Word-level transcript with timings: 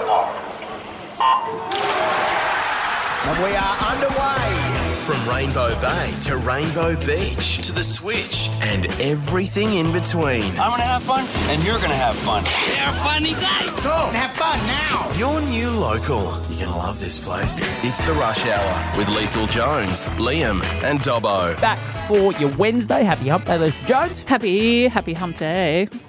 depart. 0.00 0.28
And 3.28 3.44
we 3.44 3.50
are 3.56 3.76
underway. 3.90 4.74
From 5.02 5.26
Rainbow 5.28 5.80
Bay 5.80 6.14
to 6.20 6.36
Rainbow 6.36 6.94
Beach 6.96 7.66
to 7.66 7.72
the 7.72 7.82
Switch 7.82 8.50
and 8.60 8.86
everything 9.00 9.74
in 9.74 9.92
between. 9.92 10.44
I'm 10.58 10.70
gonna 10.70 10.82
have 10.82 11.02
fun, 11.02 11.24
and 11.50 11.64
you're 11.64 11.78
gonna 11.78 11.94
have 11.94 12.14
fun. 12.14 12.44
They 12.44 12.76
have 12.76 12.94
a 12.94 12.98
funny 13.00 13.34
day. 13.34 13.64
Cool. 13.80 14.10
Have 14.12 14.32
fun 14.32 14.58
now. 14.66 15.10
Your 15.16 15.40
new 15.40 15.70
local. 15.70 16.24
You're 16.48 16.66
going 16.66 16.72
to 16.72 16.76
love 16.76 17.00
this 17.00 17.18
place. 17.18 17.62
It's 17.82 18.02
the 18.02 18.12
Rush 18.12 18.44
Hour 18.46 18.98
with 18.98 19.08
Liesl 19.08 19.48
Jones, 19.48 20.06
Liam, 20.18 20.62
and 20.82 21.00
Dobbo. 21.00 21.58
Back 21.60 21.78
for 22.06 22.32
your 22.34 22.50
Wednesday. 22.56 23.02
Happy 23.02 23.28
Hump 23.28 23.46
Day, 23.46 23.58
Liesl 23.58 23.86
Jones. 23.86 24.20
Happy, 24.20 24.88
happy 24.88 25.14
hump 25.14 25.38
day. 25.38 25.86
Happy, 25.86 25.88
happy 25.88 25.88
Hump 25.88 25.98
Day. 25.98 26.07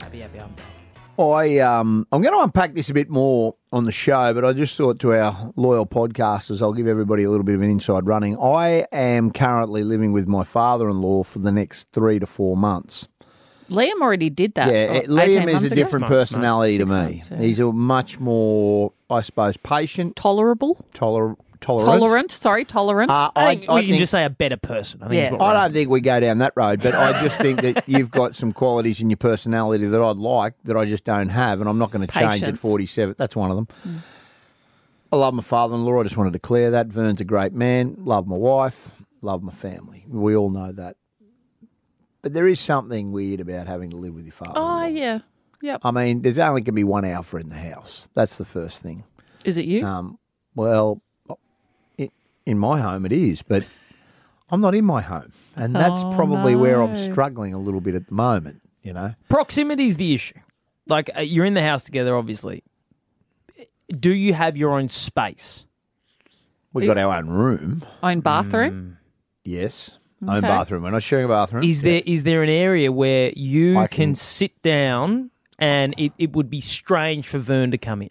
I 1.19 1.57
um 1.59 2.07
I'm 2.11 2.21
going 2.21 2.33
to 2.33 2.39
unpack 2.41 2.73
this 2.75 2.89
a 2.89 2.93
bit 2.93 3.09
more 3.09 3.55
on 3.71 3.85
the 3.85 3.91
show, 3.91 4.33
but 4.33 4.45
I 4.45 4.53
just 4.53 4.75
thought 4.77 4.99
to 4.99 5.13
our 5.13 5.51
loyal 5.55 5.85
podcasters, 5.85 6.61
I'll 6.61 6.73
give 6.73 6.87
everybody 6.87 7.23
a 7.23 7.29
little 7.29 7.43
bit 7.43 7.55
of 7.55 7.61
an 7.61 7.69
inside 7.69 8.07
running. 8.07 8.37
I 8.39 8.85
am 8.91 9.31
currently 9.31 9.83
living 9.83 10.11
with 10.13 10.27
my 10.27 10.43
father-in-law 10.43 11.23
for 11.23 11.39
the 11.39 11.51
next 11.51 11.89
three 11.91 12.19
to 12.19 12.25
four 12.25 12.55
months. 12.57 13.07
Liam 13.69 14.01
already 14.01 14.31
did 14.31 14.55
that. 14.55 14.71
Yeah, 14.73 14.93
what, 14.93 15.05
Liam 15.05 15.47
is 15.47 15.63
a 15.63 15.65
ago? 15.67 15.75
different 15.75 16.09
Months, 16.09 16.31
personality 16.31 16.77
Six 16.77 16.89
to 16.89 16.95
me. 16.95 17.01
months, 17.11 17.29
yeah. 17.31 17.37
He's 17.39 17.59
a 17.59 17.71
much 17.71 18.19
more, 18.19 18.93
I 19.11 19.21
suppose, 19.21 19.57
patient, 19.57 20.15
Tolerable, 20.15 20.83
toler- 20.95 21.35
tolerant. 21.61 21.87
tolerant. 22.01 22.31
Sorry, 22.31 22.65
tolerant. 22.65 23.11
Uh, 23.11 23.31
I 23.35 23.45
I, 23.45 23.55
think 23.55 23.69
I 23.69 23.75
we 23.75 23.81
can 23.81 23.89
think- 23.91 23.99
just 23.99 24.11
say 24.11 24.23
a 24.25 24.29
better 24.29 24.57
person. 24.57 25.01
I 25.03 25.07
think 25.09 25.15
Yeah. 25.23 25.31
what 25.31 25.41
I 25.41 25.63
don't 25.63 25.73
think 25.73 25.89
we 25.89 26.01
go 26.01 26.19
down 26.19 26.39
that 26.39 26.53
road, 26.55 26.81
but 26.81 26.93
I 26.95 27.21
just 27.23 27.37
think 27.37 27.61
that 27.61 27.87
you've 27.87 28.11
got 28.11 28.35
some 28.35 28.51
qualities 28.53 29.01
in 29.01 29.09
your 29.09 29.17
personality 29.17 29.85
that 29.87 30.01
I'd 30.01 30.17
like 30.17 30.53
that 30.65 30.75
I 30.77 30.85
just 30.85 31.03
don't 31.03 31.29
have, 31.29 31.59
and 31.61 31.69
I'm 31.69 31.77
not 31.77 31.91
going 31.91 32.05
to 32.05 32.11
change 32.13 32.43
at 32.43 32.57
47. 32.57 33.15
That's 33.17 33.35
one 33.35 33.51
of 33.51 33.57
them. 33.83 34.01
I 35.11 35.15
love 35.15 35.33
my 35.33 35.41
father-in-law. 35.43 35.99
I 35.99 36.03
just 36.03 36.17
want 36.17 36.27
to 36.27 36.31
declare 36.31 36.71
that. 36.71 36.87
Vern's 36.87 37.19
a 37.19 37.25
great 37.25 37.51
man. 37.53 37.95
Love 37.99 38.27
my 38.27 38.35
wife. 38.37 38.91
Love 39.21 39.41
my 39.41 39.51
family. 39.51 40.05
We 40.07 40.35
all 40.35 40.49
know 40.51 40.71
that. 40.71 40.97
But 42.21 42.33
there 42.33 42.47
is 42.47 42.59
something 42.59 43.11
weird 43.11 43.39
about 43.39 43.65
having 43.67 43.89
to 43.91 43.95
live 43.97 44.13
with 44.13 44.25
your 44.25 44.33
father. 44.33 44.53
oh 44.55 44.85
yeah, 44.85 45.19
yep. 45.61 45.81
I 45.83 45.91
mean, 45.91 46.19
there's 46.21 46.37
only 46.37 46.61
going 46.61 46.65
to 46.65 46.71
be 46.73 46.83
one 46.83 47.05
alpha 47.05 47.37
in 47.37 47.47
the 47.49 47.55
house. 47.55 48.09
That's 48.13 48.35
the 48.35 48.45
first 48.45 48.83
thing. 48.83 49.03
Is 49.45 49.57
it 49.57 49.65
you? 49.65 49.85
Um, 49.85 50.19
well, 50.53 51.01
i 51.01 51.08
in 52.49 52.59
my 52.59 52.81
home 52.81 53.05
it 53.05 53.11
is, 53.11 53.41
but 53.41 53.65
I'm 54.49 54.61
not 54.61 54.73
in 54.75 54.83
my 54.85 55.01
home, 55.01 55.31
and 55.55 55.75
that's 55.75 56.01
Oh, 56.03 56.13
probably 56.15 56.55
where 56.55 56.81
I'm 56.81 56.93
no. 56.93 56.99
struggling 57.11 57.53
a 57.53 57.59
little 57.59 57.81
bit 57.81 57.95
at 57.95 58.07
the 58.07 58.13
moment. 58.13 58.61
You 58.81 58.93
know, 58.93 59.13
Proximity 59.29 59.85
is 59.87 59.97
the 59.97 60.13
issue. 60.13 60.39
Like 60.87 61.09
uh, 61.15 61.21
you're 61.21 61.45
in 61.45 61.53
the 61.53 61.61
house 61.61 61.83
together, 61.83 62.15
obviously. 62.15 62.63
Do 63.89 64.11
you 64.11 64.33
have 64.33 64.55
your 64.57 64.71
own 64.71 64.89
space? 64.89 65.65
We've 66.73 66.85
got 66.87 66.97
our 66.97 67.15
own 67.17 67.27
room. 67.29 67.83
Own 68.03 68.19
bathroom. 68.21 68.97
Yes, 69.43 69.97
own 70.21 70.37
Okay. 70.37 70.47
bathroom. 70.47 70.83
We're 70.83 70.91
not 70.91 71.03
sharing 71.03 71.25
a 71.25 71.27
bathroom. 71.27 71.63
Is 71.63 71.81
there 71.81 72.01
is 72.05 72.23
there 72.23 72.41
an 72.43 72.49
area 72.49 72.91
where 72.91 73.31
you 73.35 73.73
can, 73.73 73.87
can- 73.89 74.15
sit 74.15 74.59
down 74.61 75.31
and 75.57 75.93
it, 75.97 76.11
it 76.17 76.31
would 76.33 76.49
be 76.49 76.61
strange 76.61 77.27
for 77.27 77.37
Vern 77.39 77.71
to 77.71 77.77
come 77.77 78.01
in? 78.01 78.09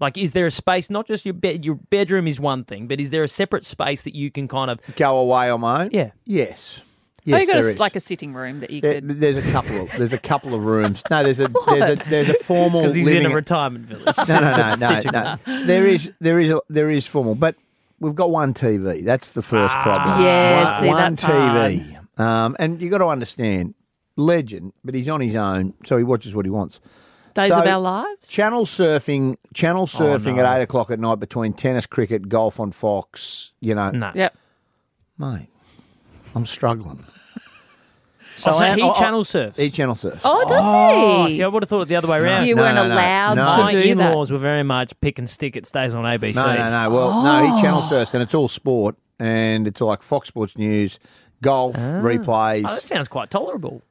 Like, 0.00 0.16
is 0.16 0.32
there 0.32 0.46
a 0.46 0.50
space? 0.50 0.90
Not 0.90 1.06
just 1.06 1.24
your 1.24 1.34
bed. 1.34 1.64
Your 1.64 1.74
bedroom 1.74 2.26
is 2.26 2.38
one 2.40 2.64
thing, 2.64 2.86
but 2.86 3.00
is 3.00 3.10
there 3.10 3.22
a 3.24 3.28
separate 3.28 3.64
space 3.64 4.02
that 4.02 4.14
you 4.14 4.30
can 4.30 4.46
kind 4.48 4.70
of? 4.70 4.78
go 4.96 5.18
away 5.18 5.50
on 5.50 5.60
my 5.60 5.84
own? 5.84 5.90
Yeah. 5.92 6.10
Yes. 6.24 6.80
oh, 6.80 6.84
Yes, 7.24 7.40
you 7.40 7.46
got 7.46 7.52
a, 7.56 7.60
there 7.60 7.68
s- 7.68 7.74
is. 7.74 7.80
like 7.80 7.96
a 7.96 8.00
sitting 8.00 8.32
room 8.32 8.60
that 8.60 8.70
you 8.70 8.80
There- 8.80 8.94
could. 9.00 9.20
there's 9.20 9.36
a 9.36 9.42
couple 9.42 9.80
of 9.82 9.90
there's 9.98 10.12
a 10.12 10.18
couple 10.18 10.54
of 10.54 10.64
rooms. 10.64 11.02
No, 11.10 11.22
there's 11.22 11.40
a 11.40 11.48
there's 11.66 12.00
a 12.00 12.04
there's 12.08 12.28
a 12.30 12.34
formal 12.44 12.80
Because 12.82 12.94
he's 12.94 13.06
living. 13.06 13.24
in 13.26 13.32
a 13.32 13.34
retirement 13.34 13.86
village. 13.86 14.16
no, 14.28 14.40
no, 14.40 14.50
no, 14.50 14.74
no, 14.76 14.88
Sitting 14.94 15.12
no. 15.12 15.36
There 15.66 15.86
is 15.86 16.10
there 16.20 16.38
is 16.38 16.52
a, 16.52 16.60
there 16.70 16.90
is 16.90 17.06
formal, 17.06 17.34
but 17.34 17.56
we've 18.00 18.14
got 18.14 18.30
one 18.30 18.54
TV. 18.54 19.04
That's 19.04 19.30
the 19.30 19.42
first 19.42 19.74
problem. 19.82 20.22
Yeah, 20.22 20.64
one, 20.72 20.80
see, 20.80 20.86
one 20.86 21.14
that's 21.14 21.24
TV. 21.24 22.20
Um, 22.20 22.56
and 22.58 22.80
you 22.80 22.88
got 22.88 22.98
to 22.98 23.06
understand, 23.06 23.74
legend, 24.16 24.72
but 24.84 24.94
he's 24.94 25.08
on 25.08 25.20
his 25.20 25.34
own, 25.34 25.74
so 25.86 25.96
he 25.98 26.04
watches 26.04 26.34
what 26.34 26.44
he 26.46 26.50
wants. 26.50 26.80
Days 27.38 27.48
so- 27.50 27.60
of 27.60 27.66
our 27.66 27.80
lives. 27.80 28.28
Channel 28.28 28.64
surfing, 28.66 29.36
channel 29.54 29.82
oh, 29.82 29.86
surfing 29.86 30.36
no. 30.36 30.44
at 30.44 30.58
eight 30.58 30.62
o'clock 30.62 30.90
at 30.90 30.98
night 30.98 31.20
between 31.20 31.52
tennis, 31.52 31.86
cricket, 31.86 32.28
golf 32.28 32.58
on 32.60 32.72
Fox. 32.72 33.52
You 33.60 33.74
know, 33.74 33.90
no. 33.90 34.10
Yep. 34.14 34.36
mate, 35.18 35.48
I'm 36.34 36.46
struggling. 36.46 37.04
Oh, 38.46 38.52
so 38.52 38.58
I- 38.64 38.76
he 38.76 38.82
I- 38.82 38.88
I- 38.90 38.92
channel 38.92 39.24
surfs. 39.24 39.56
He 39.56 39.68
channel 39.68 39.96
surfs. 39.96 40.20
Oh, 40.24 40.48
does 40.48 40.60
Oh, 40.62 41.26
he? 41.26 41.36
see, 41.38 41.42
I 41.42 41.48
would 41.48 41.64
have 41.64 41.68
thought 41.68 41.82
it 41.82 41.88
the 41.88 41.96
other 41.96 42.06
way 42.06 42.18
around. 42.20 42.46
you 42.46 42.54
No, 42.54 42.62
weren't 42.62 42.76
no, 42.76 42.86
no. 42.86 42.94
allowed 42.94 43.34
No. 43.34 43.46
to 43.48 43.62
My 43.64 43.70
do 43.72 43.78
that. 43.78 43.86
in-laws 43.88 44.30
were 44.30 44.38
very 44.38 44.62
much 44.62 44.92
pick 45.00 45.18
and 45.18 45.28
stick. 45.28 45.56
It 45.56 45.66
stays 45.66 45.92
on 45.92 46.04
ABC. 46.04 46.36
No, 46.36 46.54
no, 46.54 46.70
no. 46.84 46.90
Well, 46.94 47.22
no, 47.24 47.44
he 47.44 47.50
oh. 47.50 47.60
channel 47.60 47.82
surfs, 47.82 48.14
and 48.14 48.22
it's 48.22 48.36
all 48.36 48.46
sport, 48.46 48.94
and 49.18 49.66
it's 49.66 49.80
like 49.80 50.02
Fox 50.02 50.28
Sports 50.28 50.56
News, 50.56 51.00
golf, 51.42 51.74
ah. 51.76 51.80
replays. 51.80 52.62
Oh, 52.64 52.74
that 52.74 52.84
sounds 52.84 53.08
quite 53.08 53.28
tolerable. 53.28 53.82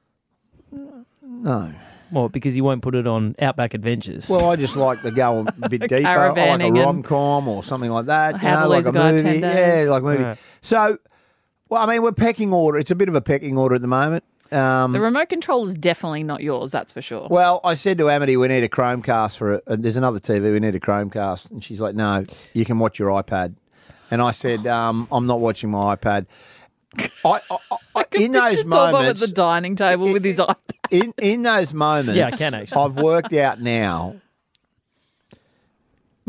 no. 1.21 1.73
Well, 2.11 2.29
because 2.29 2.55
you 2.55 2.63
won't 2.63 2.81
put 2.81 2.95
it 2.95 3.05
on 3.07 3.35
Outback 3.39 3.73
Adventures. 3.73 4.29
Well, 4.29 4.49
I 4.49 4.55
just 4.55 4.75
like 4.75 5.01
to 5.01 5.11
go 5.11 5.45
a 5.61 5.69
bit 5.69 5.81
deeper. 5.81 6.07
I 6.07 6.29
like 6.29 6.61
a 6.61 6.71
rom 6.71 7.03
com 7.03 7.47
or 7.47 7.63
something 7.63 7.91
like 7.91 8.05
that. 8.05 8.33
You 8.33 8.39
How 8.39 8.55
to 8.55 8.61
know, 8.63 8.67
like 8.69 8.85
a 8.85 8.89
a 8.89 8.91
Guy 8.93 9.11
movie. 9.11 9.39
Yeah, 9.39 9.85
like 9.89 10.01
a 10.01 10.05
movie. 10.05 10.23
Right. 10.23 10.37
So, 10.61 10.97
well, 11.69 11.83
I 11.87 11.91
mean, 11.91 12.01
we're 12.01 12.11
pecking 12.13 12.53
order. 12.53 12.77
It's 12.79 12.91
a 12.91 12.95
bit 12.95 13.09
of 13.09 13.15
a 13.15 13.21
pecking 13.21 13.57
order 13.57 13.75
at 13.75 13.81
the 13.81 13.87
moment. 13.87 14.23
Um, 14.51 14.93
The 14.93 15.01
remote 15.01 15.27
control 15.27 15.67
is 15.67 15.75
definitely 15.75 16.23
not 16.23 16.41
yours. 16.41 16.71
That's 16.71 16.93
for 16.93 17.01
sure. 17.01 17.27
well, 17.29 17.59
I 17.65 17.75
said 17.75 17.97
to 17.97 18.09
Amity, 18.09 18.37
we 18.37 18.47
need 18.47 18.63
a 18.63 18.69
Chromecast 18.69 19.35
for 19.37 19.53
it. 19.55 19.63
And 19.67 19.83
there's 19.83 19.97
another 19.97 20.21
TV, 20.21 20.53
we 20.53 20.59
need 20.61 20.73
a 20.75 20.79
Chromecast. 20.79 21.51
And 21.51 21.61
she's 21.61 21.81
like, 21.81 21.95
no, 21.95 22.25
you 22.53 22.63
can 22.63 22.79
watch 22.79 22.97
your 22.99 23.09
iPad. 23.21 23.55
And 24.09 24.21
I 24.21 24.31
said, 24.31 24.65
um, 24.65 25.09
I'm 25.11 25.25
not 25.27 25.41
watching 25.41 25.69
my 25.69 25.97
iPad. 25.97 26.27
I, 27.25 27.41
I, 27.51 27.57
I, 27.95 28.05
in 28.13 28.31
those 28.31 28.55
Picture 28.57 28.69
Tom 28.69 28.95
up 28.95 29.03
at 29.05 29.17
the 29.17 29.27
dining 29.27 29.75
table 29.75 30.11
with 30.11 30.23
his 30.23 30.37
iPad. 30.39 30.55
in, 30.89 31.13
in 31.21 31.43
those 31.43 31.73
moments, 31.73 32.17
Yeah, 32.17 32.27
I 32.27 32.31
can 32.31 32.53
actually. 32.53 32.81
I've 32.81 32.95
worked 32.95 33.33
out 33.33 33.61
now. 33.61 34.15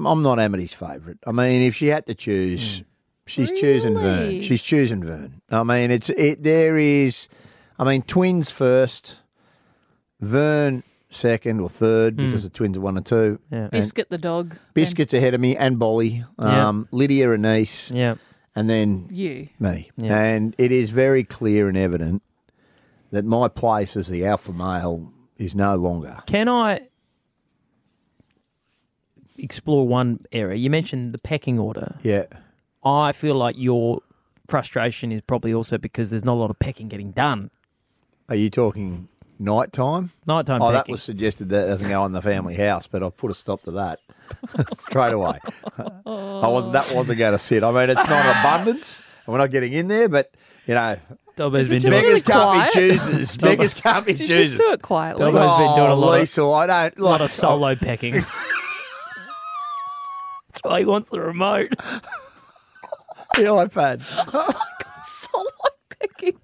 I'm 0.05 0.23
not 0.23 0.39
Amity's 0.39 0.75
favourite. 0.75 1.19
I 1.27 1.33
mean, 1.33 1.63
if 1.63 1.75
she 1.75 1.89
had 1.89 2.07
to 2.07 2.15
choose, 2.15 2.85
she's 3.27 3.51
choosing 3.51 3.95
Vern. 3.99 4.41
She's 4.43 4.63
choosing 4.63 5.03
Vern. 5.03 5.41
I 5.51 5.65
mean, 5.65 5.91
it's 5.91 6.09
it. 6.11 6.43
There 6.45 6.77
is, 6.79 7.29
I 7.79 7.85
mean, 7.85 8.03
twins 8.03 8.49
first, 8.51 9.17
Vern 10.21 10.85
second 11.11 11.59
or 11.61 11.69
third 11.69 12.17
because 12.17 12.45
the 12.45 12.51
twins 12.51 12.77
are 12.77 12.81
one 12.81 12.97
and 12.97 13.05
two. 13.05 13.41
Yeah. 13.51 13.69
Biscuit 13.69 14.09
the 14.11 14.19
dog. 14.19 14.57
Biscuits 14.75 15.15
ahead 15.15 15.35
of 15.35 15.41
me 15.41 15.57
and 15.57 15.79
Bolly, 15.81 16.25
Yeah. 16.39 16.69
um, 16.69 16.87
Lydia 16.93 17.33
and 17.33 17.43
niece, 17.43 17.91
yeah. 17.91 18.17
And 18.55 18.69
then 18.69 19.09
You. 19.11 19.49
me. 19.59 19.91
Yeah. 19.97 20.19
And 20.19 20.55
it 20.59 20.73
is 20.73 20.91
very 20.91 21.25
clear 21.25 21.69
and 21.69 21.77
evident 21.77 22.23
that 23.11 23.25
my 23.25 23.49
place 23.49 23.97
as 23.97 24.09
the 24.09 24.27
alpha 24.27 24.53
male 24.53 25.13
is 25.37 25.55
no 25.55 25.77
longer. 25.77 26.19
Can 26.27 26.49
I 26.49 26.89
explore 29.39 29.87
one 29.87 30.21
area? 30.33 30.57
You 30.57 30.71
mentioned 30.71 31.13
the 31.13 31.19
pecking 31.19 31.59
order. 31.59 31.97
Yeah. 32.03 32.27
I 32.85 33.13
feel 33.13 33.35
like 33.35 33.57
your 33.59 34.01
frustration 34.49 35.13
is 35.13 35.21
probably 35.23 35.53
also 35.53 35.79
because 35.79 36.11
there's 36.11 36.25
not 36.25 36.35
a 36.35 36.41
lot 36.41 36.51
of 36.51 36.59
pecking 36.59 36.89
getting 36.89 37.13
done. 37.13 37.51
Are 38.29 38.35
you 38.35 38.51
talking 38.51 39.09
night 39.39 39.73
time? 39.73 40.11
Nighttime 40.27 40.63
Oh, 40.63 40.73
that 40.73 40.81
pecking. 40.81 40.93
was 40.93 41.03
suggested 41.03 41.49
that 41.51 41.67
doesn't 41.67 41.89
go 41.89 42.05
in 42.07 42.13
the 42.13 42.23
family 42.23 42.55
house, 42.55 42.87
but 42.87 43.03
I've 43.03 43.17
put 43.17 43.31
a 43.31 43.35
stop 43.35 43.63
to 43.65 43.71
that 43.73 44.01
straight 44.79 45.13
away. 45.13 45.39
I 45.79 46.49
wasn't, 46.49 46.73
that 46.75 46.93
wasn't 46.95 47.19
going 47.19 47.33
to 47.33 47.39
sit. 47.39 47.63
I 47.65 47.71
mean, 47.71 47.91
it's 47.91 48.07
not 48.09 48.37
abundance, 48.41 49.03
and 49.27 49.33
we're 49.33 49.39
not 49.39 49.51
getting 49.51 49.73
in 49.73 49.89
there, 49.89 50.09
but 50.09 50.33
you 50.67 50.75
know, 50.75 50.99
Dobbo's 51.37 51.69
been 51.69 51.81
just 51.81 51.91
doing 51.91 52.03
really 52.05 52.21
beggars 52.21 52.23
can't 52.23 52.73
quiet? 52.73 52.75
be 52.75 52.99
choosers. 52.99 53.37
beggars 53.37 53.75
can't 53.75 54.07
be 54.07 54.13
Did 54.13 54.21
you 54.21 54.27
choosers. 54.27 54.51
just 54.53 54.63
do 54.63 54.73
it 54.73 54.83
quietly? 54.83 55.25
Dobbo- 55.25 55.33
Dobbo's 55.39 55.59
been 55.59 55.69
oh, 55.71 55.77
doing 55.77 55.91
a 55.91 55.95
lot 55.95 56.21
of- 56.21 56.25
Liesl, 56.29 56.55
I 56.59 56.67
don't 56.67 56.99
a 56.99 57.03
lot 57.05 57.21
of 57.21 57.31
solo 57.31 57.69
oh. 57.69 57.77
pecking. 57.77 58.15
That's 58.15 58.27
why 60.63 60.81
he 60.81 60.85
wants 60.85 61.09
the 61.11 61.21
remote. 61.21 61.71
the 63.37 63.43
iPad. 63.45 64.03
Oh 64.35 64.47
my 64.49 64.53
god, 64.85 65.07
solo 65.07 65.47
picking. 66.01 66.39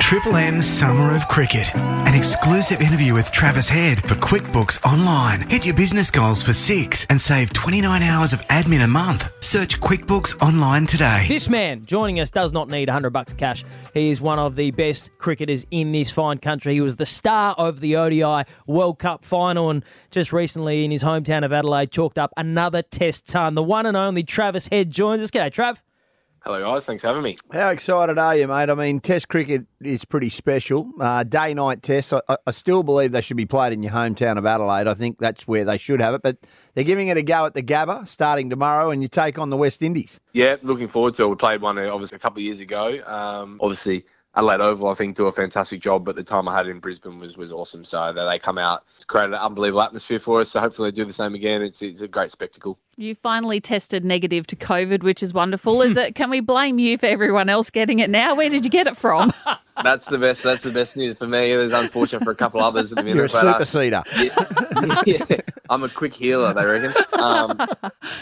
Triple 0.00 0.36
M's 0.36 0.66
Summer 0.66 1.14
of 1.14 1.26
Cricket. 1.28 1.74
An 1.74 2.14
exclusive 2.14 2.80
interview 2.82 3.14
with 3.14 3.32
Travis 3.32 3.68
Head 3.68 4.02
for 4.06 4.14
QuickBooks 4.16 4.84
Online. 4.84 5.40
Hit 5.48 5.64
your 5.64 5.74
business 5.74 6.10
goals 6.10 6.42
for 6.42 6.52
six 6.52 7.06
and 7.08 7.18
save 7.18 7.52
29 7.52 8.02
hours 8.02 8.32
of 8.32 8.40
admin 8.48 8.84
a 8.84 8.86
month. 8.86 9.32
Search 9.40 9.80
QuickBooks 9.80 10.42
Online 10.42 10.84
today. 10.84 11.24
This 11.28 11.48
man 11.48 11.82
joining 11.84 12.20
us 12.20 12.30
does 12.30 12.52
not 12.52 12.68
need 12.68 12.88
100 12.88 13.10
bucks 13.10 13.32
cash. 13.32 13.64
He 13.94 14.10
is 14.10 14.20
one 14.20 14.38
of 14.38 14.54
the 14.54 14.70
best 14.72 15.08
cricketers 15.16 15.64
in 15.70 15.92
this 15.92 16.10
fine 16.10 16.38
country. 16.38 16.74
He 16.74 16.80
was 16.82 16.96
the 16.96 17.06
star 17.06 17.54
of 17.54 17.80
the 17.80 17.96
ODI 17.96 18.44
World 18.66 18.98
Cup 18.98 19.24
final 19.24 19.70
and 19.70 19.82
just 20.10 20.32
recently 20.32 20.84
in 20.84 20.90
his 20.90 21.02
hometown 21.02 21.44
of 21.44 21.52
Adelaide 21.52 21.90
chalked 21.90 22.18
up 22.18 22.32
another 22.36 22.82
test 22.82 23.26
ton. 23.28 23.54
The 23.54 23.62
one 23.62 23.86
and 23.86 23.96
only 23.96 24.24
Travis 24.24 24.68
Head 24.68 24.90
joins 24.90 25.22
us. 25.22 25.30
G'day, 25.30 25.50
Trav. 25.50 25.78
Hello, 26.44 26.60
guys. 26.60 26.84
Thanks 26.84 27.02
for 27.02 27.06
having 27.06 27.22
me. 27.22 27.36
How 27.52 27.68
excited 27.70 28.18
are 28.18 28.34
you, 28.36 28.48
mate? 28.48 28.68
I 28.68 28.74
mean, 28.74 28.98
Test 28.98 29.28
cricket 29.28 29.64
is 29.80 30.04
pretty 30.04 30.28
special. 30.28 30.90
Uh, 31.00 31.22
day 31.22 31.54
night 31.54 31.84
tests, 31.84 32.12
I, 32.12 32.20
I- 32.28 32.50
still 32.50 32.82
believe 32.82 33.12
they 33.12 33.20
should 33.20 33.36
be 33.36 33.46
played 33.46 33.72
in 33.72 33.80
your 33.80 33.92
hometown 33.92 34.38
of 34.38 34.44
Adelaide. 34.44 34.88
I 34.88 34.94
think 34.94 35.18
that's 35.20 35.46
where 35.46 35.64
they 35.64 35.78
should 35.78 36.00
have 36.00 36.14
it. 36.14 36.22
But 36.22 36.38
they're 36.74 36.82
giving 36.82 37.06
it 37.08 37.16
a 37.16 37.22
go 37.22 37.46
at 37.46 37.54
the 37.54 37.62
Gabba 37.62 38.08
starting 38.08 38.50
tomorrow, 38.50 38.90
and 38.90 39.02
you 39.02 39.08
take 39.08 39.38
on 39.38 39.50
the 39.50 39.56
West 39.56 39.82
Indies. 39.84 40.18
Yeah, 40.32 40.56
looking 40.62 40.88
forward 40.88 41.14
to 41.14 41.22
it. 41.22 41.28
We 41.28 41.36
played 41.36 41.62
one 41.62 41.78
uh, 41.78 41.88
obviously 41.92 42.16
a 42.16 42.18
couple 42.18 42.38
of 42.40 42.44
years 42.44 42.58
ago. 42.58 43.00
Um, 43.06 43.58
obviously, 43.62 44.04
Adelaide 44.34 44.60
Oval, 44.62 44.88
I 44.88 44.94
think, 44.94 45.14
do 45.14 45.26
a 45.26 45.32
fantastic 45.32 45.80
job, 45.80 46.04
but 46.04 46.16
the 46.16 46.24
time 46.24 46.48
I 46.48 46.56
had 46.56 46.66
in 46.66 46.80
Brisbane 46.80 47.20
was, 47.20 47.36
was 47.36 47.52
awesome. 47.52 47.84
So 47.84 48.12
that 48.12 48.24
they 48.24 48.38
come 48.40 48.58
out, 48.58 48.82
it's 48.96 49.04
created 49.04 49.34
an 49.34 49.40
unbelievable 49.40 49.82
atmosphere 49.82 50.18
for 50.18 50.40
us. 50.40 50.50
So 50.50 50.58
hopefully 50.58 50.90
they 50.90 50.94
do 50.96 51.04
the 51.04 51.12
same 51.12 51.34
again. 51.34 51.62
It's, 51.62 51.82
it's 51.82 52.00
a 52.00 52.08
great 52.08 52.30
spectacle. 52.32 52.78
You 52.96 53.14
finally 53.14 53.58
tested 53.58 54.04
negative 54.04 54.46
to 54.48 54.56
COVID, 54.56 55.02
which 55.02 55.22
is 55.22 55.32
wonderful. 55.32 55.80
Is 55.80 55.96
it? 55.96 56.14
Can 56.14 56.28
we 56.28 56.40
blame 56.40 56.78
you 56.78 56.98
for 56.98 57.06
everyone 57.06 57.48
else 57.48 57.70
getting 57.70 58.00
it 58.00 58.10
now? 58.10 58.34
Where 58.34 58.50
did 58.50 58.66
you 58.66 58.70
get 58.70 58.86
it 58.86 58.98
from? 58.98 59.32
That's 59.82 60.04
the 60.06 60.18
best. 60.18 60.42
That's 60.42 60.62
the 60.62 60.70
best 60.70 60.98
news 60.98 61.16
for 61.16 61.26
me. 61.26 61.52
It 61.52 61.56
was 61.56 61.72
unfortunate 61.72 62.22
for 62.22 62.32
a 62.32 62.34
couple 62.34 62.60
others 62.60 62.92
in 62.92 62.96
the 62.96 63.02
middle. 63.02 63.16
You're 63.16 63.24
a 63.24 63.28
but, 63.28 63.46
uh, 63.46 63.52
super 63.52 63.64
seeder. 63.64 64.02
yeah, 64.18 65.02
yeah, 65.30 65.40
I'm 65.70 65.82
a 65.84 65.88
quick 65.88 66.12
healer, 66.12 66.52
they 66.52 66.66
reckon. 66.66 66.92
Um, 67.14 67.66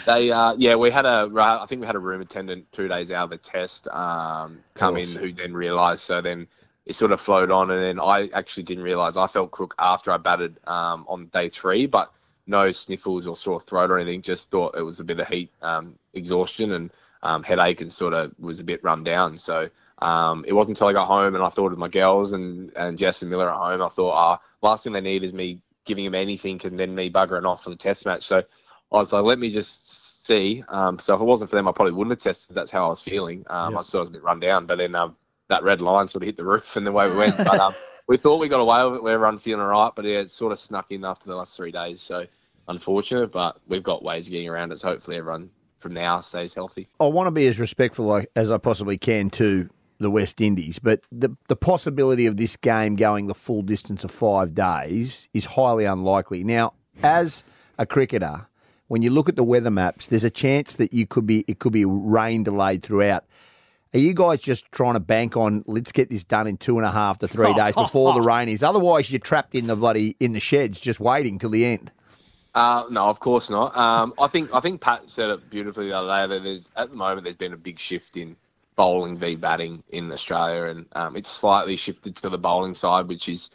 they, 0.05 0.31
uh, 0.31 0.55
yeah, 0.57 0.75
we 0.75 0.89
had 0.89 1.05
a, 1.05 1.29
I 1.35 1.65
think 1.67 1.81
we 1.81 1.87
had 1.87 1.97
a 1.97 1.99
room 1.99 2.21
attendant 2.21 2.71
two 2.71 2.87
days 2.87 3.11
out 3.11 3.25
of 3.25 3.29
the 3.31 3.37
test 3.37 3.89
um, 3.89 4.61
come 4.75 4.95
in 4.95 5.09
who 5.09 5.33
then 5.33 5.53
realised. 5.53 6.03
So 6.03 6.21
then 6.21 6.47
it 6.85 6.93
sort 6.93 7.11
of 7.11 7.19
flowed 7.19 7.51
on, 7.51 7.71
and 7.71 7.83
then 7.83 7.99
I 7.99 8.29
actually 8.33 8.63
didn't 8.63 8.85
realise 8.85 9.17
I 9.17 9.27
felt 9.27 9.51
crook 9.51 9.75
after 9.79 10.11
I 10.11 10.17
batted 10.17 10.55
um, 10.65 11.05
on 11.09 11.25
day 11.27 11.49
three, 11.49 11.87
but 11.87 12.13
no 12.51 12.71
sniffles 12.71 13.25
or 13.25 13.35
sore 13.35 13.59
throat 13.59 13.89
or 13.89 13.97
anything. 13.97 14.21
Just 14.21 14.51
thought 14.51 14.77
it 14.77 14.83
was 14.83 14.99
a 14.99 15.03
bit 15.03 15.19
of 15.19 15.27
heat 15.27 15.49
um, 15.63 15.95
exhaustion 16.13 16.73
and 16.73 16.91
um, 17.23 17.41
headache, 17.41 17.81
and 17.81 17.91
sort 17.91 18.13
of 18.13 18.31
was 18.39 18.59
a 18.59 18.63
bit 18.65 18.83
run 18.83 19.03
down. 19.03 19.37
So. 19.37 19.69
Um, 20.03 20.43
it 20.47 20.53
wasn't 20.53 20.77
until 20.77 20.87
I 20.87 20.93
got 20.93 21.05
home 21.05 21.35
and 21.35 21.43
I 21.43 21.49
thought 21.49 21.71
of 21.71 21.77
my 21.77 21.87
girls 21.87 22.31
and, 22.31 22.71
and 22.75 22.97
Jess 22.97 23.21
and 23.21 23.29
Miller 23.29 23.51
at 23.51 23.55
home. 23.55 23.83
I 23.83 23.87
thought, 23.87 24.15
ah, 24.15 24.39
last 24.63 24.83
thing 24.83 24.93
they 24.93 24.99
need 24.99 25.23
is 25.23 25.31
me 25.31 25.61
giving 25.85 26.05
them 26.05 26.15
anything 26.15 26.59
and 26.63 26.79
then 26.79 26.95
me 26.95 27.11
buggering 27.11 27.45
off 27.45 27.63
for 27.63 27.69
the 27.69 27.75
test 27.75 28.07
match. 28.07 28.23
So 28.23 28.39
I 28.91 28.97
was 28.97 29.13
like, 29.13 29.23
let 29.23 29.39
me 29.39 29.49
just 29.49 30.25
see. 30.25 30.63
Um, 30.69 30.99
so 30.99 31.15
if 31.15 31.21
it 31.21 31.25
wasn't 31.25 31.49
for 31.49 31.55
them, 31.55 31.67
I 31.67 31.71
probably 31.71 31.93
wouldn't 31.93 32.13
have 32.13 32.19
tested. 32.19 32.55
That's 32.55 32.71
how 32.71 32.85
I 32.85 32.89
was 32.89 33.01
feeling. 33.01 33.45
Um, 33.49 33.77
I 33.77 33.81
still 33.81 34.01
was 34.01 34.09
a 34.09 34.13
bit 34.13 34.23
run 34.23 34.39
down, 34.39 34.65
but 34.65 34.79
then 34.79 34.95
um, 34.95 35.15
that 35.49 35.63
red 35.63 35.81
line 35.81 36.07
sort 36.07 36.23
of 36.23 36.27
hit 36.27 36.37
the 36.37 36.43
roof 36.43 36.75
and 36.75 36.85
the 36.85 36.91
way 36.91 37.09
we 37.09 37.15
went. 37.15 37.37
But 37.37 37.59
um, 37.59 37.75
we 38.07 38.17
thought 38.17 38.39
we 38.39 38.49
got 38.49 38.59
away 38.59 38.83
with 38.83 38.95
it. 38.95 39.03
We 39.03 39.11
everyone 39.11 39.39
feeling 39.39 39.61
all 39.61 39.69
right, 39.69 39.91
but 39.95 40.05
yeah, 40.05 40.19
it 40.19 40.29
sort 40.29 40.51
of 40.51 40.59
snuck 40.59 40.91
in 40.91 41.05
after 41.05 41.27
the 41.27 41.35
last 41.35 41.55
three 41.55 41.71
days. 41.71 42.01
So 42.01 42.25
unfortunate, 42.67 43.31
but 43.31 43.59
we've 43.67 43.83
got 43.83 44.03
ways 44.03 44.27
of 44.27 44.31
getting 44.31 44.49
around 44.49 44.71
it. 44.71 44.79
So 44.79 44.89
hopefully 44.89 45.17
everyone 45.17 45.49
from 45.79 45.93
now 45.93 46.19
stays 46.19 46.53
healthy. 46.53 46.87
I 46.99 47.05
want 47.05 47.27
to 47.27 47.31
be 47.31 47.47
as 47.47 47.59
respectful 47.59 48.23
as 48.35 48.51
I 48.51 48.57
possibly 48.57 48.97
can 48.97 49.29
to 49.31 49.69
the 49.99 50.09
West 50.09 50.41
Indies, 50.41 50.79
but 50.79 51.01
the 51.11 51.35
the 51.47 51.55
possibility 51.55 52.25
of 52.25 52.37
this 52.37 52.57
game 52.57 52.95
going 52.95 53.27
the 53.27 53.35
full 53.35 53.61
distance 53.61 54.03
of 54.03 54.11
five 54.11 54.55
days 54.55 55.29
is 55.33 55.45
highly 55.45 55.85
unlikely. 55.85 56.43
Now, 56.43 56.73
as 57.03 57.43
a 57.77 57.85
cricketer, 57.85 58.47
when 58.87 59.01
you 59.01 59.09
look 59.09 59.29
at 59.29 59.35
the 59.35 59.43
weather 59.43 59.71
maps, 59.71 60.07
there's 60.07 60.23
a 60.23 60.29
chance 60.29 60.75
that 60.75 60.91
you 60.91 61.05
could 61.05 61.25
be 61.25 61.45
it 61.47 61.59
could 61.59 61.71
be 61.71 61.85
rain 61.85 62.43
delayed 62.43 62.83
throughout. 62.83 63.25
Are 63.93 63.99
you 63.99 64.13
guys 64.13 64.39
just 64.39 64.71
trying 64.71 64.93
to 64.93 64.99
bank 64.99 65.35
on 65.35 65.63
let's 65.67 65.91
get 65.91 66.09
this 66.09 66.23
done 66.23 66.47
in 66.47 66.57
two 66.57 66.77
and 66.77 66.85
a 66.85 66.91
half 66.91 67.19
to 67.19 67.27
three 67.27 67.53
days 67.55 67.75
before 67.75 68.13
the 68.13 68.21
rain 68.21 68.49
is? 68.49 68.63
Otherwise, 68.63 69.11
you're 69.11 69.19
trapped 69.19 69.53
in 69.53 69.67
the 69.67 69.75
bloody 69.75 70.15
in 70.19 70.33
the 70.33 70.39
sheds 70.39 70.79
just 70.79 70.99
waiting 70.99 71.37
till 71.39 71.49
the 71.49 71.65
end. 71.65 71.91
Uh, 72.53 72.83
no, 72.89 73.05
of 73.07 73.19
course 73.19 73.49
not. 73.49 73.75
Um, 73.77 74.13
I 74.19 74.27
think 74.27 74.53
I 74.53 74.59
think 74.59 74.81
Pat 74.81 75.09
said 75.09 75.29
it 75.29 75.49
beautifully 75.49 75.87
the 75.87 75.97
other 75.97 76.09
day 76.09 76.35
that 76.35 76.43
there's 76.43 76.71
at 76.75 76.89
the 76.89 76.95
moment 76.95 77.23
there's 77.23 77.35
been 77.37 77.53
a 77.53 77.57
big 77.57 77.79
shift 77.79 78.17
in 78.17 78.35
bowling 78.75 79.17
v 79.17 79.35
batting 79.35 79.83
in 79.89 80.11
Australia, 80.11 80.63
and 80.69 80.85
um, 80.93 81.15
it's 81.15 81.29
slightly 81.29 81.75
shifted 81.77 82.15
to 82.17 82.29
the 82.29 82.37
bowling 82.37 82.75
side, 82.75 83.07
which 83.07 83.29
is. 83.29 83.51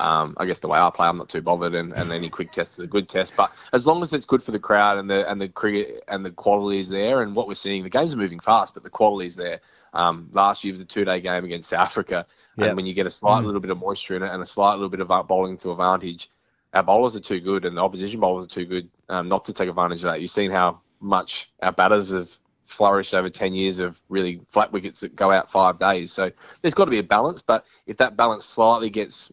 Um, 0.00 0.36
I 0.36 0.46
guess 0.46 0.60
the 0.60 0.68
way 0.68 0.78
I 0.78 0.90
play, 0.90 1.08
I'm 1.08 1.16
not 1.16 1.28
too 1.28 1.42
bothered, 1.42 1.74
and, 1.74 1.92
and 1.92 2.12
any 2.12 2.30
quick 2.30 2.52
test 2.52 2.74
is 2.74 2.84
a 2.84 2.86
good 2.86 3.08
test. 3.08 3.34
But 3.36 3.50
as 3.72 3.84
long 3.84 4.00
as 4.00 4.12
it's 4.12 4.26
good 4.26 4.40
for 4.40 4.52
the 4.52 4.58
crowd 4.60 4.96
and 4.96 5.10
the 5.10 5.28
and 5.28 5.40
the 5.40 5.48
cricket 5.48 6.04
and 6.06 6.24
the 6.24 6.30
quality 6.30 6.78
is 6.78 6.88
there, 6.88 7.22
and 7.22 7.34
what 7.34 7.48
we're 7.48 7.54
seeing, 7.54 7.82
the 7.82 7.90
games 7.90 8.14
are 8.14 8.16
moving 8.16 8.38
fast, 8.38 8.74
but 8.74 8.84
the 8.84 8.90
quality 8.90 9.26
is 9.26 9.34
there. 9.34 9.58
Um, 9.94 10.28
last 10.32 10.62
year 10.62 10.72
was 10.72 10.82
a 10.82 10.84
two 10.84 11.04
day 11.04 11.20
game 11.20 11.44
against 11.44 11.68
South 11.70 11.80
Africa, 11.80 12.26
Yeah. 12.56 12.66
and 12.66 12.76
when 12.76 12.86
you 12.86 12.94
get 12.94 13.06
a 13.06 13.10
slight 13.10 13.42
little 13.44 13.60
bit 13.60 13.72
of 13.72 13.78
moisture 13.78 14.14
in 14.14 14.22
it 14.22 14.30
and 14.32 14.40
a 14.40 14.46
slight 14.46 14.74
little 14.74 14.88
bit 14.88 15.00
of 15.00 15.08
bowling 15.26 15.56
to 15.56 15.72
advantage, 15.72 16.30
our 16.74 16.82
bowlers 16.82 17.16
are 17.16 17.20
too 17.20 17.40
good 17.40 17.64
and 17.64 17.76
the 17.76 17.82
opposition 17.82 18.20
bowlers 18.20 18.44
are 18.44 18.48
too 18.48 18.64
good 18.64 18.88
um, 19.08 19.28
not 19.28 19.44
to 19.44 19.52
take 19.52 19.68
advantage 19.68 19.98
of 19.98 20.10
that. 20.10 20.20
You've 20.20 20.30
seen 20.30 20.50
how 20.50 20.80
much 21.00 21.50
our 21.62 21.72
batters 21.72 22.10
have 22.10 22.28
flourished 22.66 23.14
over 23.14 23.30
10 23.30 23.54
years 23.54 23.80
of 23.80 24.02
really 24.08 24.40
flat 24.48 24.70
wickets 24.70 25.00
that 25.00 25.16
go 25.16 25.30
out 25.30 25.50
five 25.50 25.78
days. 25.78 26.12
So 26.12 26.30
there's 26.60 26.74
got 26.74 26.84
to 26.84 26.90
be 26.90 26.98
a 26.98 27.02
balance, 27.02 27.40
but 27.40 27.64
if 27.86 27.96
that 27.96 28.16
balance 28.16 28.44
slightly 28.44 28.90
gets 28.90 29.32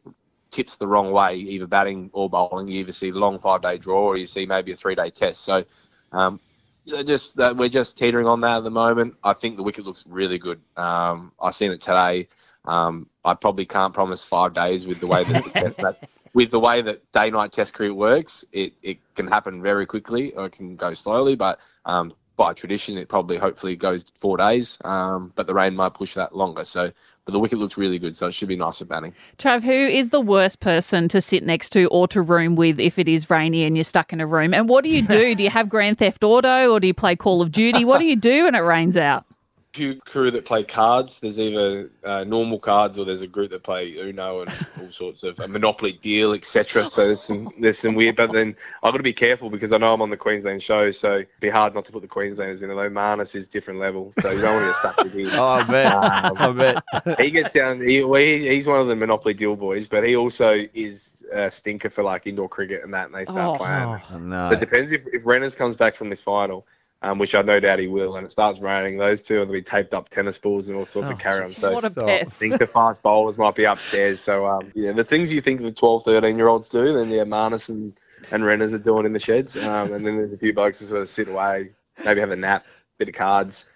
tips 0.51 0.77
the 0.77 0.87
wrong 0.87 1.11
way, 1.11 1.35
either 1.35 1.67
batting 1.67 2.09
or 2.13 2.29
bowling, 2.29 2.69
you 2.69 2.79
either 2.79 2.93
see 2.93 3.09
a 3.09 3.13
long 3.13 3.37
five 3.37 3.61
day 3.61 3.77
draw 3.77 4.01
or 4.05 4.17
you 4.17 4.25
see 4.25 4.45
maybe 4.45 4.71
a 4.71 4.75
three 4.75 4.95
day 4.95 5.09
test. 5.09 5.43
So 5.43 5.65
um, 6.13 6.39
just 6.87 7.35
that 7.35 7.57
we're 7.57 7.69
just 7.69 7.97
teetering 7.97 8.27
on 8.27 8.39
that 8.41 8.57
at 8.57 8.63
the 8.63 8.71
moment. 8.71 9.15
I 9.23 9.33
think 9.33 9.57
the 9.57 9.63
wicket 9.63 9.85
looks 9.85 10.05
really 10.07 10.37
good. 10.37 10.61
Um, 10.77 11.33
I've 11.41 11.55
seen 11.55 11.71
it 11.71 11.81
today. 11.81 12.27
Um, 12.65 13.09
I 13.23 13.33
probably 13.33 13.65
can't 13.65 13.93
promise 13.93 14.23
five 14.23 14.53
days 14.53 14.85
with 14.85 14.99
the 14.99 15.07
way 15.07 15.23
that 15.23 15.43
the 15.43 15.49
test 15.61 15.81
match, 15.81 15.97
with 16.35 16.51
the 16.51 16.59
way 16.59 16.81
that 16.83 17.11
day 17.13 17.31
night 17.31 17.51
test 17.51 17.73
cricket 17.73 17.95
works. 17.95 18.45
It 18.51 18.73
it 18.83 18.99
can 19.15 19.25
happen 19.25 19.63
very 19.63 19.87
quickly 19.87 20.33
or 20.33 20.45
it 20.45 20.51
can 20.51 20.75
go 20.75 20.93
slowly, 20.93 21.35
but 21.35 21.59
um, 21.85 22.13
by 22.35 22.53
tradition, 22.53 22.97
it 22.97 23.07
probably 23.07 23.37
hopefully 23.37 23.77
goes 23.77 24.11
four 24.19 24.35
days. 24.35 24.77
Um, 24.83 25.31
but 25.35 25.47
the 25.47 25.53
rain 25.53 25.73
might 25.73 25.93
push 25.93 26.13
that 26.15 26.35
longer. 26.35 26.65
So, 26.65 26.91
but 27.23 27.31
the 27.31 27.39
wicket 27.39 27.57
looks 27.57 27.77
really 27.77 27.97
good, 27.97 28.13
so 28.13 28.27
it 28.27 28.33
should 28.33 28.49
be 28.49 28.57
nice 28.57 28.79
for 28.79 28.85
batting. 28.85 29.13
Trav, 29.37 29.63
who 29.63 29.71
is 29.71 30.09
the 30.09 30.19
worst 30.19 30.59
person 30.59 31.07
to 31.07 31.21
sit 31.21 31.43
next 31.43 31.69
to 31.71 31.85
or 31.87 32.07
to 32.09 32.21
room 32.21 32.57
with 32.57 32.77
if 32.77 32.99
it 32.99 33.07
is 33.07 33.29
rainy 33.29 33.63
and 33.63 33.77
you're 33.77 33.85
stuck 33.85 34.11
in 34.11 34.19
a 34.19 34.27
room? 34.27 34.53
And 34.53 34.67
what 34.67 34.83
do 34.83 34.89
you 34.89 35.01
do? 35.01 35.33
do 35.33 35.43
you 35.43 35.49
have 35.49 35.69
Grand 35.75 35.97
Theft 35.99 36.23
Auto 36.23 36.69
or 36.69 36.81
do 36.81 36.87
you 36.87 36.93
play 36.93 37.15
Call 37.15 37.41
of 37.41 37.53
Duty? 37.53 37.85
What 37.85 37.99
do 37.99 38.05
you 38.05 38.17
do 38.17 38.43
when 38.43 38.55
it 38.55 38.59
rains 38.59 38.97
out? 38.97 39.25
Few 39.75 39.95
crew 40.01 40.31
that 40.31 40.45
play 40.45 40.63
cards. 40.63 41.19
There's 41.19 41.39
either 41.39 41.89
uh, 42.03 42.23
normal 42.23 42.59
cards 42.59 42.97
or 42.97 43.05
there's 43.05 43.21
a 43.21 43.27
group 43.27 43.51
that 43.51 43.63
play 43.63 43.97
Uno 43.97 44.41
and 44.41 44.67
all 44.81 44.89
sorts 44.91 45.23
of 45.23 45.39
a 45.39 45.47
Monopoly 45.47 45.93
deal, 45.93 46.33
etc. 46.33 46.85
So 46.89 47.05
there's 47.07 47.21
some 47.21 47.49
there's 47.59 47.77
some 47.79 47.93
weird. 47.95 48.15
But 48.15 48.31
then 48.31 48.55
I've 48.83 48.93
got 48.93 48.97
to 48.97 49.03
be 49.03 49.13
careful 49.13 49.49
because 49.49 49.71
I 49.71 49.77
know 49.77 49.93
I'm 49.93 50.01
on 50.01 50.09
the 50.09 50.17
Queensland 50.17 50.63
show, 50.63 50.91
so 50.91 51.15
it'd 51.15 51.27
be 51.39 51.49
hard 51.49 51.75
not 51.75 51.85
to 51.85 51.91
put 51.91 52.01
the 52.01 52.07
Queenslanders 52.07 52.63
in. 52.63 52.71
Although 52.71 52.89
Marnus 52.89 53.35
is 53.35 53.47
different 53.49 53.79
level, 53.79 54.13
so 54.21 54.31
you 54.31 54.41
don't 54.41 54.55
want 54.55 54.63
to 54.63 54.67
get 54.67 54.75
stuck 54.75 55.03
with 55.03 55.13
him. 55.13 55.39
Oh, 55.39 55.47
I 55.47 55.63
bet. 55.63 55.93
I 56.41 56.51
bet. 56.51 57.19
he 57.19 57.29
gets 57.31 57.51
down. 57.51 57.81
He, 57.81 58.03
well, 58.03 58.21
he, 58.21 58.47
he's 58.47 58.67
one 58.67 58.79
of 58.79 58.87
the 58.87 58.95
Monopoly 58.95 59.33
deal 59.33 59.55
boys, 59.55 59.87
but 59.87 60.03
he 60.07 60.15
also 60.15 60.65
is 60.73 61.23
a 61.33 61.51
stinker 61.51 61.89
for 61.89 62.03
like 62.03 62.27
indoor 62.27 62.47
cricket 62.47 62.83
and 62.83 62.93
that, 62.93 63.07
and 63.07 63.15
they 63.15 63.25
start 63.25 63.55
Oh. 63.55 63.63
playing. 63.63 64.01
Oh, 64.13 64.17
no. 64.19 64.47
So 64.47 64.53
it 64.53 64.59
depends 64.59 64.91
if, 64.91 65.01
if 65.11 65.25
Reynolds 65.25 65.55
comes 65.55 65.75
back 65.75 65.95
from 65.95 66.09
this 66.09 66.21
final, 66.21 66.65
um, 67.05 67.19
which 67.19 67.35
I 67.35 67.41
no 67.43 67.59
doubt 67.59 67.77
he 67.77 67.87
will, 67.87 68.15
and 68.15 68.25
it 68.25 68.31
starts 68.31 68.59
raining. 68.59 68.97
Those 68.97 69.21
two 69.21 69.37
will 69.39 69.45
be 69.45 69.61
taped 69.61 69.93
up 69.93 70.09
tennis 70.09 70.39
balls 70.39 70.67
and 70.69 70.77
all 70.77 70.85
sorts 70.85 71.09
of 71.11 71.19
carry 71.19 71.43
on. 71.43 71.53
So 71.53 71.71
what 71.71 71.83
a 71.83 71.93
so- 71.93 72.07
I 72.07 72.23
think 72.23 72.57
the 72.57 72.65
fast 72.65 73.03
bowlers 73.03 73.37
might 73.37 73.53
be 73.53 73.63
upstairs. 73.65 74.19
So 74.19 74.47
um, 74.47 74.71
yeah, 74.73 74.91
the 74.91 75.03
things 75.03 75.31
you 75.31 75.39
think 75.39 75.61
the 75.61 75.71
12, 75.71 76.03
13 76.03 76.35
year 76.35 76.47
olds 76.47 76.67
do, 76.67 76.93
then 76.93 77.11
yeah, 77.11 77.23
Marnus 77.23 77.69
and 77.69 77.93
and 78.31 78.43
Renners 78.43 78.73
are 78.73 78.79
doing 78.79 79.05
in 79.05 79.13
the 79.13 79.19
sheds, 79.19 79.55
um, 79.55 79.93
and 79.93 80.05
then 80.05 80.17
there's 80.17 80.33
a 80.33 80.37
few 80.37 80.51
blokes 80.51 80.79
that 80.79 80.87
sort 80.87 81.01
of 81.01 81.09
sit 81.09 81.27
away, 81.27 81.69
maybe 82.03 82.19
have 82.21 82.31
a 82.31 82.35
nap, 82.35 82.65
bit 82.97 83.07
of 83.09 83.13
cards. 83.13 83.67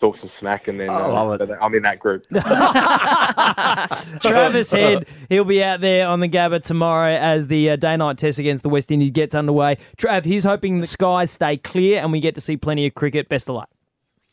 Talk 0.00 0.16
some 0.16 0.28
smack 0.28 0.66
and 0.68 0.80
then 0.80 0.90
I, 0.90 1.06
love 1.06 1.40
uh, 1.40 1.44
it. 1.44 1.50
I'm 1.60 1.74
in 1.74 1.82
that 1.84 2.00
group. 2.00 2.26
Travis 4.20 4.70
Head, 4.72 5.06
he'll 5.28 5.44
be 5.44 5.62
out 5.62 5.80
there 5.80 6.08
on 6.08 6.20
the 6.20 6.28
Gabba 6.28 6.62
tomorrow 6.62 7.14
as 7.14 7.46
the 7.46 7.70
uh, 7.70 7.76
day 7.76 7.96
night 7.96 8.18
test 8.18 8.38
against 8.38 8.62
the 8.64 8.68
West 8.68 8.90
Indies 8.90 9.12
gets 9.12 9.34
underway. 9.34 9.78
Trav, 9.96 10.24
he's 10.24 10.44
hoping 10.44 10.80
the 10.80 10.86
skies 10.86 11.30
stay 11.30 11.56
clear 11.56 12.00
and 12.00 12.10
we 12.10 12.20
get 12.20 12.34
to 12.34 12.40
see 12.40 12.56
plenty 12.56 12.86
of 12.86 12.94
cricket. 12.94 13.28
Best 13.28 13.48
of 13.48 13.54
luck. 13.54 13.70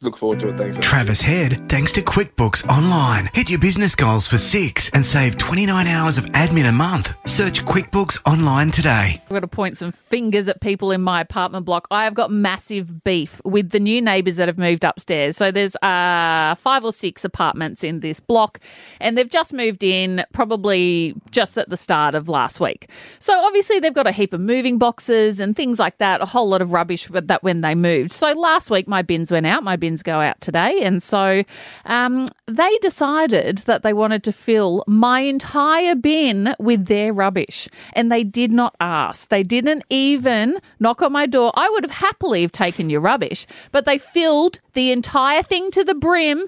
Look 0.03 0.17
forward 0.17 0.39
to 0.39 0.49
it. 0.49 0.57
Thanks. 0.57 0.79
Travis 0.79 1.21
Head, 1.21 1.69
thanks 1.69 1.91
to 1.91 2.01
QuickBooks 2.01 2.67
Online. 2.67 3.29
Hit 3.35 3.51
your 3.51 3.59
business 3.59 3.93
goals 3.93 4.27
for 4.27 4.39
six 4.39 4.89
and 4.95 5.05
save 5.05 5.37
29 5.37 5.85
hours 5.85 6.17
of 6.17 6.25
admin 6.31 6.67
a 6.67 6.71
month. 6.71 7.13
Search 7.25 7.63
QuickBooks 7.63 8.17
Online 8.25 8.71
today. 8.71 9.21
I've 9.21 9.29
got 9.29 9.41
to 9.41 9.47
point 9.47 9.77
some 9.77 9.91
fingers 9.91 10.47
at 10.47 10.59
people 10.59 10.91
in 10.91 11.03
my 11.03 11.21
apartment 11.21 11.65
block. 11.65 11.85
I 11.91 12.05
have 12.05 12.15
got 12.15 12.31
massive 12.31 13.03
beef 13.03 13.39
with 13.45 13.69
the 13.69 13.79
new 13.79 14.01
neighbours 14.01 14.37
that 14.37 14.47
have 14.47 14.57
moved 14.57 14.83
upstairs. 14.83 15.37
So 15.37 15.51
there's 15.51 15.75
uh, 15.83 16.55
five 16.55 16.83
or 16.83 16.91
six 16.91 17.23
apartments 17.23 17.83
in 17.83 17.99
this 17.99 18.19
block, 18.19 18.59
and 18.99 19.15
they've 19.15 19.29
just 19.29 19.53
moved 19.53 19.83
in 19.83 20.25
probably 20.33 21.13
just 21.29 21.59
at 21.59 21.69
the 21.69 21.77
start 21.77 22.15
of 22.15 22.27
last 22.27 22.59
week. 22.59 22.89
So 23.19 23.39
obviously 23.39 23.79
they've 23.79 23.93
got 23.93 24.07
a 24.07 24.11
heap 24.11 24.33
of 24.33 24.41
moving 24.41 24.79
boxes 24.79 25.39
and 25.39 25.55
things 25.55 25.77
like 25.77 25.99
that, 25.99 26.21
a 26.21 26.25
whole 26.25 26.49
lot 26.49 26.63
of 26.63 26.71
rubbish 26.71 27.07
that 27.11 27.43
when 27.43 27.61
they 27.61 27.75
moved. 27.75 28.11
So 28.11 28.31
last 28.33 28.71
week 28.71 28.87
my 28.87 29.03
bins 29.03 29.31
went 29.31 29.45
out, 29.45 29.63
my 29.63 29.75
bins 29.75 29.90
go 30.03 30.19
out 30.19 30.39
today. 30.39 30.81
And 30.81 31.03
so 31.03 31.43
um, 31.85 32.27
they 32.47 32.77
decided 32.77 33.59
that 33.59 33.83
they 33.83 33.93
wanted 33.93 34.23
to 34.23 34.31
fill 34.31 34.83
my 34.87 35.21
entire 35.21 35.95
bin 35.95 36.55
with 36.59 36.85
their 36.85 37.13
rubbish. 37.13 37.67
And 37.93 38.11
they 38.11 38.23
did 38.23 38.51
not 38.51 38.75
ask. 38.79 39.29
They 39.29 39.43
didn't 39.43 39.83
even 39.89 40.59
knock 40.79 41.01
on 41.01 41.11
my 41.11 41.25
door. 41.25 41.51
I 41.55 41.69
would 41.69 41.83
have 41.83 41.91
happily 41.91 42.41
have 42.43 42.51
taken 42.51 42.89
your 42.89 43.01
rubbish, 43.01 43.45
but 43.71 43.85
they 43.85 43.97
filled 43.97 44.59
the 44.73 44.91
entire 44.91 45.43
thing 45.43 45.71
to 45.71 45.83
the 45.83 45.95
brim 45.95 46.45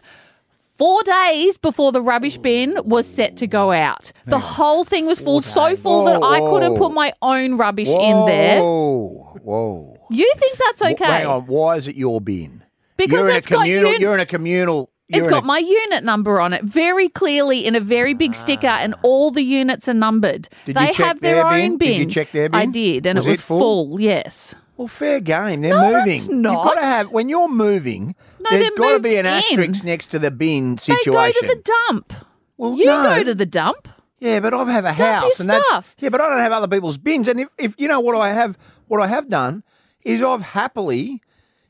four 0.77 1.03
days 1.03 1.57
before 1.57 1.91
the 1.91 2.01
rubbish 2.01 2.38
bin 2.38 2.77
was 2.83 3.07
set 3.07 3.38
to 3.38 3.47
go 3.47 3.71
out. 3.71 4.12
The 4.25 4.39
whole 4.39 4.83
thing 4.83 5.05
was 5.05 5.19
full, 5.19 5.41
so 5.41 5.75
full 5.75 6.05
that 6.05 6.21
I 6.21 6.39
couldn't 6.39 6.77
put 6.77 6.91
my 6.91 7.13
own 7.21 7.57
rubbish 7.57 7.89
in 7.89 8.25
there. 8.25 8.59
Whoa, 8.59 9.39
whoa. 9.43 10.07
You 10.09 10.31
think 10.38 10.57
that's 10.57 10.81
okay? 10.81 11.05
Hang 11.05 11.27
on. 11.27 11.43
Why 11.43 11.77
is 11.77 11.88
it 11.88 11.95
your 11.95 12.19
bin? 12.19 12.62
Because 12.97 13.19
you're 13.19 13.29
in 13.29 13.35
it's 13.35 13.47
a 13.47 13.50
got 13.50 13.59
communal. 13.59 13.91
un- 13.91 14.01
you're 14.01 14.13
in 14.13 14.19
a 14.19 14.25
communal. 14.25 14.89
It's 15.09 15.25
in 15.27 15.29
got 15.29 15.43
a- 15.43 15.45
my 15.45 15.57
unit 15.59 16.03
number 16.03 16.39
on 16.39 16.53
it 16.53 16.63
very 16.63 17.09
clearly 17.09 17.65
in 17.65 17.75
a 17.75 17.79
very 17.79 18.13
big 18.13 18.31
ah. 18.33 18.38
sticker, 18.39 18.67
and 18.67 18.95
all 19.03 19.31
the 19.31 19.43
units 19.43 19.88
are 19.88 19.93
numbered. 19.93 20.47
Did 20.65 20.75
you 20.75 20.81
they 20.81 20.88
check 20.93 21.05
have 21.05 21.19
their, 21.21 21.35
their 21.35 21.47
own 21.47 21.77
bin? 21.77 21.77
bin. 21.77 21.89
Did 21.91 22.00
you 22.00 22.05
check 22.12 22.31
their 22.31 22.50
bin? 22.50 22.59
I 22.59 22.65
did, 22.65 23.05
and 23.05 23.17
Was 23.17 23.27
it 23.27 23.31
was 23.31 23.39
it 23.39 23.43
full? 23.43 24.00
Yes. 24.01 24.55
Well, 24.77 24.88
fair 24.88 25.19
game. 25.19 25.62
They're 25.62 25.73
No, 25.79 26.00
moving. 26.00 26.19
it's 26.19 26.29
You've 26.29 26.43
got 26.43 26.75
to 26.75 26.81
have 26.81 27.12
when 27.12 27.29
you're 27.29 27.47
moving. 27.47 28.15
No, 28.39 28.50
there's 28.50 28.69
got 28.71 28.93
to 28.93 29.00
be 29.00 29.17
an 29.17 29.25
asterisk 29.27 29.83
next 29.83 30.07
to 30.12 30.19
the 30.19 30.31
bin 30.31 30.77
situation. 30.79 31.13
They 31.13 31.47
go 31.47 31.53
to 31.53 31.55
the 31.55 31.62
dump. 31.89 32.13
well, 32.57 32.73
You 32.73 32.85
no. 32.85 33.03
go 33.03 33.23
to 33.23 33.35
the 33.35 33.45
dump. 33.45 33.88
Yeah, 34.19 34.39
but 34.39 34.53
I 34.53 34.71
have 34.71 34.85
a 34.85 34.95
Dump 34.95 35.00
house, 35.00 35.39
and 35.41 35.50
that's 35.50 35.67
stuff. 35.67 35.95
yeah. 36.00 36.07
But 36.09 36.21
I 36.21 36.29
don't 36.29 36.39
have 36.39 36.53
other 36.53 36.67
people's 36.69 36.97
bins, 36.97 37.27
and 37.27 37.41
if, 37.41 37.50
if 37.57 37.75
you 37.77 37.88
know 37.89 38.00
what 38.00 38.15
I 38.15 38.31
have, 38.33 38.57
what 38.88 39.01
I 39.01 39.07
have 39.07 39.27
done 39.27 39.63
is 40.03 40.21
I've 40.23 40.41
happily 40.41 41.21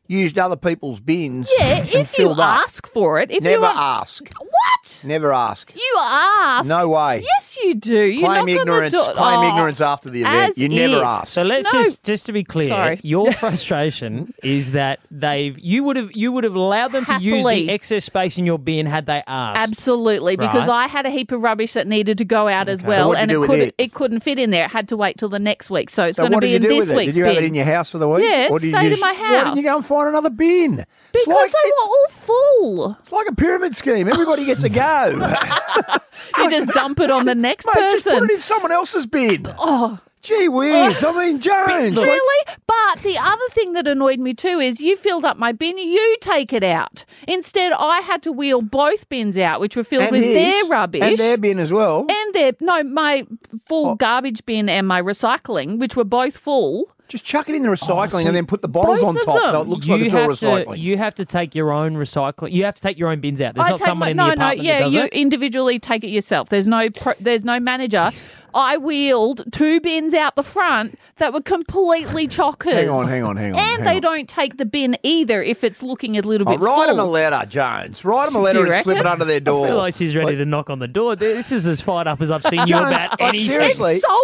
used 0.07 0.38
other 0.38 0.55
people's 0.55 1.00
bins. 1.00 1.50
Yeah, 1.60 1.77
if 1.83 1.93
you 1.93 2.03
filled 2.03 2.39
up. 2.39 2.63
ask 2.65 2.88
for 2.91 3.19
it. 3.19 3.31
If 3.31 3.43
never 3.43 3.57
you 3.62 3.63
a- 3.65 3.74
ask, 3.74 4.29
What? 4.39 4.93
Never 5.05 5.33
ask. 5.33 5.74
You 5.75 5.95
ask. 6.00 6.67
No 6.69 6.89
way. 6.89 7.24
Yes, 7.24 7.57
you 7.63 7.75
do. 7.75 8.01
You 8.03 8.19
claim 8.22 8.31
knock 8.33 8.39
on 8.41 8.45
the 8.48 8.55
ignorance. 8.62 8.93
door- 8.93 9.13
Claim 9.13 9.39
Oh, 9.39 9.48
ignorance 9.50 9.81
after 9.81 10.10
the 10.10 10.22
event. 10.22 10.50
as 10.51 10.57
You 10.57 10.69
never 10.69 10.98
if. 10.98 11.03
ask. 11.03 11.27
So 11.33 11.41
let's 11.43 11.72
No. 11.74 11.81
just 11.83 12.03
just 12.03 12.25
to 12.27 12.31
be 12.33 12.43
clear, 12.43 12.69
Sorry. 12.69 13.00
your 13.03 13.31
frustration 13.67 14.33
is 14.43 14.72
that 14.72 15.00
they've 15.12 15.57
you 15.60 15.83
would 15.83 15.95
have 15.95 16.12
you 16.13 16.31
would 16.31 16.43
have 16.43 16.55
allowed 16.55 16.91
them 16.91 17.05
to 17.05 17.19
use 17.22 17.38
Happily. 17.38 17.65
the 17.67 17.72
excess 17.74 18.05
space 18.05 18.38
in 18.38 18.45
your 18.45 18.57
bin 18.60 18.86
had 18.86 19.05
they 19.05 19.24
asked. 19.27 19.60
Absolutely, 19.62 20.36
because 20.36 20.67
Right. 20.67 20.86
I 20.86 20.88
had 20.88 21.05
a 21.05 21.10
heap 21.10 21.31
of 21.31 21.41
rubbish 21.41 21.74
that 21.74 21.88
needed 21.88 22.17
to 22.17 22.25
go 22.25 22.48
out 22.48 22.69
as 22.69 22.81
well, 22.83 23.10
what'd 23.10 23.19
you 23.19 23.22
and 23.24 23.29
do 23.29 23.36
it 23.38 23.39
with 23.39 23.50
couldn't. 23.50 23.67
it? 23.69 23.75
It 23.77 23.93
couldn't 23.93 24.19
fit 24.22 24.39
in 24.39 24.50
there. 24.51 24.65
It 24.65 24.72
had 24.72 24.88
to 24.89 24.98
wait 24.98 25.17
till 25.17 25.29
the 25.29 25.39
next 25.39 25.69
week, 25.69 25.89
so 25.89 26.03
it's 26.05 26.17
So 26.17 26.24
going 26.24 26.31
to 26.31 26.36
what 26.38 26.41
be 26.41 26.48
did 26.50 26.55
in 26.57 26.62
do 26.63 26.67
this 26.69 26.79
with 26.79 26.91
it? 26.91 26.95
week's 26.98 27.13
Did 27.13 27.19
you 27.19 27.25
have 27.25 27.36
bin. 27.36 27.43
it 27.43 27.48
in 27.48 27.55
your 27.55 27.65
house 27.65 27.91
for 27.91 27.98
the 27.98 28.07
week? 28.07 28.24
Yeah, 28.24 28.45
it 28.45 28.51
Or 28.51 28.60
did 28.60 28.67
you 28.67 28.74
stayed 28.74 28.86
in 28.86 28.91
just- 28.91 29.01
my 29.01 29.13
Why 29.13 29.29
didn't 29.29 29.45
house. 29.48 29.57
you 29.57 29.63
go 29.63 29.75
and 29.77 29.86
find 29.86 30.10
another 30.10 30.29
bin? 30.29 30.79
It's 31.13 31.25
because 31.25 31.27
like, 31.36 31.51
they 31.51 31.69
were 31.69 31.83
all 31.83 32.07
full. 32.10 32.98
it's 33.01 33.12
like 33.12 33.27
a 33.27 33.36
pyramid 33.36 33.75
scheme. 33.75 34.07
Everybody 34.07 34.45
gets 34.45 34.63
a 34.63 34.69
go. 34.83 34.83
You 36.38 36.50
just 36.50 36.70
dump 36.70 37.00
it 37.00 37.12
on 37.12 37.26
the 37.26 37.36
next 37.36 37.68
Mate, 37.68 37.76
just 37.92 38.06
person. 38.06 38.20
put 38.22 38.32
it 38.32 38.36
in 38.36 38.42
someone 38.42 38.72
else's 38.72 39.06
bin. 39.06 39.46
Oh, 39.60 40.00
gee 40.22 40.48
whiz! 40.48 41.04
I 41.04 41.12
mean, 41.26 41.40
Jones. 41.42 41.98
Really? 41.98 42.46
But 42.66 43.04
the 43.04 43.18
other 43.18 43.44
thing 43.52 43.74
that 43.74 43.88
annoyed 43.88 44.20
me 44.20 44.34
too 44.34 44.60
is 44.60 44.82
you 44.82 44.96
filled 44.96 45.26
up 45.26 45.38
my 45.38 45.52
bin, 45.52 45.78
you 45.78 46.18
take 46.22 46.52
it 46.54 46.64
out. 46.64 47.06
Instead, 47.28 47.72
I 47.74 48.00
had 48.00 48.24
to 48.24 48.32
wheel 48.32 48.62
both 48.62 49.08
bins 49.10 49.38
out, 49.38 49.60
which 49.60 49.76
were 49.76 49.84
filled 49.84 50.04
and 50.04 50.12
with 50.12 50.24
his, 50.24 50.34
their 50.36 50.66
rubbish. 50.66 51.02
and 51.04 51.18
their 51.18 51.38
bin 51.38 51.60
as 51.60 51.72
well. 51.72 52.06
and 52.10 52.34
their 52.34 52.54
no, 52.60 52.84
my 52.84 53.28
full 53.66 53.90
Oh. 53.92 53.96
garbage 53.96 54.46
bin 54.46 54.70
and 54.70 54.88
my 54.88 55.02
recycling, 55.02 55.78
which 55.78 55.96
were 55.96 56.04
both 56.06 56.36
full. 56.38 56.90
Just 57.13 57.25
chuck 57.25 57.48
it 57.48 57.53
in 57.53 57.62
the 57.62 57.70
oh, 57.70 57.74
recycling 57.74 58.22
see, 58.22 58.25
and 58.25 58.36
then 58.36 58.48
put 58.48 58.63
the 58.63 58.67
bottles 58.67 59.03
on 59.03 59.15
of 59.15 59.24
top 59.24 59.51
so 59.51 59.62
it 59.62 59.67
looks 59.67 59.86
you 59.86 59.93
like 59.98 60.01
it's 60.08 60.15
all 60.15 60.22
have 60.22 60.29
recycling. 60.32 60.74
to 60.74 60.79
you 60.79 60.98
have 60.98 61.13
to 61.13 61.25
take 61.25 61.53
your 61.53 61.72
own 61.72 61.93
recycling. 61.93 62.51
You 62.53 62.65
have 62.65 62.74
to 62.74 62.82
take 62.82 62.98
your 62.98 63.10
own 63.10 63.22
bins 63.22 63.39
out. 63.39 63.53
There's 63.53 63.67
I 63.67 63.70
not 63.70 63.79
someone 63.82 64.00
my, 64.00 64.10
in 64.10 64.17
no, 64.17 64.29
the 64.32 64.36
no, 64.36 64.46
apartment 64.46 64.65
yeah, 64.65 64.77
that 64.79 64.84
does 64.86 64.93
you 64.96 65.01
it. 65.03 65.13
individually 65.13 65.77
take 65.77 66.03
it 66.03 66.08
yourself. 66.08 66.50
There's 66.50 66.67
no 66.67 66.89
pro, 66.89 67.13
there's 67.20 67.43
no 67.43 67.60
manager. 67.60 68.10
I 68.55 68.77
wheeled 68.77 69.51
two 69.51 69.79
bins 69.79 70.15
out 70.15 70.36
the 70.36 70.41
front 70.41 70.98
that 71.17 71.34
were 71.34 71.41
completely 71.41 72.27
chockers. 72.27 72.74
Hang 72.74 72.89
on, 72.89 73.08
hang 73.08 73.24
on, 73.24 73.38
hang 73.38 73.53
on, 73.53 73.60
And 73.60 73.84
hang 73.84 73.84
they 73.84 73.96
on. 73.98 74.01
don't 74.01 74.29
take 74.29 74.58
the 74.58 74.65
bin 74.65 74.98
either 75.03 75.43
if 75.43 75.63
it's 75.63 75.84
looking 75.84 76.17
a 76.17 76.22
little 76.22 76.50
Oh, 76.50 76.51
bit 76.51 76.60
write 76.60 76.88
them 76.88 76.98
a 76.98 77.05
letter, 77.05 77.46
Jones. 77.48 78.03
Write 78.03 78.25
them 78.25 78.36
a 78.38 78.39
letter 78.43 78.65
you 78.65 78.72
and 78.74 78.84
slip 78.84 78.98
it 78.98 79.05
under 79.05 79.25
their 79.25 79.39
door. 79.39 79.65
I 79.65 79.70
feel 79.70 79.77
like 79.77 79.93
she's 79.93 80.15
ready 80.15 80.36
to 80.38 80.46
knock 80.46 80.72
on 80.72 80.79
the 80.79 80.88
door. 80.88 81.15
This 81.15 81.51
is 81.51 81.67
as 81.67 81.79
fired 81.82 82.08
up 82.08 82.22
as 82.22 82.32
I've 82.32 82.43
seen 82.43 82.62
you 82.62 82.65
Jones, 82.65 82.88
about 82.88 83.12
like, 83.12 83.22
anything. 83.22 83.50
seriously. 83.50 83.93
It's 83.96 84.03
so 84.03 84.20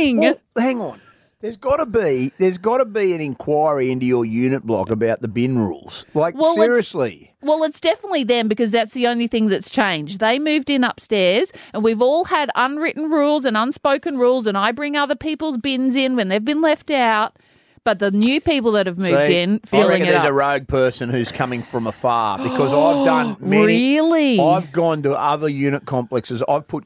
annoying. 0.00 0.18
Well, 0.18 0.38
hang 0.58 0.80
on. 0.80 1.00
There's 1.40 1.56
got 1.58 1.76
to 1.76 1.86
be 1.86 2.32
there's 2.38 2.56
got 2.58 2.78
to 2.78 2.84
be 2.86 3.12
an 3.12 3.20
inquiry 3.20 3.90
into 3.92 4.06
your 4.06 4.24
unit 4.24 4.64
block 4.64 4.90
about 4.90 5.20
the 5.20 5.28
bin 5.28 5.58
rules. 5.58 6.04
Like 6.14 6.34
Well, 6.34 6.52
it's- 6.52 6.66
seriously. 6.66 7.32
Well, 7.42 7.62
it's 7.62 7.80
definitely 7.80 8.24
them 8.24 8.48
because 8.48 8.72
that's 8.72 8.92
the 8.94 9.06
only 9.06 9.26
thing 9.28 9.48
that's 9.48 9.70
changed. 9.70 10.18
They 10.18 10.38
moved 10.40 10.68
in 10.70 10.82
upstairs, 10.82 11.52
and 11.72 11.84
we've 11.84 12.02
all 12.02 12.24
had 12.24 12.50
unwritten 12.56 13.08
rules 13.10 13.44
and 13.44 13.56
unspoken 13.56 14.18
rules, 14.18 14.46
and 14.48 14.58
I 14.58 14.72
bring 14.72 14.96
other 14.96 15.14
people's 15.14 15.56
bins 15.56 15.94
in 15.94 16.16
when 16.16 16.28
they've 16.28 16.44
been 16.44 16.60
left 16.62 16.90
out. 16.90 17.36
But 17.84 18.00
the 18.00 18.10
new 18.10 18.40
people 18.40 18.72
that 18.72 18.88
have 18.88 18.98
moved 18.98 19.28
See, 19.28 19.36
in, 19.38 19.60
I 19.62 19.66
filling 19.68 19.88
reckon 19.90 20.08
it 20.08 20.10
there's 20.10 20.22
up. 20.22 20.28
a 20.30 20.32
rogue 20.32 20.66
person 20.66 21.08
who's 21.08 21.30
coming 21.30 21.62
from 21.62 21.86
afar 21.86 22.38
because 22.38 22.72
I've 22.72 23.04
done 23.04 23.36
many. 23.48 23.64
Really? 23.94 24.40
I've 24.40 24.72
gone 24.72 25.04
to 25.04 25.12
other 25.16 25.48
unit 25.48 25.84
complexes. 25.84 26.42
I've 26.48 26.66
put 26.66 26.82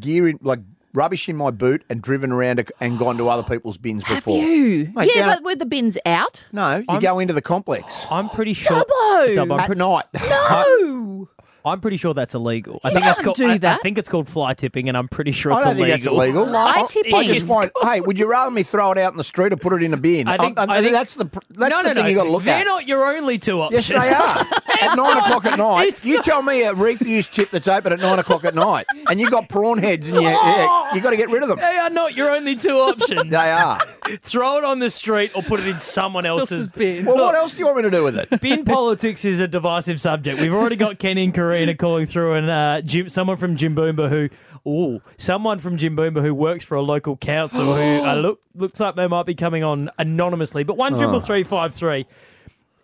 gear 0.00 0.26
in, 0.26 0.40
like 0.42 0.58
rubbish 0.94 1.28
in 1.28 1.36
my 1.36 1.50
boot, 1.50 1.84
and 1.90 2.00
driven 2.00 2.32
around 2.32 2.60
a- 2.60 2.64
and 2.80 2.98
gone 2.98 3.18
to 3.18 3.28
other 3.28 3.42
people's 3.42 3.76
bins 3.76 4.04
Have 4.04 4.18
before. 4.18 4.38
you? 4.42 4.90
Mate, 4.94 5.10
yeah, 5.14 5.26
down 5.26 5.36
but 5.36 5.44
were 5.44 5.56
the 5.56 5.66
bins 5.66 5.98
out. 6.06 6.44
No, 6.52 6.76
you 6.78 6.84
I'm- 6.88 7.00
go 7.00 7.18
into 7.18 7.34
the 7.34 7.42
complex 7.42 8.06
I'm 8.10 8.28
pretty 8.30 8.52
sure. 8.54 8.78
Dobbo! 8.84 9.34
Dobbo, 9.36 9.54
I'm, 9.54 9.70
at 9.70 9.76
night. 9.76 10.04
No. 10.14 11.28
I'm 11.64 11.80
pretty 11.80 11.96
sure 11.96 12.12
that's 12.14 12.34
illegal. 12.34 12.80
I 12.84 12.88
You 12.88 12.94
think 12.94 13.04
that's 13.04 13.20
can't 13.20 13.24
called. 13.24 13.36
do 13.38 13.48
I, 13.48 13.52
I 13.54 13.58
that. 13.58 13.82
think 13.82 13.96
it's 13.98 14.08
called 14.08 14.28
fly 14.28 14.54
tipping, 14.54 14.88
and 14.88 14.96
I'm 14.98 15.08
pretty 15.08 15.32
sure 15.32 15.52
I 15.52 15.56
it's 15.56 15.64
don't 15.64 15.76
think 15.76 15.88
illegal. 15.88 16.16
that's 16.16 16.26
illegal. 16.28 16.46
Fly 16.46 16.62
I- 16.76 16.82
I 16.82 16.86
tipping 16.86 17.22
just 17.24 17.40
is 17.42 17.48
find, 17.48 17.70
hey, 17.82 18.00
would 18.00 18.18
you 18.18 18.26
rather 18.26 18.50
me 18.50 18.62
throw 18.62 18.92
it 18.92 18.98
out 18.98 19.12
in 19.12 19.16
the 19.18 19.24
street 19.24 19.52
or 19.52 19.56
put 19.56 19.72
it 19.72 19.82
in 19.82 19.94
a 19.94 19.96
bin? 19.96 20.28
I 20.28 20.36
think- 20.36 20.58
I, 20.58 20.64
I 20.68 20.80
think- 20.80 20.92
that's 20.92 21.14
the 21.14 21.24
pr- 21.26 21.38
that's 21.50 21.70
no, 21.70 21.76
the 21.82 21.88
no, 21.88 21.94
thing 21.94 22.02
no. 22.04 22.08
you 22.08 22.16
got 22.16 22.24
to 22.24 22.30
look 22.30 22.42
at. 22.42 22.46
They're 22.46 22.58
at. 22.60 22.64
not 22.64 22.86
your 22.86 23.04
only 23.16 23.38
two 23.38 23.60
options. 23.62 23.88
Yes, 23.88 24.36
they 24.38 24.44
are. 24.44 24.60
at 24.90 24.96
nine 24.96 25.16
o'clock 25.18 25.44
at 25.46 25.58
night, 25.58 26.04
you 26.04 26.22
tell 26.22 26.42
me 26.42 26.62
a 26.64 26.74
refuse 26.74 27.28
chip 27.28 27.50
that's 27.50 27.68
open 27.68 27.92
at 27.92 28.00
nine 28.00 28.18
o'clock 28.18 28.44
at 28.44 28.54
night, 28.54 28.86
and 29.08 29.18
you've 29.20 29.30
got 29.30 29.48
prawn 29.48 29.78
heads, 29.78 30.08
and 30.08 30.16
you 30.20 30.22
yeah, 30.28 30.94
you 30.94 31.00
got 31.00 31.10
to 31.10 31.16
get 31.16 31.30
rid 31.30 31.42
of 31.42 31.48
them. 31.48 31.58
They 31.58 31.64
are 31.78 31.90
not 31.90 32.14
your 32.14 32.30
only 32.30 32.56
two 32.56 32.76
options. 32.78 33.30
They 33.30 33.36
are. 33.50 33.80
Throw 34.22 34.58
it 34.58 34.64
on 34.64 34.80
the 34.80 34.90
street 34.90 35.30
or 35.34 35.42
put 35.42 35.60
it 35.60 35.66
in 35.66 35.78
someone 35.78 36.26
else's 36.26 36.70
bin. 36.72 37.04
Well, 37.06 37.16
what 37.16 37.34
else 37.34 37.52
do 37.52 37.58
you 37.58 37.64
want 37.66 37.78
me 37.78 37.82
to 37.84 37.90
do 37.90 38.04
with 38.04 38.16
it? 38.16 38.40
Bin 38.40 38.64
politics 38.64 39.24
is 39.24 39.40
a 39.40 39.48
divisive 39.48 40.00
subject. 40.00 40.40
We've 40.40 40.52
already 40.52 40.76
got 40.76 40.98
Ken 40.98 41.16
and 41.18 41.32
Karina 41.54 41.74
calling 41.74 42.06
through, 42.06 42.34
and 42.34 42.50
uh, 42.50 42.80
Jim, 42.82 43.08
someone 43.08 43.36
from 43.36 43.56
Jimboomba 43.56 44.08
who, 44.08 44.28
oh, 44.66 45.00
someone 45.16 45.58
from 45.58 45.76
Jimboomba 45.78 46.22
who 46.22 46.34
works 46.34 46.64
for 46.64 46.74
a 46.76 46.82
local 46.82 47.16
council 47.16 47.74
who 47.74 47.82
uh, 48.04 48.14
look 48.16 48.40
looks 48.54 48.80
like 48.80 48.94
they 48.96 49.06
might 49.06 49.26
be 49.26 49.34
coming 49.34 49.62
on 49.64 49.90
anonymously. 49.98 50.64
But 50.64 50.76
one 50.76 50.96
triple 50.98 51.20
three 51.20 51.42
five 51.44 51.74
three. 51.74 52.06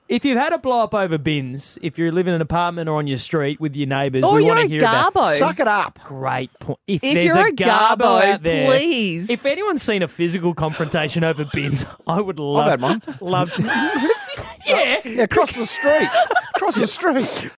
If 0.08 0.24
you've 0.24 0.38
had 0.38 0.52
a 0.52 0.58
blow 0.58 0.82
up 0.82 0.92
over 0.92 1.18
bins, 1.18 1.78
if 1.82 1.96
you 1.96 2.10
live 2.10 2.26
in 2.26 2.34
an 2.34 2.40
apartment 2.40 2.88
or 2.88 2.98
on 2.98 3.06
your 3.06 3.16
street 3.16 3.60
with 3.60 3.76
your 3.76 3.86
neighbours, 3.86 4.24
Or 4.24 4.34
we 4.34 4.40
you're 4.44 4.48
want 4.56 4.58
a 4.58 4.62
to 4.64 4.68
hear 4.68 4.80
about. 4.80 5.14
garbo. 5.14 5.38
Suck 5.38 5.60
it 5.60 5.68
up. 5.68 6.00
Great 6.02 6.50
point. 6.58 6.80
If, 6.88 7.04
If 7.04 7.14
there's 7.14 7.26
you're 7.36 7.46
a 7.46 7.50
a 7.50 7.52
garbo, 7.52 7.96
garbo, 7.98 8.22
out 8.24 8.42
there, 8.42 8.66
please. 8.76 9.30
If 9.30 9.46
anyone's 9.46 9.82
seen 9.84 10.02
a 10.02 10.08
physical 10.08 10.52
confrontation 10.52 11.22
over 11.22 11.44
bins, 11.44 11.84
I 12.08 12.20
would 12.20 12.40
love, 12.40 12.68
had 12.68 12.82
one. 12.82 13.02
love 13.20 13.52
to. 13.52 13.62
yeah, 14.66 15.00
Yeah, 15.04 15.22
across 15.22 15.52
the 15.52 15.64
street. 15.64 16.08
Across 16.56 16.74
the 16.74 16.86
street. 16.88 17.52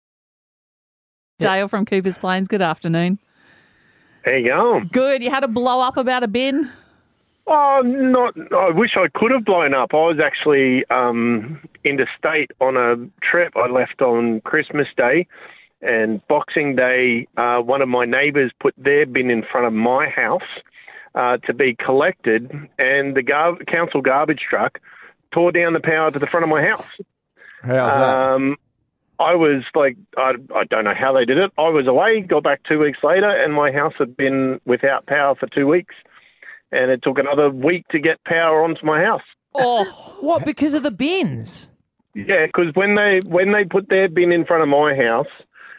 Dale 1.43 1.69
from 1.69 1.85
Coopers 1.85 2.19
Plains. 2.19 2.49
Good 2.49 2.63
afternoon. 2.63 3.19
How 4.25 4.33
you 4.33 4.49
going? 4.49 4.89
Good. 4.93 5.23
You 5.23 5.31
had 5.31 5.45
a 5.45 5.49
blow 5.49 5.81
up 5.81 5.97
about 5.97 6.23
a 6.23 6.29
bin. 6.29 6.71
Oh, 7.47 7.83
not. 7.85 8.35
I 8.53 8.71
wish 8.71 8.91
I 8.97 9.09
could 9.09 9.33
have 9.33 9.45
blown 9.45 9.75
up. 9.75 9.93
I 9.93 9.97
was 9.97 10.21
actually 10.23 10.85
um, 10.87 11.61
interstate 11.85 12.53
on 12.61 12.77
a 12.77 12.97
trip. 13.21 13.57
I 13.57 13.67
left 13.67 14.01
on 14.01 14.41
Christmas 14.43 14.87
Day, 14.97 15.27
and 15.81 16.27
Boxing 16.29 16.77
Day. 16.77 17.27
Uh, 17.37 17.59
one 17.59 17.83
of 17.83 17.89
my 17.89 18.05
neighbours 18.05 18.53
put 18.61 18.75
their 18.79 19.07
bin 19.07 19.31
in 19.31 19.43
front 19.51 19.67
of 19.67 19.73
my 19.73 20.09
house 20.09 20.43
uh, 21.17 21.39
to 21.39 21.53
be 21.53 21.75
collected, 21.75 22.51
and 22.79 23.17
the 23.17 23.23
gar- 23.23 23.57
council 23.67 24.01
garbage 24.01 24.47
truck 24.49 24.79
tore 25.33 25.51
down 25.51 25.73
the 25.73 25.81
power 25.81 26.13
to 26.13 26.19
the 26.21 26.27
front 26.29 26.45
of 26.45 26.51
my 26.51 26.63
house. 26.63 26.87
How's 27.63 27.75
that? 27.75 28.15
Um, 28.15 28.57
I 29.23 29.35
was 29.35 29.63
like, 29.75 29.97
I, 30.17 30.33
I 30.55 30.65
don't 30.65 30.85
know 30.85 30.95
how 30.99 31.13
they 31.13 31.25
did 31.25 31.39
it. 31.39 31.51
I 31.59 31.69
was 31.69 31.87
away, 31.87 32.21
got 32.21 32.43
back 32.43 32.61
two 32.69 32.79
weeks 32.79 32.99
later, 33.03 33.29
and 33.31 33.53
my 33.55 33.71
house 33.73 33.95
had 33.99 34.17
been 34.17 34.61
without 34.67 35.07
power 35.07 35.35
for 35.35 35.47
two 35.49 35.67
weeks. 35.67 35.95
And 36.71 36.91
it 36.91 37.03
took 37.03 37.19
another 37.19 37.51
week 37.51 37.87
to 37.89 37.99
get 37.99 38.23
power 38.25 38.65
onto 38.65 38.85
my 38.85 39.03
house. 39.03 39.23
Oh, 39.55 39.85
what? 40.21 40.45
Because 40.45 40.75
of 40.75 40.83
the 40.83 40.91
bins? 40.91 41.71
Yeah, 42.15 42.47
because 42.47 42.75
when 42.75 42.95
they 42.95 43.21
when 43.27 43.53
they 43.53 43.65
put 43.65 43.89
their 43.89 44.09
bin 44.09 44.33
in 44.33 44.45
front 44.45 44.63
of 44.63 44.69
my 44.69 44.95
house, 44.95 45.27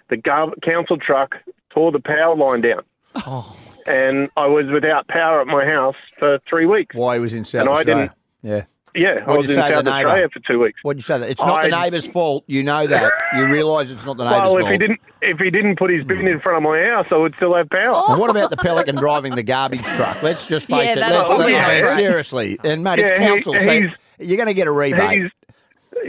the 0.09 0.17
gov- 0.17 0.59
council 0.63 0.97
truck 0.97 1.35
tore 1.71 1.91
the 1.91 1.99
power 1.99 2.35
line 2.35 2.61
down, 2.61 2.81
Oh. 3.15 3.55
and 3.85 4.29
I 4.37 4.47
was 4.47 4.65
without 4.71 5.07
power 5.07 5.41
at 5.41 5.47
my 5.47 5.65
house 5.65 5.95
for 6.17 6.39
three 6.49 6.65
weeks. 6.65 6.95
Why 6.95 7.15
he 7.15 7.19
was 7.19 7.33
in 7.35 7.45
South 7.45 7.61
and 7.61 7.69
I 7.69 7.73
Australia. 7.73 8.15
Yeah. 8.41 8.63
Yeah, 8.95 9.09
I 9.09 9.13
What'd 9.25 9.37
was 9.37 9.45
you 9.49 9.55
in 9.55 9.61
say, 9.61 9.69
the 9.69 9.75
South 9.77 9.85
neighbour? 9.85 9.95
Australia 10.09 10.29
for 10.31 10.39
two 10.41 10.59
weeks. 10.59 10.79
What'd 10.83 10.99
you 10.99 11.03
say? 11.03 11.17
That 11.17 11.29
it's 11.29 11.41
not 11.41 11.63
the 11.63 11.75
I- 11.75 11.83
neighbour's 11.83 12.05
fault. 12.05 12.43
You 12.47 12.61
know 12.63 12.85
that. 12.85 13.11
You 13.35 13.47
realise 13.47 13.89
it's 13.89 14.05
not 14.05 14.17
the 14.17 14.23
neighbour's 14.23 14.41
Well, 14.41 14.49
fault. 14.51 14.61
if 14.65 14.71
he 14.71 14.77
didn't, 14.77 14.99
if 15.21 15.37
he 15.39 15.49
didn't 15.49 15.77
put 15.79 15.89
his 15.89 16.05
bin 16.05 16.27
in 16.27 16.39
front 16.39 16.57
of 16.57 16.63
my 16.63 16.79
house, 16.83 17.07
I 17.09 17.15
would 17.17 17.33
still 17.35 17.55
have 17.55 17.69
power. 17.69 18.03
And 18.09 18.19
what 18.19 18.29
about 18.29 18.51
the 18.51 18.57
pelican 18.57 18.95
driving 18.95 19.33
the 19.35 19.41
garbage 19.43 19.81
truck? 19.81 20.21
Let's 20.21 20.45
just 20.45 20.67
face 20.67 20.83
Yeah, 20.85 20.91
it. 20.91 20.95
that's 20.97 21.13
Let's, 21.15 21.27
probably 21.27 21.55
I 21.57 21.75
mean, 21.75 21.85
right. 21.85 21.97
seriously, 21.97 22.59
and 22.63 22.83
mate, 22.83 22.99
it's 22.99 23.11
Yeah, 23.11 23.19
he- 23.21 23.27
council. 23.43 23.53
so 23.59 23.89
you're 24.19 24.37
going 24.37 24.47
to 24.47 24.53
get 24.53 24.67
a 24.67 24.71
rebate. 24.71 25.31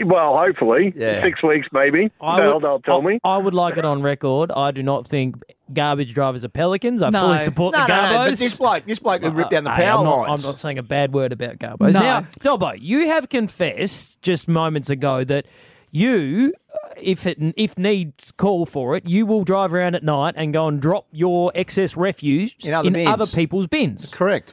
Well, 0.05 0.37
hopefully 0.37 0.93
Yeah. 0.97 1.23
six 1.23 1.43
weeks 1.43 1.69
maybe. 1.73 2.11
I 2.21 2.41
they'll, 2.41 2.59
they'll 2.59 2.81
tell 2.81 3.01
I, 3.01 3.05
me. 3.05 3.21
I 3.23 3.39
would 3.39 3.55
like 3.55 3.77
it 3.77 3.85
on 3.85 4.03
record. 4.03 4.51
I 4.51 4.71
do 4.73 4.83
not 4.83 5.07
think 5.07 5.37
garbage 5.73 6.13
drivers 6.15 6.45
are 6.45 6.49
pelicans. 6.49 7.03
I 7.03 7.11
No. 7.11 7.21
fully 7.23 7.39
support 7.39 7.73
No, 7.75 7.81
the 7.83 7.89
no, 7.89 7.95
garbos. 7.95 8.11
no. 8.13 8.19
But 8.31 8.39
this 8.39 8.59
bloke, 8.59 8.85
this 8.87 8.99
bloke 8.99 9.23
who 9.23 9.31
ripped 9.31 9.51
down 9.51 9.65
the 9.65 9.71
Hey, 9.73 9.85
power 9.85 9.99
I'm 9.99 10.05
not, 10.05 10.29
lines. 10.29 10.45
I'm 10.45 10.49
not 10.51 10.59
saying 10.59 10.79
a 10.79 10.83
bad 10.83 11.15
word 11.15 11.33
about 11.33 11.59
garbos. 11.59 11.95
No. 11.95 12.01
Now, 12.01 12.27
Dobbo, 12.43 12.73
you 12.79 13.07
have 13.09 13.29
confessed 13.29 14.21
just 14.23 14.47
moments 14.49 14.91
ago 14.91 15.25
that 15.25 15.47
you, 15.91 16.53
if 17.01 17.27
it 17.27 17.39
if 17.57 17.79
needs 17.79 18.31
call 18.33 18.67
for 18.67 18.97
it, 18.97 19.07
you 19.09 19.25
will 19.27 19.45
drive 19.45 19.73
around 19.73 19.95
at 19.95 20.03
night 20.03 20.35
and 20.37 20.53
go 20.53 20.67
and 20.69 20.81
drop 20.83 21.07
your 21.13 21.51
excess 21.55 21.97
refuse 21.97 22.55
In 22.63 22.75
other 22.75 22.91
bins. 22.91 23.09
other 23.09 23.27
people's 23.27 23.67
bins. 23.67 24.11
Correct. 24.11 24.53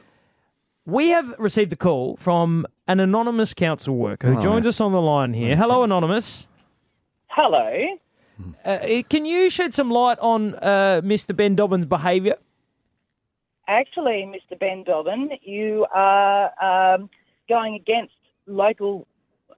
We 0.86 1.10
have 1.10 1.34
received 1.38 1.72
a 1.72 1.76
call 1.76 2.16
from 2.16 2.66
an 2.88 2.98
anonymous 3.00 3.54
council 3.54 3.94
worker 3.96 4.32
who 4.32 4.38
Oh, 4.38 4.42
joins 4.42 4.66
us 4.66 4.80
on 4.80 4.90
the 4.92 5.00
line 5.00 5.32
here. 5.34 5.54
Hello, 5.56 5.84
anonymous. 5.84 6.46
Hello. 7.28 7.86
Uh, 8.64 9.02
can 9.08 9.24
you 9.24 9.50
shed 9.50 9.74
some 9.74 9.90
light 9.90 10.18
on 10.20 10.54
uh, 10.56 11.00
Mr. 11.04 11.34
Ben 11.36 11.54
Dobbin's 11.56 11.86
behaviour? 11.86 12.36
Actually, 13.68 14.24
Mr. 14.26 14.58
Ben 14.58 14.82
Dobbin, 14.84 15.30
you 15.42 15.86
are 15.94 16.94
um, 16.94 17.08
going 17.48 17.74
against 17.74 18.14
local 18.46 19.06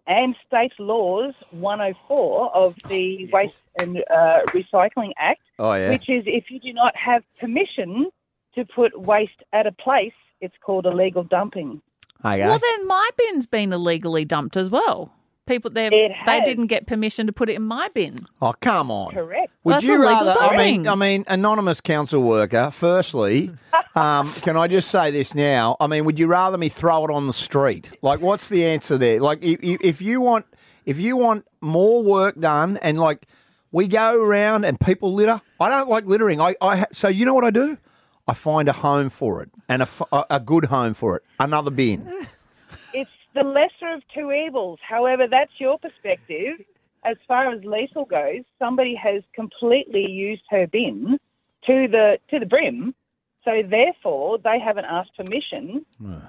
and 0.06 0.36
state 0.46 0.72
laws 0.78 1.32
104 1.52 2.54
of 2.54 2.76
the 2.88 3.26
Waste 3.32 3.64
and 3.78 3.98
uh, 4.10 4.40
Recycling 4.48 5.12
Act, 5.18 5.40
Oh 5.58 5.72
yeah. 5.72 5.88
which 5.90 6.08
is 6.10 6.24
if 6.26 6.50
you 6.50 6.60
do 6.60 6.72
not 6.74 6.94
have 6.96 7.22
permission 7.40 8.10
to 8.54 8.64
put 8.66 8.98
waste 9.00 9.42
at 9.52 9.66
a 9.66 9.72
place, 9.72 10.12
it's 10.40 10.54
called 10.60 10.84
illegal 10.86 11.24
dumping. 11.24 11.80
Okay. 12.24 12.40
Well, 12.46 12.58
then 12.58 12.86
my 12.86 13.08
bin's 13.16 13.46
been 13.46 13.72
illegally 13.72 14.24
dumped 14.24 14.56
as 14.56 14.68
well. 14.70 15.12
People 15.46 15.70
there, 15.70 15.90
they 15.90 16.40
didn't 16.40 16.68
get 16.68 16.86
permission 16.86 17.26
to 17.26 17.32
put 17.32 17.50
it 17.50 17.54
in 17.54 17.62
my 17.62 17.88
bin. 17.94 18.26
oh 18.40 18.54
come 18.60 18.90
on. 18.90 19.12
Correct. 19.12 19.52
Would 19.64 19.74
That's 19.74 19.84
you 19.84 19.96
illegal 19.96 20.26
rather? 20.26 20.40
I 20.40 20.56
mean. 20.56 20.88
I 20.88 20.94
mean, 20.94 21.24
anonymous 21.26 21.82
council 21.82 22.22
worker. 22.22 22.70
Firstly, 22.70 23.50
um, 23.94 24.32
can 24.32 24.56
I 24.56 24.68
just 24.68 24.90
say 24.90 25.10
this 25.10 25.34
now? 25.34 25.76
I 25.80 25.86
mean, 25.86 26.06
would 26.06 26.18
you 26.18 26.28
rather 26.28 26.56
me 26.56 26.70
throw 26.70 27.04
it 27.04 27.10
on 27.10 27.26
the 27.26 27.34
street? 27.34 27.90
Like, 28.00 28.20
what's 28.20 28.48
the 28.48 28.64
answer 28.64 28.96
there? 28.96 29.20
Like, 29.20 29.42
if, 29.42 29.62
if 29.62 29.80
if 29.82 30.02
you 30.02 30.22
want, 30.22 30.46
if 30.86 30.98
you 30.98 31.16
want 31.18 31.46
more 31.60 32.02
work 32.02 32.40
done, 32.40 32.78
and 32.78 32.98
like 32.98 33.26
we 33.70 33.86
go 33.86 34.14
around 34.22 34.64
and 34.64 34.80
people 34.80 35.12
litter, 35.12 35.42
I 35.60 35.68
don't 35.68 35.90
like 35.90 36.06
littering. 36.06 36.40
I, 36.40 36.56
I 36.62 36.76
ha- 36.78 36.86
so 36.92 37.08
you 37.08 37.26
know 37.26 37.34
what 37.34 37.44
I 37.44 37.50
do? 37.50 37.76
I 38.26 38.32
find 38.32 38.68
a 38.68 38.72
home 38.72 39.10
for 39.10 39.42
it 39.42 39.50
and 39.68 39.82
a, 39.82 39.88
a 40.30 40.40
good 40.40 40.64
home 40.66 40.94
for 40.94 41.16
it. 41.16 41.22
Another 41.38 41.70
bin. 41.70 42.26
It's 43.34 43.42
the 43.42 43.48
lesser 43.48 43.94
of 43.94 44.02
two 44.14 44.32
evils. 44.32 44.78
However, 44.86 45.26
that's 45.30 45.52
your 45.58 45.78
perspective. 45.78 46.58
As 47.04 47.16
far 47.28 47.52
as 47.52 47.60
Liesl 47.62 48.08
goes, 48.08 48.44
somebody 48.58 48.94
has 48.94 49.22
completely 49.34 50.06
used 50.08 50.42
her 50.50 50.66
bin 50.66 51.18
to 51.66 51.88
the 51.88 52.18
to 52.30 52.38
the 52.38 52.46
brim. 52.46 52.94
So 53.44 53.62
therefore, 53.62 54.38
they 54.38 54.58
haven't 54.58 54.86
asked 54.86 55.14
permission. 55.16 55.84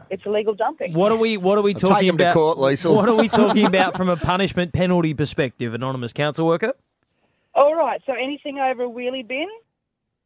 It's 0.09 0.25
illegal 0.25 0.53
dumping. 0.53 0.93
What 0.93 1.13
are 1.13 1.17
we? 1.17 1.37
What 1.37 1.57
are 1.57 1.61
we 1.61 1.71
I'll 1.73 1.79
take 1.79 1.89
talking 1.89 2.07
him 2.09 2.17
to 2.17 2.23
about? 2.25 2.33
court, 2.33 2.57
Liesl. 2.57 2.93
What 2.93 3.07
are 3.07 3.15
we 3.15 3.29
talking 3.41 3.65
about 3.65 3.95
from 3.95 4.09
a 4.09 4.17
punishment 4.17 4.73
penalty 4.73 5.13
perspective? 5.13 5.73
Anonymous 5.73 6.11
council 6.11 6.45
worker. 6.45 6.73
All 7.53 7.73
right. 7.73 8.01
So 8.05 8.11
anything 8.13 8.59
over 8.59 8.83
a 8.83 8.89
wheelie 8.89 9.25
bin, 9.25 9.47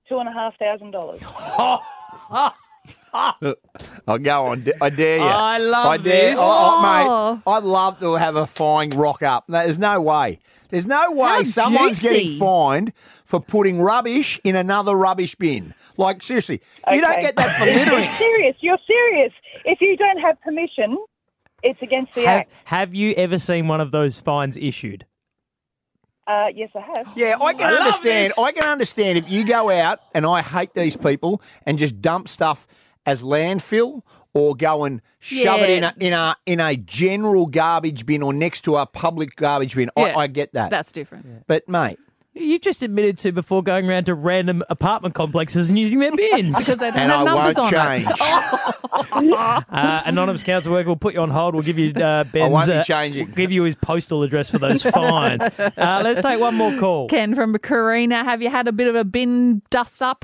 two 0.07 0.17
and 0.17 0.27
a 0.27 0.31
half 0.33 0.57
thousand 0.57 0.91
dollars. 0.91 1.21
I'll 3.13 4.17
go 4.19 4.43
on. 4.45 4.65
I 4.81 4.89
dare 4.89 5.17
you. 5.17 5.23
I 5.23 5.57
love 5.57 5.85
I 5.85 5.97
dare, 5.97 6.29
this. 6.31 6.39
Oh, 6.39 6.43
oh, 6.43 6.77
Oh. 6.79 7.35
mate, 7.35 7.41
I'd 7.47 7.63
love 7.63 7.99
to 8.01 8.13
have 8.15 8.35
a 8.35 8.45
fine 8.47 8.91
rock 8.91 9.23
up. 9.23 9.45
There's 9.47 9.79
no 9.79 9.99
way. 10.01 10.39
There's 10.69 10.85
no 10.85 11.11
way 11.11 11.27
How 11.29 11.43
someone's 11.43 11.99
juicy. 11.99 12.13
getting 12.23 12.39
fined 12.39 12.93
for 13.25 13.39
putting 13.39 13.81
rubbish 13.81 14.39
in 14.43 14.55
another 14.55 14.95
rubbish 14.95 15.33
bin. 15.35 15.73
Like 15.97 16.21
seriously, 16.21 16.61
you 16.91 17.01
don't 17.01 17.19
get 17.21 17.35
that 17.37 17.57
for 17.59 17.65
You're 17.69 17.75
littering. 17.85 18.09
serious. 18.17 18.55
You're 18.59 18.77
serious. 18.85 19.33
If 19.65 19.81
you 19.81 19.97
don't 19.97 20.19
have 20.19 20.39
permission, 20.41 20.97
it's 21.63 21.81
against 21.81 22.13
the 22.13 22.21
Have, 22.25 22.39
act. 22.41 22.51
have 22.65 22.93
you 22.93 23.13
ever 23.13 23.37
seen 23.39 23.67
one 23.67 23.81
of 23.81 23.89
those 23.91 24.19
fines 24.21 24.55
issued? 24.57 25.05
Uh, 26.27 26.45
yes, 26.53 26.69
I 26.75 26.81
have. 26.81 27.07
Yeah, 27.15 27.37
I 27.41 27.53
can 27.53 27.73
I 27.73 27.77
understand. 27.77 28.33
I 28.39 28.51
can 28.51 28.63
understand 28.63 29.17
if 29.17 29.27
you 29.27 29.43
go 29.43 29.71
out 29.71 29.99
and 30.13 30.27
I 30.27 30.43
hate 30.43 30.75
these 30.75 30.95
people 30.95 31.41
and 31.65 31.79
just 31.79 31.99
dump 32.01 32.29
stuff 32.29 32.67
as 33.05 33.21
landfill 33.21 34.01
or 34.33 34.55
go 34.55 34.83
and 34.83 35.01
shove 35.19 35.61
it 35.61 35.69
in 35.69 35.83
a 35.83 35.93
in 35.99 36.13
a 36.13 36.35
in 36.45 36.59
a 36.59 36.75
general 36.77 37.45
garbage 37.47 38.05
bin 38.05 38.21
or 38.21 38.33
next 38.33 38.61
to 38.61 38.75
a 38.77 38.85
public 38.85 39.35
garbage 39.35 39.75
bin. 39.75 39.89
Yeah, 39.97 40.03
I, 40.03 40.15
I 40.21 40.27
get 40.27 40.53
that. 40.53 40.69
That's 40.69 40.91
different. 40.91 41.47
but 41.47 41.67
mate, 41.67 41.99
You've 42.39 42.61
just 42.61 42.83
admitted 42.83 43.17
to 43.19 43.31
before 43.31 43.63
going 43.63 43.89
around 43.89 44.05
to 44.05 44.13
random 44.13 44.63
apartment 44.69 45.15
complexes 45.15 45.69
and 45.69 45.77
using 45.79 45.99
their 45.99 46.15
bins. 46.15 46.55
Because 46.59 46.77
they 46.77 46.91
don't 46.91 46.99
and 46.99 47.11
have 47.11 47.21
I 47.21 47.23
numbers 47.25 47.57
won't 47.57 47.73
on 47.73 48.01
it. 48.01 48.05
change. 48.05 49.63
uh, 49.69 50.01
anonymous 50.05 50.43
council 50.43 50.71
worker 50.71 50.89
will 50.89 50.95
put 50.95 51.13
you 51.15 51.21
on 51.21 51.31
hold. 51.31 51.55
We'll 51.55 51.63
give 51.63 51.79
you 51.79 51.91
uh, 51.91 52.23
Ben's. 52.31 52.51
won't 52.51 52.67
be 52.67 52.73
uh, 52.73 52.83
changing. 52.83 53.27
we'll 53.27 53.35
give 53.35 53.51
you 53.51 53.63
his 53.63 53.75
postal 53.75 54.23
address 54.23 54.49
for 54.49 54.59
those 54.59 54.83
fines. 54.83 55.41
Uh, 55.41 56.01
let's 56.03 56.21
take 56.21 56.39
one 56.39 56.55
more 56.55 56.77
call. 56.79 57.07
Ken 57.09 57.33
from 57.35 57.57
Carina, 57.57 58.23
have 58.23 58.41
you 58.41 58.49
had 58.49 58.67
a 58.67 58.71
bit 58.71 58.87
of 58.87 58.95
a 58.95 59.03
bin 59.03 59.61
dust 59.69 60.01
up? 60.01 60.23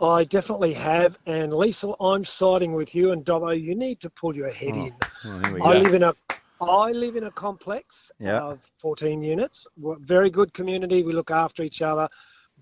I 0.00 0.24
definitely 0.24 0.72
have, 0.74 1.18
and 1.26 1.52
Lisa, 1.52 1.92
I'm 2.00 2.24
siding 2.24 2.72
with 2.74 2.94
you. 2.94 3.12
And 3.12 3.24
Dobbo, 3.24 3.50
you 3.60 3.74
need 3.74 4.00
to 4.00 4.10
pull 4.10 4.34
your 4.36 4.50
head 4.50 4.76
in. 4.76 4.94
I 5.24 5.78
live 5.78 5.94
in 5.94 6.02
a, 6.02 6.12
I 6.60 6.92
live 6.92 7.16
in 7.16 7.24
a 7.24 7.30
complex 7.32 8.10
Yeah. 8.18 8.40
of 8.40 8.60
14 8.78 9.22
units. 9.22 9.66
We're 9.76 9.94
a 9.94 9.98
very 9.98 10.30
good 10.30 10.52
community. 10.52 11.02
We 11.02 11.12
look 11.12 11.30
after 11.30 11.62
each 11.62 11.82
other. 11.82 12.08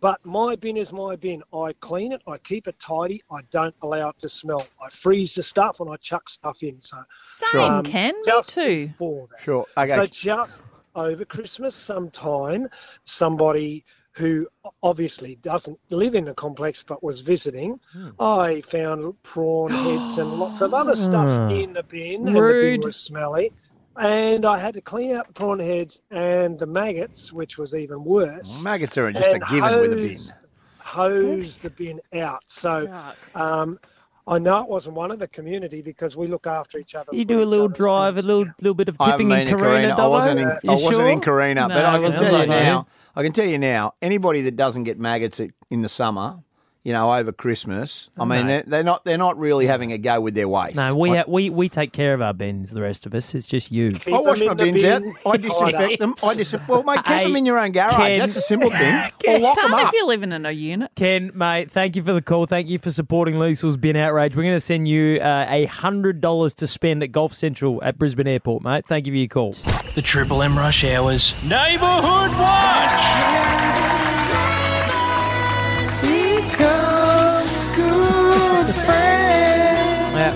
But 0.01 0.25
my 0.27 0.57
bin 0.57 0.77
is 0.77 0.93
my 0.93 1.17
bin. 1.17 1.43
I 1.55 1.73
clean 1.81 2.13
it. 2.13 2.23
I 2.27 2.37
keep 2.39 2.69
it 2.69 2.79
tidy. 2.79 3.23
I 3.31 3.41
don't 3.51 3.75
allow 3.83 4.11
it 4.11 4.19
to 4.19 4.29
smell. 4.29 4.67
I 4.83 4.91
freeze 4.91 5.35
the 5.35 5.43
stuff 5.43 5.81
and 5.81 5.89
I 5.91 5.97
chuck 5.97 6.29
stuff 6.29 6.63
in. 6.63 6.81
So 6.81 6.99
Same, 7.19 7.61
um, 7.61 7.85
Ken. 7.85 8.15
Me 8.15 8.23
just 8.27 8.51
too. 8.51 8.91
For 8.99 9.27
that. 9.31 9.41
Sure. 9.41 9.67
Okay. 9.79 9.95
So 9.95 10.07
just 10.07 10.63
over 10.95 11.25
Christmas, 11.25 11.75
sometime, 11.75 12.69
somebody 13.05 13.85
who 14.17 14.47
obviously 14.83 15.37
doesn't 15.43 15.79
live 15.91 16.15
in 16.15 16.25
the 16.25 16.35
complex 16.35 16.83
but 16.83 17.03
was 17.03 17.21
visiting, 17.21 17.79
Hmm. 17.93 18.09
I 18.19 18.63
found 18.63 19.15
prawn 19.23 19.71
heads 19.71 20.19
and 20.19 20.33
lots 20.35 20.61
of 20.63 20.73
other 20.75 20.97
stuff 20.97 21.51
in 21.53 21.73
the 21.75 21.83
bin, 21.83 22.27
and 22.27 22.37
the 22.37 22.41
bin 22.41 22.81
was 22.81 22.97
smelly. 22.97 23.53
And 23.99 24.45
I 24.45 24.59
had 24.59 24.75
to 24.75 24.81
clean 24.81 25.13
out 25.17 25.27
the 25.29 25.33
prawn 25.33 25.59
heads 25.59 26.01
and 26.11 26.59
the 26.59 26.67
maggots, 26.67 27.33
which 27.33 27.57
was 27.59 27.75
even 27.75 28.05
worse. 28.05 28.63
Maggots 28.63 28.97
are 28.99 29.11
just 29.13 29.29
a 29.29 29.33
and 29.35 29.45
given 29.49 29.81
with 29.81 29.93
a 29.93 29.97
bin. 29.97 30.09
hose- 30.17 30.33
Hose 30.79 31.59
the 31.59 31.71
bin 31.71 32.01
out. 32.15 32.43
So 32.47 32.87
um, 33.35 33.79
I 34.29 34.39
know 34.41 34.61
it 34.63 34.69
wasn't 34.69 34.97
one 34.97 35.13
of 35.13 35.21
the 35.21 35.29
community 35.29 35.83
because 35.83 36.17
we 36.17 36.27
look 36.27 36.49
after 36.49 36.79
each 36.79 36.97
other. 36.97 37.15
You 37.15 37.25
do 37.25 37.43
a 37.43 37.45
little 37.45 37.67
other's 37.67 37.77
drive, 37.77 38.19
a 38.19 38.23
little 38.23 38.47
little 38.61 38.75
bit 38.75 38.89
of 38.89 38.97
I 38.99 39.13
tipping 39.13 39.31
in 39.31 39.47
been 39.47 39.57
Karina. 39.57 39.95
Carina. 39.95 40.03
I 40.03 40.07
wasn't 40.09 40.41
in, 40.41 40.47
Dobbo? 40.49 40.51
I 40.51 40.61
You 40.65 40.71
wasn't 40.73 40.93
sure? 40.95 41.09
in 41.09 41.21
Carina, 41.21 41.69
No, 41.69 41.75
but 41.75 41.85
I 41.85 41.99
can 42.01 42.13
tell 42.13 42.41
you 42.41 42.47
now. 42.47 42.87
I 43.15 43.23
can 43.23 43.33
tell 43.33 43.47
you 43.47 43.59
now. 43.59 43.95
Anybody 44.03 44.43
that 44.43 44.57
doesn't 44.57 44.83
get 44.85 44.99
maggots 44.99 45.41
in 45.71 45.83
the 45.83 45.89
summer, 45.89 46.39
you 46.87 46.93
know, 46.93 47.13
over 47.13 47.33
Christmas, 47.33 48.09
I 48.17 48.25
mean, 48.25 48.43
No. 48.43 48.47
they're, 48.47 48.63
they're 48.65 48.85
not 48.85 49.05
they're 49.05 49.19
not 49.19 49.37
really 49.37 49.67
having 49.67 49.91
a 49.91 49.99
go 49.99 50.21
with 50.21 50.35
their 50.37 50.49
waste. 50.49 50.77
No, 50.77 50.95
we 50.95 51.11
I, 51.11 51.17
ha- 51.17 51.25
we 51.27 51.51
we 51.51 51.69
take 51.69 51.91
care 51.93 52.15
of 52.15 52.23
our 52.23 52.33
bins. 52.33 52.71
The 52.71 52.81
rest 52.81 53.07
of 53.07 53.15
us, 53.15 53.35
it's 53.35 53.49
just 53.49 53.73
you. 53.73 53.95
Keep 53.95 54.15
I 54.15 54.19
wash 54.21 54.39
them 54.39 54.47
my 54.47 54.53
in 54.53 54.57
the 54.59 54.83
bins 54.83 54.85
out. 54.85 55.03
I 55.33 55.37
disinfect 55.37 55.99
them. 55.99 56.15
I 56.23 56.35
dis- 56.35 56.55
well, 56.69 56.85
mate, 56.85 56.99
keep 56.99 57.07
Hey, 57.07 57.25
them 57.25 57.35
in 57.35 57.45
your 57.45 57.59
own 57.59 57.73
garage. 57.73 57.97
Ken- 57.97 58.21
That's 58.21 58.37
a 58.37 58.41
simple 58.41 58.71
thing. 58.71 58.95
Or 59.27 59.41
lock 59.41 59.57
them 59.57 59.71
Can't 59.71 59.83
up. 59.83 59.89
if 59.89 59.95
you're 59.99 60.07
living 60.07 60.31
in 60.31 60.47
a 60.47 60.53
unit. 60.53 60.93
Ken, 60.95 61.33
mate, 61.35 61.73
thank 61.73 61.97
you 61.97 62.05
for 62.05 62.13
the 62.13 62.23
call. 62.23 62.47
Thank 62.47 62.69
you 62.69 62.79
for 62.79 62.93
supporting 62.93 63.35
Liesl's 63.35 63.77
Bin 63.77 63.97
Outrage. 63.97 64.37
We're 64.37 64.45
going 64.45 64.55
to 64.55 64.61
send 64.61 64.87
you 64.87 65.19
uh, 65.21 65.47
a 65.49 65.65
hundred 65.65 66.21
dollars 66.21 66.55
to 66.55 66.69
spend 66.69 67.03
at 67.03 67.11
Golf 67.11 67.35
Central 67.35 67.83
at 67.83 67.99
Brisbane 67.99 68.29
Airport, 68.29 68.63
mate. 68.63 68.85
Thank 68.87 69.07
you 69.07 69.13
for 69.13 69.17
your 69.17 69.27
call. 69.27 69.51
The 69.97 70.03
Triple 70.03 70.41
M 70.45 70.57
Rush 70.57 70.85
Hours. 70.85 71.35
Neighborhood 71.43 72.31
Watch! 72.39 73.36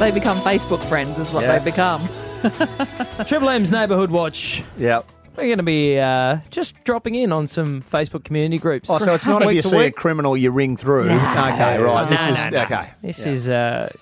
They 0.01 0.11
become 0.11 0.39
Facebook 0.39 0.83
friends, 0.89 1.19
is 1.19 1.31
what 1.31 1.43
Yeah. 1.43 1.59
they 1.59 1.65
become. 1.71 2.01
Triple 3.27 3.51
M's 3.51 3.71
Neighbourhood 3.71 4.11
Watch. 4.11 4.65
Yeah. 4.79 5.03
We're 5.37 5.45
going 5.45 5.59
to 5.59 5.63
be 5.63 5.99
uh, 5.99 6.39
just 6.51 6.75
dropping 6.85 7.15
in 7.17 7.33
on 7.33 7.47
some 7.47 7.83
Facebook 7.83 8.25
community 8.25 8.57
groups. 8.57 8.89
Oh, 8.89 8.99
so 8.99 9.13
it's 9.15 9.27
not 9.27 9.43
if 9.43 9.49
Week 9.49 9.57
you 9.57 9.63
to 9.63 9.69
see 9.69 9.77
a 9.77 9.79
week. 9.79 9.95
criminal, 9.97 10.37
you 10.39 10.51
ring 10.53 10.79
through. 10.79 11.03
Okay, 11.11 11.11
right. 11.11 11.79
No, 11.79 12.07
This 12.07 12.21
no, 12.21 12.45
is 12.47 12.53
no. 12.53 12.63
okay. 12.63 12.91
This 13.03 13.27
Yeah. 13.27 13.33
is 13.33 13.49
uh, 13.51 13.93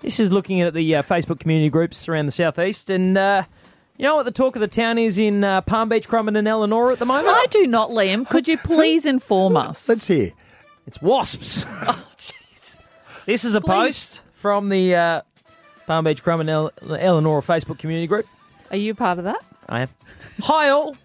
This 0.00 0.18
is 0.20 0.32
looking 0.32 0.60
at 0.60 0.74
the 0.74 0.96
uh, 0.96 1.02
Facebook 1.02 1.38
community 1.38 1.70
groups 1.70 2.08
around 2.08 2.26
the 2.26 2.32
southeast, 2.32 2.90
and 2.90 3.16
uh, 3.16 3.44
you 3.96 4.04
know 4.04 4.16
what 4.16 4.24
the 4.24 4.30
talk 4.32 4.56
of 4.56 4.60
the 4.60 4.68
town 4.68 4.98
is 4.98 5.18
in 5.18 5.44
uh, 5.44 5.60
Palm 5.60 5.88
Beach, 5.88 6.08
Currumbin, 6.08 6.36
and 6.36 6.46
Elanora 6.48 6.92
at 6.92 6.98
the 6.98 7.06
moment? 7.06 7.28
I 7.28 7.46
do 7.50 7.64
not, 7.66 7.90
Liam. 7.90 8.28
Could 8.28 8.48
you 8.48 8.58
please 8.58 9.06
inform 9.06 9.56
us? 9.56 9.88
Let's 9.88 10.06
hear. 10.08 10.32
It's 10.86 11.00
wasps. 11.00 11.64
Oh, 11.86 12.04
jeez. 12.16 12.76
This 13.26 13.44
is 13.44 13.54
a 13.54 13.60
Please. 13.60 13.68
post 13.68 14.22
from 14.34 14.68
the 14.68 14.94
uh, 14.94 15.22
Palm 15.88 16.04
Beach, 16.04 16.22
Crumman, 16.22 16.50
El- 16.50 16.70
Elanora 16.82 17.42
Facebook 17.42 17.78
community 17.78 18.06
group. 18.06 18.26
Are 18.70 18.76
you 18.76 18.94
part 18.94 19.16
of 19.18 19.24
that? 19.24 19.42
I 19.70 19.80
am. 19.80 19.88
Hi 20.42 20.68
all. 20.68 20.96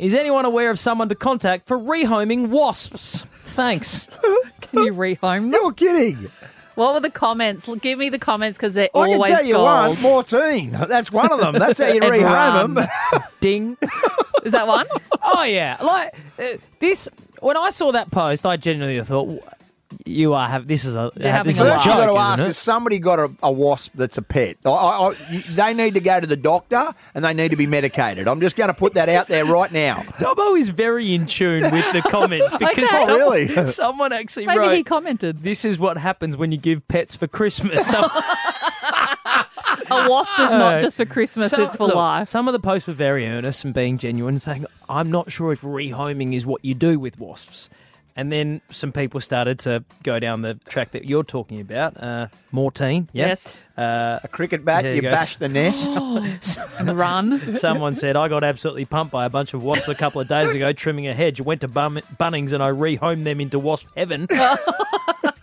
Is 0.00 0.16
anyone 0.16 0.44
aware 0.44 0.68
of 0.70 0.80
someone 0.80 1.08
to 1.10 1.14
contact 1.14 1.68
for 1.68 1.78
rehoming 1.78 2.48
wasps? 2.48 3.22
Thanks. 3.44 4.08
Can 4.60 4.82
you 4.82 4.92
rehome 4.92 5.52
them? 5.52 5.52
You're 5.52 5.72
kidding. 5.72 6.28
What 6.74 6.94
were 6.94 7.00
the 7.00 7.08
comments? 7.08 7.68
L- 7.68 7.76
Give 7.76 7.98
me 8.00 8.08
the 8.08 8.18
comments 8.18 8.58
because 8.58 8.74
they're 8.74 8.90
I 8.94 9.06
can 9.06 9.14
always 9.14 9.32
tell 9.32 9.44
you 9.44 9.54
gold. 9.54 9.64
one, 9.64 9.96
Mortein. 9.98 10.88
That's 10.88 11.12
one 11.12 11.32
of 11.32 11.38
them. 11.38 11.54
That's 11.54 11.78
how 11.78 11.86
you 11.86 12.00
And 12.02 12.12
rehome 12.12 12.74
them. 12.74 13.22
Ding. 13.40 13.78
Is 14.44 14.50
that 14.52 14.66
one? 14.66 14.86
Oh 15.22 15.44
yeah, 15.44 15.76
like 15.80 16.14
uh, 16.40 16.58
this. 16.80 17.08
When 17.40 17.56
I 17.56 17.70
saw 17.70 17.92
that 17.92 18.10
post, 18.10 18.44
I 18.44 18.56
genuinely 18.56 19.02
thought, 19.04 19.40
you 20.04 20.34
are 20.34 20.48
have 20.48 20.66
this 20.68 20.84
is 20.84 20.94
a 20.96 21.10
You're 21.16 21.30
having 21.30 21.48
this 21.50 21.56
is 21.56 21.62
laugh. 21.62 21.76
First, 21.76 21.86
you've 21.86 21.94
got 21.96 22.06
to 22.12 22.18
ask: 22.18 22.34
isn't 22.38 22.46
Has 22.48 22.56
it? 22.56 22.60
somebody 22.60 22.98
got 22.98 23.18
a, 23.18 23.30
a 23.42 23.50
wasp 23.50 23.92
that's 23.94 24.18
a 24.18 24.22
pet? 24.22 24.56
I, 24.64 24.68
I, 24.70 25.08
I- 25.08 25.44
they 25.50 25.74
need 25.74 25.94
to 25.94 26.00
go 26.00 26.20
to 26.20 26.26
the 26.26 26.36
doctor 26.36 26.94
and 27.14 27.24
they 27.24 27.32
need 27.34 27.50
to 27.50 27.56
be 27.56 27.66
medicated. 27.66 28.28
I'm 28.28 28.40
just 28.40 28.56
going 28.56 28.68
to 28.68 28.74
put 28.74 28.94
that 28.94 29.08
out 29.08 29.26
there 29.28 29.44
right 29.44 29.70
now. 29.72 30.02
Dobbo 30.18 30.58
is 30.58 30.68
very 30.68 31.14
in 31.14 31.26
tune 31.26 31.70
with 31.70 31.92
the 31.92 32.02
comments 32.02 32.52
because 32.58 32.76
Okay. 32.78 32.86
Oh, 32.90 33.06
some- 33.06 33.16
really? 33.18 33.66
someone 33.66 34.12
actually 34.12 34.46
Maybe 34.46 34.58
wrote, 34.58 34.74
he 34.74 34.82
commented. 34.84 35.42
"This 35.42 35.64
is 35.64 35.78
what 35.78 35.96
happens 35.98 36.36
when 36.36 36.52
you 36.52 36.58
give 36.58 36.86
pets 36.88 37.16
for 37.16 37.26
Christmas." 37.26 37.86
Some- 37.86 38.10
A 39.88 40.08
wasp 40.08 40.38
is 40.40 40.50
not 40.50 40.80
just 40.80 40.96
for 40.96 41.04
Christmas; 41.04 41.50
some- 41.50 41.62
it's 41.62 41.76
for 41.76 41.86
look, 41.86 41.96
life. 41.96 42.28
Some 42.28 42.48
of 42.48 42.52
the 42.52 42.58
posts 42.58 42.88
were 42.88 42.94
very 42.94 43.26
earnest 43.26 43.64
and 43.64 43.72
being 43.72 43.98
genuine, 43.98 44.38
saying, 44.38 44.66
"I'm 44.88 45.10
not 45.10 45.30
sure 45.30 45.52
if 45.52 45.60
rehoming 45.62 46.34
is 46.34 46.44
what 46.46 46.64
you 46.64 46.74
do 46.74 46.98
with 46.98 47.18
wasps." 47.20 47.68
And 48.18 48.32
then 48.32 48.62
some 48.70 48.92
people 48.92 49.20
started 49.20 49.58
to 49.60 49.84
go 50.02 50.18
down 50.18 50.40
the 50.40 50.54
track 50.54 50.92
that 50.92 51.04
you're 51.04 51.22
talking 51.22 51.60
about, 51.60 52.02
uh, 52.02 52.28
Mortein. 52.52 53.08
Yep. 53.12 53.28
Yes. 53.28 53.52
Uh, 53.76 54.20
A 54.24 54.28
cricket 54.28 54.64
bat, 54.64 54.84
you 54.86 54.92
you 54.92 55.02
bash 55.02 55.36
the 55.36 55.48
nest. 55.48 55.92
And 55.92 56.96
run. 56.98 57.54
Someone 57.56 57.94
said, 57.94 58.16
I 58.16 58.28
got 58.28 58.42
absolutely 58.42 58.86
pumped 58.86 59.12
by 59.12 59.26
a 59.26 59.30
bunch 59.30 59.52
of 59.52 59.62
wasps 59.62 59.88
a 59.88 59.94
couple 59.94 60.22
of 60.22 60.28
days 60.28 60.52
ago 60.54 60.72
trimming 60.72 61.06
a 61.06 61.12
hedge. 61.14 61.42
Went 61.42 61.60
to 61.60 61.68
Bum- 61.68 62.00
Bunnings 62.18 62.54
and 62.54 62.62
I 62.62 62.70
rehomed 62.70 63.24
them 63.24 63.38
into 63.40 63.58
wasp 63.58 63.88
heaven. 63.94 64.26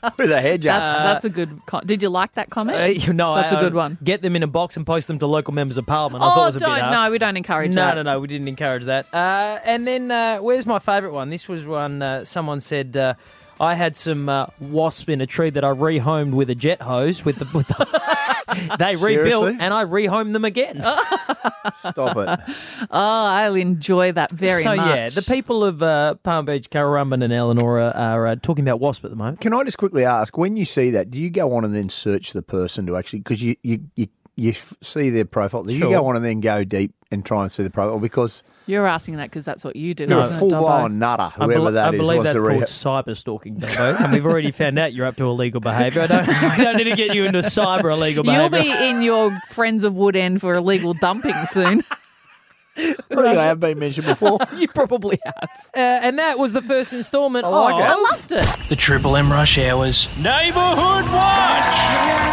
with 0.18 0.32
a 0.32 0.42
hedge 0.42 0.66
up. 0.66 0.80
That's 0.82 1.00
that's 1.04 1.26
a 1.26 1.30
good. 1.30 1.62
Co- 1.66 1.82
Did 1.82 2.02
you 2.02 2.10
like 2.10 2.34
that 2.34 2.50
comment? 2.50 2.80
Uh, 2.80 2.86
you 2.86 3.13
know, 3.13 3.36
That's 3.36 3.52
a 3.52 3.58
a 3.58 3.62
good 3.62 3.74
one. 3.74 3.98
Get 4.04 4.22
them 4.22 4.36
in 4.36 4.44
a 4.44 4.48
box 4.48 4.78
and 4.78 4.86
post 4.86 5.08
them 5.08 5.20
to 5.20 5.28
local 5.28 5.54
members 5.54 5.78
of 5.78 5.86
parliament. 5.86 6.24
I 6.24 6.28
thought 6.30 6.38
it 6.38 6.42
oh, 6.42 6.46
was 6.46 6.56
a 6.56 6.60
bit 6.60 6.66
don't 6.66 6.80
harsh. 6.80 6.94
no, 6.94 7.12
we 7.12 7.18
don't 7.18 7.38
encourage 7.38 7.74
No, 7.76 7.86
that. 7.86 7.96
no, 7.96 8.02
no, 8.04 8.20
we 8.20 8.28
didn't 8.28 8.48
encourage 8.48 8.86
that. 8.86 9.08
Uh, 9.13 9.60
and 9.66 9.88
then, 9.88 10.12
uh, 10.12 10.39
where's 10.39 10.66
my 10.66 10.80
favourite 10.80 11.13
one? 11.13 11.30
This 11.30 11.48
was 11.48 11.66
one 11.66 12.02
uh, 12.02 12.26
someone 12.26 12.62
said. 12.62 12.96
Uh, 12.98 13.13
I 13.60 13.76
had 13.76 13.96
some 13.96 14.28
uh, 14.30 14.48
wasp 14.60 15.10
in 15.10 15.22
a 15.22 15.28
tree 15.28 15.52
that 15.52 15.63
I 15.63 15.70
rehomed 15.70 16.34
with 16.34 16.50
a 16.50 16.56
jet 16.56 16.82
hose. 16.82 17.24
With 17.24 17.38
the, 17.38 17.48
with 17.54 17.68
the 17.68 17.86
they 18.80 18.96
rebuilt, 18.96 19.44
Seriously? 19.46 19.58
and 19.60 19.74
I 19.74 19.86
rehomed 19.86 20.34
them 20.34 20.46
again. 20.46 20.78
Stop 21.80 22.18
it. 22.18 22.56
Oh, 22.92 23.26
I'll 23.26 23.56
enjoy 23.56 24.12
that 24.12 24.32
very 24.32 24.62
so 24.62 24.76
much. 24.76 24.86
So, 24.86 24.94
yeah, 24.96 25.10
the 25.10 25.22
people 25.22 25.63
of 25.63 25.82
uh, 25.82 26.16
Palm 26.16 26.46
Beach, 26.46 26.70
Currumbin, 26.70 27.24
and 27.24 27.34
Elanora 27.34 27.96
are, 27.96 28.20
are 28.20 28.28
uh, 28.28 28.36
talking 28.36 28.63
about 28.63 28.80
wasp 28.80 29.04
at 29.06 29.10
the 29.10 29.16
moment. 29.16 29.42
Can 29.42 29.54
I 29.54 29.63
just 29.63 29.78
quickly 29.78 30.06
ask, 30.06 30.38
when 30.38 30.58
you 30.58 30.66
see 30.66 30.89
that, 30.92 31.10
do 31.10 31.20
you 31.20 31.30
go 31.30 31.54
on 31.56 31.63
and 31.66 31.74
then 31.74 31.89
search 31.89 32.34
the 32.34 32.42
person 32.42 32.86
to 32.88 32.98
actually, 32.98 33.20
because 33.20 33.42
you, 33.42 33.56
you, 33.63 33.80
you, 33.96 34.08
you 34.36 34.54
see 34.82 35.10
their 35.10 35.26
profile, 35.26 35.63
do 35.63 35.74
you 35.74 35.89
go 35.89 36.06
on 36.06 36.16
and 36.16 36.24
then 36.26 36.39
go 36.39 36.63
deep 36.63 36.94
and 37.12 37.26
try 37.26 37.44
and 37.44 37.52
see 37.52 37.63
the 37.63 37.70
profile? 37.70 38.00
Because 38.00 38.44
You're 38.65 38.88
asking 38.88 39.17
that 39.17 39.30
because 39.30 39.43
that's 39.43 39.63
what 39.63 39.76
you 39.76 39.93
do. 39.93 40.06
you're 40.06 40.19
isn't 40.21 40.34
a 40.34 40.38
it, 40.38 40.39
full 40.39 40.52
Dobbo? 40.52 40.60
blown 40.62 40.99
nutter, 40.99 41.23
I, 41.23 41.30
whoever 41.45 41.54
bel- 41.65 41.71
that 41.73 41.88
I 41.88 41.91
is, 41.91 41.97
believe 41.99 42.23
that's 42.23 42.39
to 42.39 42.45
called 42.47 42.62
reha- 42.62 43.04
cyber 43.06 43.17
stalking, 43.17 43.56
Dobbo. 43.58 43.99
and 43.99 44.13
we've 44.13 44.26
already 44.26 44.52
found 44.52 44.80
out 44.80 44.93
you're 44.93 45.06
up 45.06 45.17
to 45.17 45.26
illegal 45.26 45.60
behaviour. 45.60 46.04
I 46.04 46.08
don't, 46.08 46.30
I 46.30 46.58
don't 46.58 46.78
need 46.78 46.86
to 46.86 46.95
get 46.95 47.13
you 47.13 47.26
into 47.26 47.39
cyber 47.39 47.91
illegal 47.91 48.23
behaviour. 48.23 48.60
You'll 48.60 48.80
be 48.80 48.88
in 48.89 49.02
your 49.02 49.38
Friends 49.49 49.84
of 49.84 49.95
Wood 49.95 50.15
End 50.15 50.39
for 50.39 50.56
illegal 50.56 50.93
dumping 50.93 51.36
soon. 51.47 51.84
I 52.76 52.93
think 52.95 53.08
they 53.10 53.36
have 53.36 53.60
been 53.60 53.78
mentioned 53.78 54.08
before. 54.08 54.39
you 54.58 54.67
probably 54.67 55.19
have. 55.23 55.49
Uh, 55.76 55.80
and 55.80 56.17
that 56.17 56.39
was 56.39 56.54
the 56.54 56.62
first 56.63 56.91
instalment. 56.91 57.45
I 57.45 57.49
like 57.49 57.73
of 57.76 57.80
it. 57.82 57.84
I 57.84 57.95
loved 57.95 58.32
it. 58.32 58.69
The 58.69 58.76
Triple 58.76 59.15
M 59.15 59.32
Rush 59.32 59.60
Hours. 59.60 60.08
Neighborhood 60.17 61.06
Watch. 61.13 62.33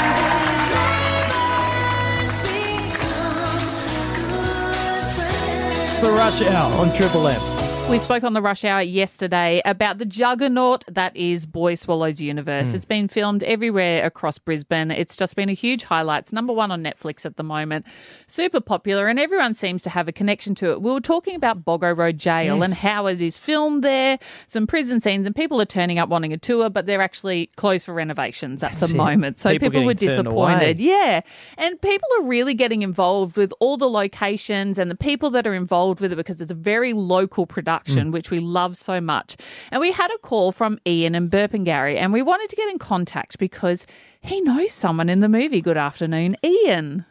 The 6.00 6.10
Rush 6.10 6.40
Hour 6.42 6.72
on 6.74 6.92
Triple 6.94 7.28
M. 7.28 7.59
We 7.90 7.98
spoke 7.98 8.22
on 8.22 8.34
the 8.34 8.40
rush 8.40 8.64
hour 8.64 8.82
yesterday 8.82 9.60
about 9.64 9.98
the 9.98 10.04
juggernaut 10.04 10.84
that 10.86 11.16
is 11.16 11.44
Boy 11.44 11.74
Swallows 11.74 12.20
Universe. 12.20 12.70
Hmm. 12.70 12.76
It's 12.76 12.84
been 12.84 13.08
filmed 13.08 13.42
everywhere 13.42 14.06
across 14.06 14.38
Brisbane. 14.38 14.92
It's 14.92 15.16
just 15.16 15.34
been 15.34 15.48
a 15.48 15.54
huge 15.54 15.82
highlight. 15.82 16.22
It's 16.22 16.32
number 16.32 16.52
one 16.52 16.70
on 16.70 16.84
Netflix 16.84 17.26
at 17.26 17.36
the 17.36 17.42
moment. 17.42 17.84
Super 18.28 18.60
popular, 18.60 19.08
and 19.08 19.18
everyone 19.18 19.54
seems 19.54 19.82
to 19.82 19.90
have 19.90 20.06
a 20.06 20.12
connection 20.12 20.54
to 20.54 20.70
it. 20.70 20.82
We 20.82 20.92
were 20.92 21.00
talking 21.00 21.34
about 21.34 21.64
Boggo 21.64 21.96
Road 21.98 22.16
Jail 22.16 22.62
and 22.62 22.72
how 22.72 23.06
it 23.06 23.20
is 23.20 23.36
filmed 23.36 23.82
there, 23.82 24.20
some 24.46 24.68
prison 24.68 25.00
scenes, 25.00 25.26
and 25.26 25.34
people 25.34 25.60
are 25.60 25.66
turning 25.66 25.98
up 25.98 26.08
wanting 26.08 26.32
a 26.32 26.38
tour, 26.38 26.70
but 26.70 26.86
they're 26.86 27.02
actually 27.02 27.46
closed 27.56 27.84
for 27.84 27.92
renovations 27.92 28.62
at 28.62 28.76
the 28.76 28.86
it. 28.86 28.94
moment. 28.94 29.40
So 29.40 29.50
People 29.50 29.70
people, 29.70 29.84
were 29.84 29.94
disappointed. 29.94 30.78
Yeah. 30.78 31.22
And 31.58 31.80
people 31.82 32.08
are 32.20 32.22
really 32.22 32.54
getting 32.54 32.82
involved 32.82 33.36
with 33.36 33.52
all 33.58 33.76
the 33.76 33.88
locations 33.90 34.78
and 34.78 34.88
the 34.88 34.96
people 34.96 35.30
that 35.30 35.44
are 35.44 35.54
involved 35.54 36.00
with 36.00 36.12
it 36.12 36.16
because 36.16 36.40
it's 36.40 36.52
a 36.52 36.54
very 36.54 36.92
local 36.92 37.46
production, 37.46 37.79
which 38.10 38.30
we 38.30 38.40
love 38.40 38.76
so 38.76 39.00
much. 39.00 39.36
And 39.70 39.80
we 39.80 39.92
had 39.92 40.10
a 40.10 40.18
call 40.18 40.52
from 40.52 40.78
Ian 40.86 41.14
and 41.14 41.30
Burpengary, 41.30 41.96
and 41.96 42.12
we 42.12 42.22
wanted 42.22 42.50
to 42.50 42.56
get 42.56 42.68
in 42.70 42.78
contact 42.78 43.38
because 43.38 43.86
he 44.20 44.40
knows 44.40 44.72
someone 44.72 45.08
in 45.08 45.20
the 45.20 45.28
movie. 45.28 45.60
Good 45.60 45.76
afternoon, 45.76 46.36
Ian. 46.44 47.04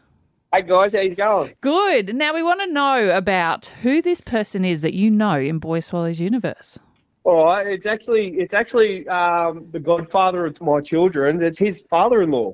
Hey 0.54 0.64
guys, 0.64 0.94
how 0.94 1.02
you 1.02 1.14
going? 1.16 1.54
Good. 1.62 2.16
Now 2.16 2.34
we 2.34 2.42
want 2.42 2.60
to 2.62 2.68
know 2.68 3.10
about 3.16 3.68
who 3.84 4.02
this 4.02 4.20
person 4.20 4.66
is 4.66 4.82
that 4.82 4.94
you 4.96 5.12
know 5.12 5.40
in 5.40 5.60
Boy 5.60 5.80
Swallows 5.80 6.20
universe. 6.20 6.80
All 7.24 7.46
right, 7.46 7.68
it's 7.68 7.86
actually 7.86 8.30
it's 8.40 8.54
actually 8.54 9.08
um, 9.10 9.68
the 9.72 9.80
godfather 9.80 10.46
of 10.48 10.60
my 10.62 10.80
children. 10.82 11.44
It's 11.44 11.60
his 11.60 11.84
father-in-law. 11.90 12.54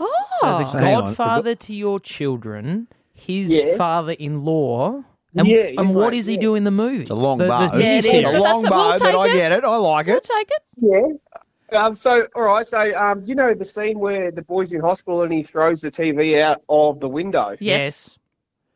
Oh, 0.00 0.14
So 0.40 0.58
the 0.58 0.64
Hang 0.64 0.94
on. 0.96 1.04
godfather 1.04 1.54
to 1.54 1.74
your 1.74 2.00
children, 2.00 2.88
his 3.14 3.54
Yeah. 3.54 3.76
father-in-law. 3.76 5.04
And, 5.36 5.46
Yeah, 5.46 5.56
yeah, 5.68 5.80
and 5.80 5.94
what 5.94 6.04
right, 6.04 6.14
is 6.14 6.26
he 6.26 6.34
yeah. 6.34 6.40
doing 6.40 6.58
in 6.58 6.64
the 6.64 6.70
movie? 6.70 7.02
It's 7.02 7.10
a 7.10 7.14
long 7.14 7.38
The- 7.38 7.46
bow. 7.48 7.66
the 7.68 7.78
Yeah, 7.78 7.84
it 7.92 7.94
missing- 7.96 8.20
is, 8.20 8.24
a 8.26 8.30
long 8.30 8.62
that's- 8.62 8.62
we'll 8.62 8.70
but 8.70 9.02
I 9.02 9.26
take 9.26 9.34
it. 9.34 9.36
get 9.38 9.52
it. 9.52 9.64
I 9.64 9.76
like 9.76 10.06
we'll 10.06 10.16
it. 10.16 10.24
take 10.24 10.50
it. 10.50 10.62
Yeah. 11.72 11.78
Um, 11.84 11.94
so, 11.94 12.26
all 12.34 12.42
right. 12.42 12.66
So, 12.66 12.96
um, 12.96 13.22
you 13.24 13.34
know 13.34 13.52
the 13.52 13.64
scene 13.64 13.98
where 13.98 14.30
the 14.30 14.42
boy's 14.42 14.72
in 14.72 14.80
hospital 14.80 15.22
and 15.22 15.32
he 15.32 15.42
throws 15.42 15.80
the 15.80 15.90
TV 15.90 16.40
out 16.40 16.62
of 16.68 17.00
the 17.00 17.08
window. 17.08 17.56
Yes. 17.60 18.18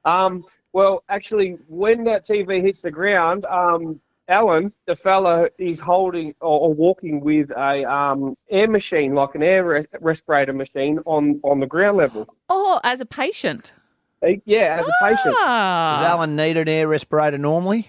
Um, 0.04 0.44
well, 0.72 1.02
actually, 1.08 1.56
when 1.68 2.04
that 2.04 2.26
TV 2.26 2.60
hits 2.60 2.82
the 2.82 2.90
ground, 2.90 3.44
um, 3.46 4.00
Alan, 4.28 4.72
the 4.86 4.94
fella, 4.94 5.48
is 5.58 5.80
holding 5.80 6.34
or, 6.40 6.60
or 6.60 6.74
walking 6.74 7.20
with 7.20 7.50
a 7.52 7.84
um, 7.90 8.36
air 8.50 8.68
machine, 8.68 9.14
like 9.14 9.34
an 9.34 9.42
air 9.42 9.64
res- 9.64 9.88
respirator 10.00 10.52
machine, 10.52 10.98
on 11.06 11.40
on 11.42 11.58
the 11.60 11.66
ground 11.66 11.96
level. 11.96 12.28
Oh, 12.48 12.80
as 12.84 13.00
a 13.00 13.06
patient. 13.06 13.72
Yeah, 14.44 14.78
as 14.80 14.88
a 14.88 14.92
patient. 15.02 15.34
Ah. 15.38 16.00
Does 16.02 16.10
Alan 16.10 16.36
need 16.36 16.56
an 16.56 16.68
air 16.68 16.86
respirator 16.88 17.38
normally? 17.38 17.88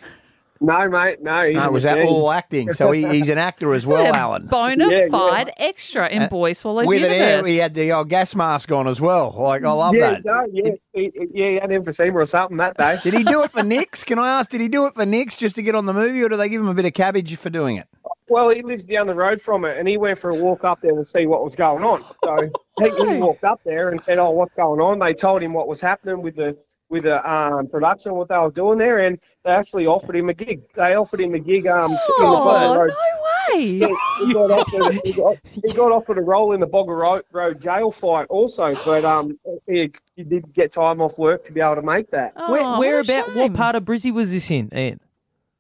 No, 0.63 0.87
mate, 0.87 1.23
no. 1.23 1.43
He's 1.47 1.55
No, 1.55 1.71
was 1.71 1.83
that 1.83 1.99
all 2.03 2.31
acting? 2.31 2.71
So 2.73 2.91
he, 2.91 3.03
he's 3.09 3.27
an 3.29 3.39
actor 3.39 3.73
as 3.73 3.83
well, 3.83 4.05
a 4.13 4.15
Alan. 4.15 4.45
Bona 4.45 4.89
Yeah, 4.91 4.97
yeah. 5.05 5.07
fide 5.09 5.51
extra 5.57 6.07
in 6.07 6.21
Uh, 6.21 6.27
Boy 6.27 6.53
Swallows 6.53 6.85
With 6.85 7.03
an 7.03 7.11
air, 7.11 7.43
he 7.43 7.57
had 7.57 7.73
the 7.73 7.91
old 7.91 8.09
gas 8.09 8.35
mask 8.35 8.71
on 8.71 8.87
as 8.87 9.01
well. 9.01 9.35
Like 9.39 9.63
I 9.63 9.71
love 9.71 9.95
yeah, 9.95 10.11
that. 10.11 10.25
No, 10.25 10.45
yeah, 10.53 10.71
he, 10.93 11.11
he- 11.15 11.27
yeah, 11.33 11.47
he 11.49 11.53
had 11.55 11.71
emphysema 11.71 12.13
or 12.13 12.25
something 12.27 12.57
that 12.57 12.77
day. 12.77 12.99
Did 13.01 13.15
he 13.15 13.23
do 13.23 13.41
it 13.41 13.51
for 13.51 13.63
Nix? 13.63 14.03
Can 14.03 14.19
I 14.19 14.37
ask? 14.37 14.51
Did 14.51 14.61
he 14.61 14.67
do 14.67 14.85
it 14.85 14.93
for 14.93 15.05
Nix 15.05 15.35
just 15.35 15.55
to 15.55 15.63
get 15.63 15.73
on 15.73 15.87
the 15.87 15.93
movie, 15.93 16.21
or 16.21 16.29
do 16.29 16.37
they 16.37 16.47
give 16.47 16.61
him 16.61 16.67
a 16.67 16.75
bit 16.75 16.85
of 16.85 16.93
cabbage 16.93 17.35
for 17.37 17.49
doing 17.49 17.77
it? 17.77 17.87
Well, 18.31 18.49
he 18.49 18.61
lives 18.61 18.85
down 18.85 19.07
the 19.07 19.13
road 19.13 19.41
from 19.41 19.65
it, 19.65 19.77
and 19.77 19.85
he 19.85 19.97
went 19.97 20.17
for 20.17 20.29
a 20.29 20.35
walk 20.35 20.63
up 20.63 20.79
there 20.79 20.95
to 20.95 21.03
see 21.03 21.25
what 21.25 21.43
was 21.43 21.53
going 21.53 21.83
on. 21.83 22.01
So 22.23 22.49
he, 22.79 22.89
he 22.89 23.17
walked 23.17 23.43
up 23.43 23.59
there 23.65 23.89
and 23.89 24.01
said, 24.01 24.19
"Oh, 24.19 24.31
what's 24.31 24.53
going 24.55 24.79
on?" 24.79 24.99
They 24.99 25.13
told 25.13 25.43
him 25.43 25.51
what 25.51 25.67
was 25.67 25.81
happening 25.81 26.21
with 26.21 26.37
the 26.37 26.57
with 26.87 27.03
the 27.03 27.29
um, 27.29 27.67
production, 27.67 28.13
what 28.13 28.29
they 28.29 28.37
were 28.37 28.49
doing 28.49 28.77
there, 28.77 28.99
and 28.99 29.19
they 29.43 29.51
actually 29.51 29.85
offered 29.85 30.15
him 30.15 30.29
a 30.29 30.33
gig. 30.33 30.61
They 30.75 30.95
offered 30.95 31.19
him 31.19 31.33
a 31.35 31.39
gig. 31.39 31.67
Um, 31.67 31.91
in 31.91 31.97
the 31.97 31.97
Oh, 32.23 32.85
no 32.87 33.55
way. 33.57 33.65
He 33.65 33.79
got, 33.79 33.91
offered, 34.51 35.01
he, 35.03 35.11
got, 35.11 35.37
he 35.43 35.73
got 35.73 35.91
offered 35.91 36.17
a 36.17 36.21
role 36.21 36.53
in 36.53 36.61
the 36.61 36.67
Boggo 36.67 36.97
Road, 36.97 37.23
Road 37.33 37.59
jail 37.59 37.91
fight 37.91 38.27
also, 38.29 38.73
but 38.85 39.03
um, 39.03 39.37
he, 39.67 39.91
he 40.15 40.23
did 40.23 40.53
get 40.53 40.71
time 40.71 41.01
off 41.01 41.17
work 41.17 41.43
to 41.47 41.51
be 41.51 41.59
able 41.59 41.75
to 41.75 41.81
make 41.81 42.09
that. 42.11 42.31
Oh, 42.37 42.49
Where, 42.49 42.79
where 42.79 42.97
a 42.99 43.01
about 43.01 43.25
shame. 43.25 43.35
what 43.35 43.53
part 43.53 43.75
of 43.75 43.83
Brizzy 43.83 44.13
was 44.13 44.31
this 44.31 44.49
in, 44.49 44.69
Ian? 44.73 45.01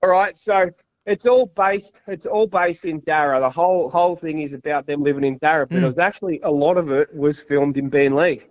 All 0.03 0.09
right, 0.09 0.37
so 0.37 0.71
it's 1.11 1.25
all 1.25 1.45
based. 1.47 1.99
It's 2.07 2.25
all 2.25 2.47
based 2.47 2.85
in 2.85 3.01
Darra. 3.01 3.39
The 3.39 3.49
whole 3.49 3.89
whole 3.89 4.15
thing 4.15 4.41
is 4.41 4.53
about 4.53 4.87
them 4.87 5.03
living 5.03 5.23
in 5.23 5.37
Darra, 5.39 5.67
but 5.67 5.77
Mm. 5.77 5.83
it 5.83 5.85
was 5.85 5.97
actually 5.97 6.39
a 6.43 6.51
lot 6.51 6.77
of 6.77 6.91
it 6.91 7.13
was 7.15 7.43
filmed 7.43 7.77
in 7.77 7.89
Beenleigh. 7.91 8.43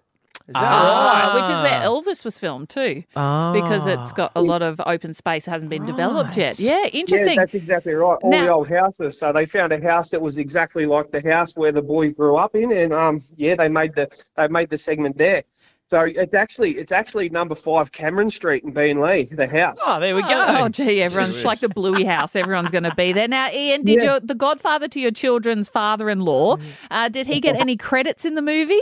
Is 0.48 0.56
Ah, 0.56 1.30
right? 1.32 1.40
which 1.40 1.48
is 1.50 1.60
where 1.62 1.80
Elvis 1.80 2.24
was 2.24 2.36
filmed 2.36 2.68
too, 2.70 3.04
because 3.14 3.86
it's 3.86 4.10
got 4.12 4.32
a 4.34 4.42
lot 4.42 4.62
of 4.62 4.80
open 4.84 5.14
space 5.14 5.44
that 5.44 5.52
hasn't 5.52 5.70
been 5.70 5.86
developed 5.86 6.36
yet. 6.36 6.58
Yeah, 6.58 6.86
interesting. 6.86 7.34
Yeah, 7.34 7.42
that's 7.42 7.54
exactly 7.54 7.92
right. 7.94 8.18
All 8.20 8.30
the 8.32 8.48
old 8.48 8.68
houses. 8.68 9.16
So 9.16 9.32
they 9.32 9.46
found 9.46 9.72
a 9.72 9.80
house 9.80 10.10
that 10.10 10.20
was 10.20 10.38
exactly 10.38 10.86
like 10.86 11.12
the 11.12 11.20
house 11.22 11.56
where 11.56 11.70
the 11.70 11.82
boy 11.82 12.10
grew 12.10 12.34
up 12.36 12.56
in, 12.56 12.72
and 12.72 12.92
um, 12.92 13.20
yeah, 13.36 13.54
they 13.54 13.68
made 13.68 13.94
the 13.94 14.08
they 14.36 14.48
made 14.48 14.70
the 14.70 14.78
segment 14.78 15.16
there. 15.16 15.44
So 15.90 16.02
it's 16.02 16.34
actually 16.34 16.76
it's 16.76 16.92
actually 16.92 17.30
number 17.30 17.56
five 17.56 17.90
Cameron 17.90 18.30
Street 18.30 18.62
in 18.62 18.72
Beenleigh, 18.72 19.34
the 19.34 19.48
house. 19.48 19.78
Oh, 19.84 19.98
there 19.98 20.14
we 20.14 20.22
go. 20.22 20.44
Oh, 20.46 20.68
gee, 20.68 21.02
everyone's 21.02 21.34
it's 21.34 21.44
like 21.44 21.58
the 21.58 21.68
Bluey 21.68 22.04
house. 22.04 22.36
Everyone's 22.36 22.70
going 22.70 22.84
to 22.84 22.94
be 22.94 23.12
there. 23.12 23.26
Now, 23.26 23.50
Ian, 23.50 23.82
did 23.84 24.00
Yeah. 24.00 24.04
your 24.04 24.20
the 24.20 24.36
godfather 24.36 24.86
to 24.86 25.00
your 25.00 25.10
children's 25.10 25.68
father-in-law, 25.68 26.58
uh, 26.92 27.08
did 27.08 27.26
he 27.26 27.40
get 27.40 27.56
any 27.60 27.76
credits 27.76 28.24
in 28.24 28.36
the 28.36 28.42
movie? 28.42 28.80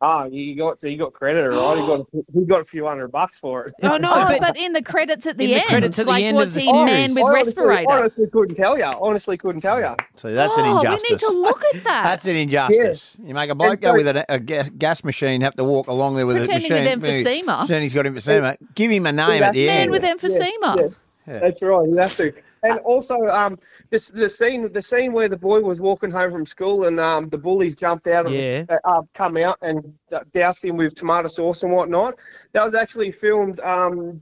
Ah, 0.00 0.28
he 0.28 0.54
got 0.54 0.82
he 0.82 0.96
got 0.96 1.12
credit, 1.14 1.48
right? 1.48 1.78
He 1.78 1.86
got 1.86 2.00
a, 2.00 2.06
he 2.34 2.44
got 2.44 2.60
a 2.60 2.64
few 2.64 2.84
hundred 2.84 3.08
bucks 3.08 3.40
for 3.40 3.64
it. 3.66 3.72
Oh, 3.82 3.96
no, 3.96 4.12
Oh, 4.12 4.26
but, 4.28 4.40
but, 4.40 4.56
in 4.58 4.72
the 4.74 4.82
credits 4.82 5.24
at 5.24 5.38
the 5.38 5.44
In 5.44 5.50
the 5.50 5.56
end, 5.56 5.66
credits 5.68 5.98
at 5.98 6.04
the 6.06 6.10
like 6.10 6.24
end 6.24 6.36
was 6.36 6.48
of 6.48 6.54
the 6.54 6.60
he 6.60 6.72
man 6.84 7.08
series. 7.10 7.14
with 7.14 7.24
honestly, 7.24 7.54
respirator? 7.54 7.90
Honestly, 7.90 8.26
couldn't 8.26 8.54
tell 8.56 8.76
you. 8.76 8.84
Honestly, 8.84 9.36
couldn't 9.38 9.60
tell 9.62 9.80
you. 9.80 9.94
So 10.16 10.34
that's 10.34 10.58
an 10.58 10.64
oh, 10.66 10.78
injustice. 10.78 11.02
we 11.08 11.14
need 11.14 11.20
to 11.20 11.28
look 11.30 11.62
at 11.74 11.84
that. 11.84 12.04
That's 12.04 12.26
an 12.26 12.36
injustice. 12.36 13.16
You 13.24 13.32
make 13.34 13.48
a 13.48 13.54
bloke 13.54 13.70
And 13.72 13.80
go 13.80 13.88
so- 13.90 13.94
with 13.94 14.08
a, 14.08 14.24
a 14.28 14.38
gas 14.38 15.04
machine, 15.04 15.40
have 15.40 15.54
to 15.54 15.64
walk 15.64 15.86
along 15.86 16.16
there 16.16 16.26
with 16.26 16.36
Pretending 16.38 16.72
a 16.72 16.96
with 16.96 17.02
machine. 17.02 17.24
emphysema. 17.46 17.58
Pretending 17.60 17.82
he's 17.84 17.94
got 17.94 18.04
emphysema. 18.04 18.56
Give 18.74 18.90
him 18.90 19.06
a 19.06 19.12
name 19.12 19.42
at 19.42 19.52
the 19.54 19.66
man 19.66 19.80
end. 19.82 19.90
with 19.90 20.02
emphysema. 20.02 20.76
Yeah, 20.76 20.86
yeah. 21.26 21.38
That's 21.38 21.62
right. 21.62 21.88
You 21.88 21.96
have 21.96 22.16
to. 22.18 22.32
And 22.64 22.78
also, 22.80 23.16
um, 23.26 23.58
this 23.90 24.08
the 24.08 24.28
scene 24.28 24.72
the 24.72 24.82
scene 24.82 25.12
where 25.12 25.28
the 25.28 25.36
boy 25.36 25.60
was 25.60 25.80
walking 25.80 26.10
home 26.10 26.32
from 26.32 26.46
school 26.46 26.86
and 26.86 26.98
um, 26.98 27.28
the 27.28 27.38
bullies 27.38 27.76
jumped 27.76 28.06
out 28.06 28.26
of 28.26 28.32
Yeah. 28.32 28.62
the, 28.64 28.80
uh, 28.84 29.02
come 29.14 29.36
out 29.36 29.58
and 29.62 29.82
d- 30.10 30.16
doused 30.32 30.64
him 30.64 30.76
with 30.76 30.94
tomato 30.94 31.28
sauce 31.28 31.62
and 31.62 31.72
whatnot. 31.72 32.18
That 32.52 32.64
was 32.64 32.74
actually 32.74 33.12
filmed 33.12 33.60
um, 33.60 34.20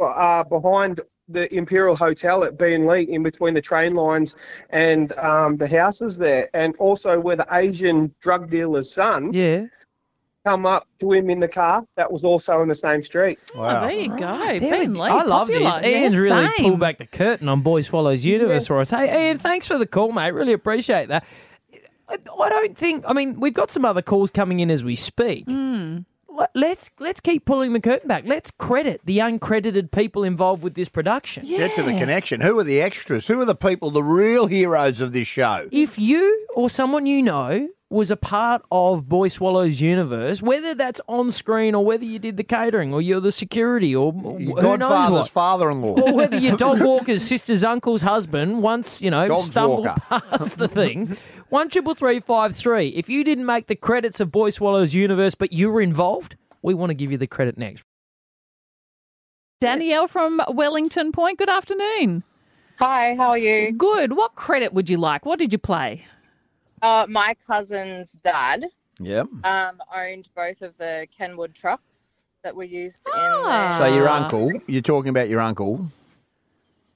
uh, 0.00 0.44
behind 0.44 1.00
the 1.28 1.52
Imperial 1.54 1.96
Hotel 1.96 2.44
at 2.44 2.56
Beenleigh, 2.56 3.08
in 3.08 3.22
between 3.22 3.54
the 3.54 3.60
train 3.60 3.94
lines 3.94 4.36
and 4.70 5.12
um, 5.18 5.56
the 5.56 5.66
houses 5.66 6.16
there, 6.16 6.48
and 6.54 6.76
also 6.76 7.18
where 7.18 7.36
the 7.36 7.46
Asian 7.52 8.14
drug 8.20 8.50
dealer's 8.50 8.92
son 8.92 9.32
yeah. 9.32 9.66
Come 10.46 10.64
up 10.64 10.86
to 11.00 11.12
him 11.12 11.28
in 11.28 11.40
the 11.40 11.48
car. 11.48 11.84
That 11.96 12.10
was 12.12 12.24
also 12.24 12.62
in 12.62 12.68
the 12.68 12.74
same 12.74 13.02
street. 13.02 13.38
Oh, 13.54 13.62
there 13.62 13.90
you 13.90 14.08
go. 14.10 14.38
There 14.38 14.54
we 14.60 14.60
Ben. 14.60 14.94
Lee, 14.94 15.00
I 15.08 15.22
love 15.24 15.48
popular. 15.48 15.70
this. 15.70 15.78
Ian's 15.84 16.14
Yeah, 16.14 16.20
really 16.20 16.48
same. 16.56 16.64
pulled 16.68 16.80
back 16.80 16.98
the 16.98 17.06
curtain 17.06 17.48
on 17.48 17.62
Boy 17.62 17.80
Swallows 17.80 18.24
Universe 18.24 18.66
for 18.68 18.78
us. 18.80 18.90
Hey, 18.90 19.28
Ian, 19.28 19.38
thanks 19.38 19.66
for 19.66 19.76
the 19.78 19.86
call, 19.86 20.12
mate. 20.12 20.30
Really 20.30 20.52
appreciate 20.52 21.08
that. 21.08 21.24
I 22.08 22.14
I 22.40 22.48
don't 22.48 22.78
think. 22.78 23.04
I 23.08 23.12
mean, 23.12 23.40
we've 23.40 23.52
got 23.54 23.70
some 23.72 23.84
other 23.84 24.02
calls 24.02 24.30
coming 24.30 24.60
in 24.60 24.70
as 24.70 24.84
we 24.84 24.94
speak. 24.94 25.44
Hmm. 25.48 25.98
Let- 26.28 26.50
Let's 26.54 26.90
let's 27.00 27.20
keep 27.20 27.44
pulling 27.46 27.72
the 27.72 27.80
curtain 27.80 28.08
back. 28.08 28.24
Let's 28.26 28.50
credit 28.50 29.00
the 29.04 29.18
uncredited 29.18 29.90
people 29.90 30.22
involved 30.22 30.62
with 30.62 30.74
this 30.74 30.88
production. 30.88 31.46
Get 31.46 31.74
to 31.76 31.82
the 31.82 31.92
connection. 31.98 32.42
Who 32.42 32.58
are 32.58 32.64
the 32.64 32.80
extras? 32.80 33.26
Who 33.26 33.40
are 33.40 33.44
the 33.46 33.54
people, 33.56 33.90
the 33.90 34.02
real 34.02 34.46
heroes 34.46 35.00
of 35.00 35.12
this 35.12 35.26
show? 35.26 35.66
If 35.72 35.98
you 35.98 36.46
or 36.54 36.68
someone 36.70 37.06
you 37.06 37.22
know 37.22 37.68
was 37.88 38.10
a 38.10 38.16
part 38.16 38.62
of 38.72 39.08
Boy 39.08 39.28
Swallows 39.28 39.80
universe, 39.80 40.42
whether 40.42 40.74
that's 40.74 41.00
on 41.06 41.30
screen 41.30 41.74
or 41.74 41.84
whether 41.84 42.04
you 42.04 42.18
did 42.18 42.36
the 42.36 42.42
catering 42.42 42.92
or 42.92 43.00
you're 43.00 43.20
the 43.20 43.30
security 43.30 43.94
or 43.94 44.12
who 44.12 44.76
knows 44.76 45.10
what. 45.10 45.28
father-in-law. 45.30 46.00
or 46.00 46.12
whether 46.12 46.36
your 46.36 46.56
dog 46.56 46.80
walker's 46.82 47.22
sister's 47.22 47.62
uncle's 47.62 48.02
husband 48.02 48.60
once, 48.62 49.00
you 49.00 49.10
know, 49.10 49.28
Dog's 49.28 49.46
stumbled 49.46 49.84
walker. 49.86 50.00
past 50.30 50.58
the 50.58 50.66
thing. 50.68 51.16
One 51.48 51.68
triple 51.68 51.94
three 51.94 52.18
five 52.18 52.56
three. 52.56 52.88
If 52.88 53.08
you 53.08 53.22
didn't 53.22 53.46
make 53.46 53.68
the 53.68 53.76
credits 53.76 54.18
of 54.18 54.32
Boy 54.32 54.50
Swallows 54.50 54.92
universe, 54.92 55.36
but 55.36 55.52
you 55.52 55.70
were 55.70 55.80
involved, 55.80 56.34
we 56.62 56.74
want 56.74 56.90
to 56.90 56.94
give 56.94 57.12
you 57.12 57.18
the 57.18 57.28
credit 57.28 57.56
next. 57.56 57.84
Danielle 59.60 60.08
from 60.08 60.42
Wellington 60.48 61.12
Point. 61.12 61.38
Good 61.38 61.48
afternoon. 61.48 62.24
Hi, 62.78 63.14
how 63.14 63.28
are 63.30 63.38
you? 63.38 63.72
Good. 63.72 64.14
What 64.14 64.34
credit 64.34 64.74
would 64.74 64.90
you 64.90 64.98
like? 64.98 65.24
What 65.24 65.38
did 65.38 65.52
you 65.52 65.58
play? 65.58 66.04
Uh, 66.82 67.06
my 67.08 67.34
cousin's 67.46 68.12
dad 68.24 68.64
Yep. 68.98 69.26
um, 69.44 69.82
owned 69.94 70.28
both 70.34 70.62
of 70.62 70.76
the 70.78 71.06
Kenwood 71.16 71.54
trucks 71.54 71.82
that 72.42 72.54
were 72.54 72.64
used 72.64 72.98
Ah. 73.12 73.76
So 73.78 73.86
your 73.94 74.08
uncle, 74.08 74.52
you're 74.66 74.82
talking 74.82 75.10
about 75.10 75.28
your 75.28 75.40
uncle. 75.40 75.76
in. 75.76 75.90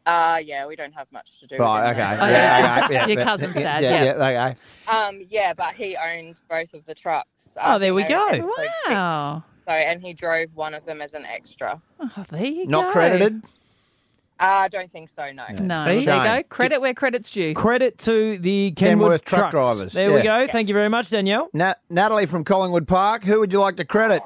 The, 0.07 0.11
uh, 0.11 0.37
yeah, 0.45 0.67
we 0.67 0.77
don't 0.77 0.95
have 0.95 1.11
much 1.13 1.39
to 1.41 1.47
do. 1.47 1.57
Right, 1.59 1.89
with 1.91 1.99
okay. 1.99 2.09
him 2.15 2.19
Oh, 2.23 2.27
yeah, 2.29 2.81
okay. 2.85 2.95
Yeah, 2.95 3.07
Your 3.07 3.19
yeah, 3.19 3.25
cousin's 3.25 3.55
dad, 3.55 3.83
Yeah, 3.83 4.03
yeah. 4.03 4.31
yeah, 4.31 4.49
okay. 4.49 4.61
Um, 4.89 5.27
yeah, 5.29 5.53
but 5.53 5.75
he 5.75 5.97
owned 5.97 6.37
both 6.49 6.73
of 6.75 6.85
the 6.87 6.95
trucks. 6.95 7.29
Oh, 7.63 7.79
there 7.79 7.93
we 7.95 8.03
you 8.05 8.09
know, 8.09 8.17
go. 8.17 8.27
episode 8.29 8.51
six. 8.57 8.73
Wow. 8.89 9.45
So, 9.67 9.73
and 9.73 10.01
he 10.03 10.15
drove 10.15 10.49
one 10.55 10.73
of 10.75 10.85
them 10.87 11.01
as 11.03 11.15
an 11.15 11.27
extra. 11.27 11.81
Oh, 12.01 12.25
there 12.31 12.45
you 12.45 12.65
go. 12.65 12.71
Not 12.71 12.93
credited. 12.93 13.43
Uh, 14.41 14.45
I 14.65 14.69
don't 14.69 14.91
think 14.91 15.11
so. 15.15 15.31
No. 15.33 15.45
No. 15.61 15.81
See? 15.85 15.85
There 15.87 15.95
you 15.99 16.05
go. 16.07 16.35
Shame. 16.37 16.45
Credit 16.49 16.81
where 16.81 16.95
credit's 16.95 17.31
due. 17.31 17.53
Credit 17.55 17.99
to 17.99 18.39
the 18.39 18.73
Kenwood 18.73 19.21
Kenworth 19.21 19.25
truck 19.25 19.51
trucks. 19.51 19.53
drivers, 19.53 19.93
There 19.93 20.11
we 20.11 20.17
yeah. 20.23 20.47
go. 20.47 20.51
Thank 20.53 20.69
you 20.69 20.75
very 20.75 20.89
much, 20.89 21.11
Danielle. 21.11 21.49
Nat- 21.53 21.81
Natalie 21.91 22.27
from 22.27 22.45
Collingwood 22.45 22.89
Park. 22.89 23.23
Who 23.25 23.39
would 23.41 23.53
you 23.53 23.61
like 23.61 23.77
to 23.77 23.85
credit? 23.85 24.23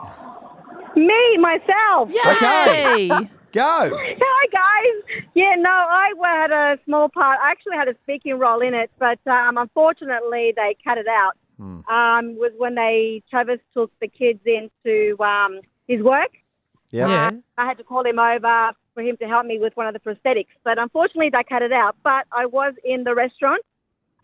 Me, 0.97 1.37
myself. 1.39 2.11
Yay! 2.11 3.09
Go. 3.53 3.91
Hi, 3.93 4.47
guys. 4.53 5.25
Yeah, 5.35 5.55
no, 5.57 5.71
I 5.71 6.11
had 6.21 6.51
a 6.51 6.79
small 6.85 7.09
part. 7.09 7.39
I 7.41 7.51
actually 7.53 7.77
had 7.77 7.89
a 7.89 7.95
speaking 8.03 8.37
role 8.37 8.61
in 8.61 8.75
it, 8.75 8.91
but 8.99 9.19
um, 9.31 9.57
unfortunately 9.59 10.53
they 10.57 10.77
cut 10.85 10.99
it 10.99 11.07
out. 11.09 11.35
Um, 11.61 12.37
was 12.37 12.51
when 12.59 12.75
they 12.75 13.23
Travis 13.31 13.61
took 13.73 13.93
the 14.01 14.09
kids 14.09 14.41
into 14.45 15.17
um, 15.23 15.61
his 15.87 16.03
work. 16.03 16.31
Yep. 16.91 17.09
Yeah. 17.09 17.27
Uh, 17.29 17.31
I 17.57 17.67
had 17.67 17.79
to 17.79 17.85
call 17.85 18.05
him 18.05 18.19
over 18.19 18.73
for 18.95 19.03
him 19.03 19.17
to 19.19 19.27
help 19.27 19.45
me 19.47 19.59
with 19.59 19.77
one 19.77 19.87
of 19.87 19.95
the 19.95 20.01
prosthetics, 20.01 20.47
but 20.65 20.79
unfortunately 20.79 21.31
they 21.31 21.43
cut 21.49 21.63
it 21.63 21.73
out. 21.73 21.97
But 22.03 22.27
I 22.33 22.47
was 22.47 22.75
in 22.85 23.05
the 23.05 23.15
restaurant, 23.15 23.63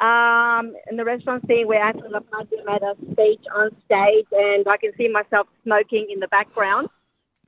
um, 0.01 0.75
in 0.91 0.97
the 0.97 1.05
restaurant 1.05 1.47
scene 1.47 1.67
where 1.67 1.83
Anthony 1.83 2.09
LaPaglia 2.09 2.65
made 2.65 2.83
a 2.83 2.95
speech 3.13 3.45
on 3.55 3.71
stage, 3.85 4.27
and 4.33 4.67
I 4.69 4.77
can 4.77 4.93
see 4.97 5.09
myself 5.09 5.49
smoking 5.65 6.09
in 6.13 6.21
the 6.21 6.29
background. 6.29 6.89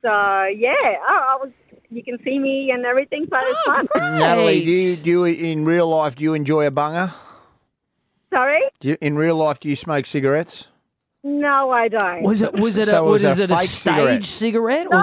So 0.03 0.09
yeah, 0.11 0.75
I, 1.09 1.35
I 1.35 1.39
was. 1.41 1.51
You 1.91 2.03
can 2.03 2.19
see 2.25 2.39
me 2.39 2.71
and 2.71 2.87
everything, 2.87 3.27
so 3.29 3.37
it's 3.39 3.61
fun. 3.67 3.87
Natalie, 4.19 4.65
do 4.65 4.71
you, 4.71 4.97
do 4.97 5.11
you 5.11 5.25
in 5.27 5.67
real 5.67 5.89
life 5.89 6.17
do 6.17 6.25
you 6.25 6.33
enjoy 6.33 6.67
a 6.67 6.71
bunger? 6.71 7.13
Sorry? 8.33 8.63
Do 8.81 8.89
you, 8.89 8.97
in 9.03 9.15
real 9.17 9.37
life, 9.37 9.61
do 9.61 9.69
you 9.69 9.77
smoke 9.77 10.07
cigarettes? 10.07 10.69
No, 11.23 11.71
I 11.71 11.89
don't. 11.89 12.23
Was 12.23 12.41
it 12.43 12.55
was 12.55 12.79
it 12.79 12.89
So 12.89 13.05
a 13.05 13.07
it 13.07 13.11
was 13.11 13.23
was 13.23 13.39
a 13.39 13.43
it 13.45 13.51
a 13.51 13.57
fake 13.57 13.69
stage 13.69 14.25
cigarette? 14.25 14.25
cigarette? 14.25 14.87
No, 14.91 14.97
or 14.99 15.03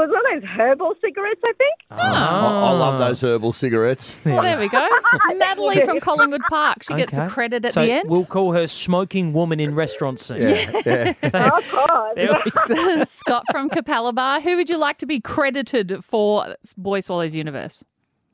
it 0.00 0.08
was 0.08 0.10
one 0.10 0.18
of 0.18 0.24
those. 0.24 0.36
It 0.36 0.36
was 0.36 0.36
one 0.36 0.36
of 0.36 0.42
those 0.42 0.50
herbal 0.50 0.94
cigarettes, 1.00 1.40
I 1.44 1.52
think. 1.52 1.74
I, 1.90 2.08
I 2.08 2.72
love 2.72 2.98
those 2.98 3.20
herbal 3.20 3.52
cigarettes. 3.52 4.16
Well, 4.24 4.42
there 4.42 4.58
we 4.58 4.68
go. 4.68 4.88
Natalie 5.34 5.84
from 5.84 6.00
Collingwood 6.00 6.42
Park. 6.48 6.82
She 6.82 6.94
gets 6.94 7.16
a 7.16 7.28
credit 7.28 7.64
at 7.64 7.74
so 7.74 7.82
the 7.82 7.92
end. 7.92 8.10
We'll 8.10 8.26
call 8.26 8.52
her 8.52 8.66
smoking 8.66 9.32
woman 9.32 9.60
in 9.60 9.74
restaurant 9.74 10.18
scene. 10.18 10.42
Yeah, 10.42 11.14
yeah. 11.22 11.50
Oh 11.52 12.14
God. 12.16 13.08
Scott 13.08 13.44
from 13.50 13.70
Capalaba. 13.70 14.42
Who 14.42 14.56
would 14.56 14.68
you 14.68 14.76
like 14.76 14.98
to 14.98 15.06
be 15.06 15.20
credited 15.20 16.04
for 16.04 16.56
Boy 16.76 17.00
Swallows 17.00 17.34
Universe? 17.34 17.84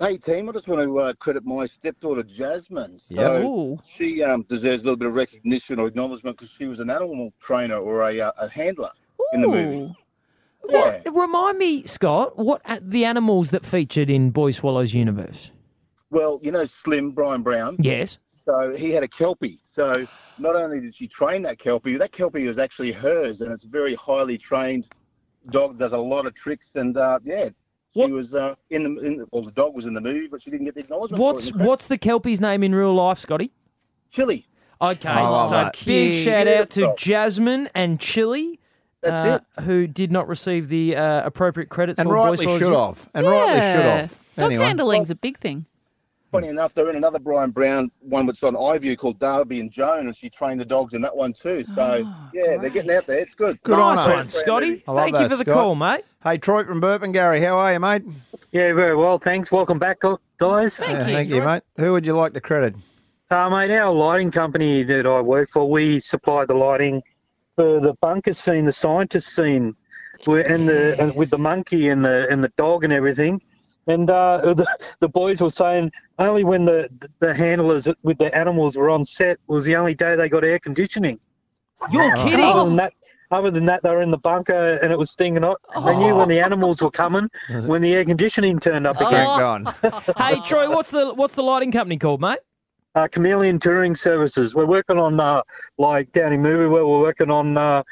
Hey 0.01 0.17
team, 0.17 0.49
I 0.49 0.53
just 0.53 0.67
want 0.67 0.83
to 0.83 0.99
uh, 0.99 1.13
credit 1.15 1.45
my 1.45 1.67
stepdaughter 1.67 2.25
Jasmine. 2.25 3.01
Yep. 3.09 3.21
So 3.21 3.47
Ooh. 3.47 3.79
she 3.89 4.25
um, 4.25 4.43
deserves 4.49 4.83
a 4.83 4.87
little 4.87 4.97
bit 4.97 5.07
of 5.07 5.15
recognition 5.15 5.79
or 5.79 5.87
acknowledgement 5.87 6.37
because 6.37 6.51
she 6.51 6.65
was 6.65 6.81
an 6.81 6.91
animal 6.91 7.33
trainer 7.41 7.77
or 7.77 8.09
a, 8.09 8.21
uh, 8.21 8.33
a 8.41 8.49
handler 8.49 8.91
in 9.33 9.43
the 9.43 9.49
movie. 9.49 9.77
Ooh. 9.83 9.95
Yeah. 10.69 11.01
Remind 11.11 11.59
me, 11.59 11.85
Scott, 11.87 12.39
what 12.39 12.63
a- 12.65 12.81
the 12.81 13.05
animals 13.05 13.51
that 13.51 13.65
featured 13.67 14.09
in 14.11 14.31
Boy 14.31 14.51
Swallows 14.53 14.95
universe? 14.95 15.51
Well, 16.11 16.41
you 16.43 16.51
know 16.53 16.65
Slim 16.65 17.11
Bryan 17.13 17.43
Brown. 17.43 17.77
Yes. 17.79 18.19
So 18.45 18.75
he 18.77 18.91
had 18.91 19.03
a 19.03 19.09
kelpie. 19.09 19.61
So 19.75 19.93
not 20.39 20.57
only 20.57 20.81
did 20.81 20.95
she 20.95 21.07
train 21.09 21.43
that 21.43 21.59
kelpie, 21.59 21.97
that 21.97 22.13
kelpie 22.13 22.47
was 22.47 22.59
actually 22.59 22.93
hers, 22.93 23.41
and 23.41 23.51
it's 23.53 23.65
a 23.65 23.69
very 23.69 23.95
highly 23.95 24.37
trained 24.37 24.89
dog. 25.51 25.79
Does 25.79 25.93
a 25.93 25.99
lot 25.99 26.27
of 26.27 26.35
tricks, 26.35 26.69
and 26.75 26.97
uh, 26.97 27.19
yeah, 27.25 27.47
she 27.95 28.01
What- 28.01 28.11
was 28.11 28.35
uh, 28.35 28.55
in 28.71 28.83
the. 28.83 29.01
In 29.01 29.17
the 29.19 29.27
well, 29.33 29.43
the 29.43 29.53
dog 29.53 29.75
was 29.75 29.87
in 29.87 29.95
the 29.95 30.01
movie, 30.01 30.29
but 30.29 30.43
she 30.43 30.51
didn't 30.51 30.67
get 30.67 30.75
the 30.75 30.81
acknowledgement. 30.83 31.19
for 31.19 31.23
it 31.23 31.33
What's 31.35 31.53
the 31.53 31.59
what's 31.65 31.87
the 31.87 31.99
kelpie's 31.99 32.41
name 32.41 32.63
in 32.63 32.75
real 32.75 32.95
life, 32.95 33.19
Scotty? 33.19 33.53
Chili? 34.11 34.47
Okay, 34.81 34.99
so 35.09 35.49
that. 35.51 35.81
big 35.87 36.13
shout 36.13 36.49
out 36.49 36.69
to 36.71 36.93
Jasmine 36.99 37.71
and 37.75 38.01
Chili, 38.01 38.59
That's 39.03 39.45
uh, 39.59 39.63
who 39.63 39.87
did 39.87 40.13
not 40.13 40.29
receive 40.29 40.69
the 40.69 40.97
uh, 40.97 41.27
appropriate 41.27 41.69
credits 41.69 41.99
And 41.99 42.09
for 42.09 42.15
rightly 42.15 42.45
Swallows 42.47 42.61
should 42.61 42.73
have. 42.73 43.09
And 43.15 43.27
rightly 43.27 43.55
should 43.55 43.85
Yeah. 43.85 43.97
have. 44.03 44.19
Dog 44.37 44.47
Anyway. 44.47 44.65
handling's 44.65 45.11
a 45.11 45.15
big 45.15 45.39
thing. 45.41 45.67
Funny 46.31 46.49
enough, 46.49 46.73
they're 46.73 46.89
in 46.89 46.97
another 46.97 47.19
Bryan 47.19 47.51
Brown 47.51 47.91
one 48.01 48.25
that's 48.25 48.43
on 48.43 48.55
iView 48.55 48.97
called 48.97 49.19
Darby 49.19 49.61
and 49.61 49.71
Joan, 49.71 50.07
and 50.07 50.17
she 50.17 50.31
trained 50.31 50.59
the 50.61 50.65
dogs 50.65 50.95
in 50.95 51.03
that 51.03 51.15
one 51.15 51.35
too. 51.35 51.63
So 51.75 52.09
yeah, 52.33 52.57
they're 52.57 52.71
getting 52.71 52.91
out 52.91 53.07
there. 53.07 53.19
It's 53.19 53.35
good. 53.35 53.63
Good 53.65 53.79
on 53.79 53.97
nice 53.97 54.07
her. 54.07 54.15
one, 54.15 54.29
Scotty. 54.29 54.83
I 54.89 54.93
love 54.93 55.05
Thank 55.05 55.19
you 55.21 55.29
for 55.29 55.37
the 55.37 55.43
Scott. 55.51 55.55
call, 55.55 55.75
mate. 55.75 56.05
Hey, 56.25 56.39
Troy 56.39 56.65
from 56.65 56.81
Burpengary, 56.81 57.45
how 57.45 57.59
are 57.59 57.73
you, 57.75 57.81
mate? 57.81 58.03
Yeah, 58.51 58.73
very 58.73 58.97
well, 58.97 59.19
thanks. 59.19 59.53
Welcome 59.53 59.79
back, 59.79 60.01
Doc- 60.01 60.23
guys. 60.39 60.81
Yeah, 60.81 61.05
thank 61.05 61.29
you, 61.29 61.43
mate. 61.43 61.65
Who 61.77 61.93
would 61.93 62.07
you 62.07 62.15
like 62.15 62.33
to 62.33 62.41
credit? 62.41 62.77
Uh, 63.31 63.51
mate, 63.51 63.71
our 63.71 63.93
lighting 63.93 64.31
company 64.31 64.83
that 64.85 65.05
I 65.07 65.21
work 65.21 65.51
for, 65.51 65.69
we 65.71 66.01
supply 66.01 66.47
the 66.47 66.55
lighting 66.55 67.03
for 67.57 67.81
the 67.81 67.95
bunker 68.01 68.33
scene, 68.33 68.65
the 68.65 68.73
scientist 68.73 69.35
scene, 69.35 69.75
where, 70.25 70.51
and 70.51 70.69
the 70.69 71.01
and 71.01 71.15
with 71.15 71.31
the 71.31 71.39
monkey 71.39 71.89
and 71.89 72.05
the 72.05 72.29
and 72.31 72.43
the 72.43 72.53
dog 72.57 72.85
and 72.85 72.93
everything. 72.93 73.41
And 73.89 74.09
uh, 74.09 74.39
the, 74.55 74.67
the 75.01 75.09
boys 75.09 75.41
were 75.41 75.51
saying 75.51 75.91
only 76.19 76.45
when 76.45 76.65
the 76.65 76.89
the 77.21 77.35
handlers 77.35 77.89
with 78.03 78.19
the 78.19 78.35
animals 78.37 78.77
were 78.77 78.91
on 78.91 79.05
set 79.05 79.39
was 79.47 79.65
the 79.65 79.77
only 79.77 79.95
day 79.95 80.17
they 80.17 80.29
got 80.29 80.45
air 80.45 80.59
conditioning. 80.59 81.19
You're 81.91 82.15
kidding. 82.17 82.41
Other 82.45 82.65
than 82.65 82.77
that, 82.77 82.93
other 83.33 83.51
than 83.51 83.65
that, 83.67 83.83
they 83.83 83.91
were 83.91 84.03
in 84.03 84.11
the 84.11 84.19
bunker 84.19 84.79
and 84.83 84.93
it 84.93 84.99
was 84.99 85.11
stinging 85.11 85.43
hot. 85.43 85.59
They 85.85 85.97
knew 85.97 86.15
when 86.15 86.29
the 86.29 86.39
animals 86.39 86.83
were 86.83 86.91
coming, 86.91 87.29
when 87.65 87.83
the 87.83 87.95
air 87.95 88.05
conditioning 88.05 88.61
turned 88.61 88.87
up 88.87 89.01
again. 89.01 89.65
hey, 90.17 90.39
Troy, 90.45 90.71
what's 90.71 90.91
the 90.91 91.13
what's 91.15 91.35
the 91.35 91.43
lighting 91.43 91.73
company 91.73 91.99
called, 91.99 92.21
mate? 92.21 92.39
Uh, 92.95 93.09
Chameleon 93.09 93.59
Touring 93.59 93.97
Services. 93.97 94.55
We're 94.55 94.67
working 94.67 94.99
on 94.99 95.19
uh, 95.21 95.43
like 95.79 96.13
down 96.13 96.33
in 96.33 96.43
Movie 96.43 96.67
we're 96.67 96.85
working 96.85 97.31
on 97.31 97.57
uh, 97.57 97.83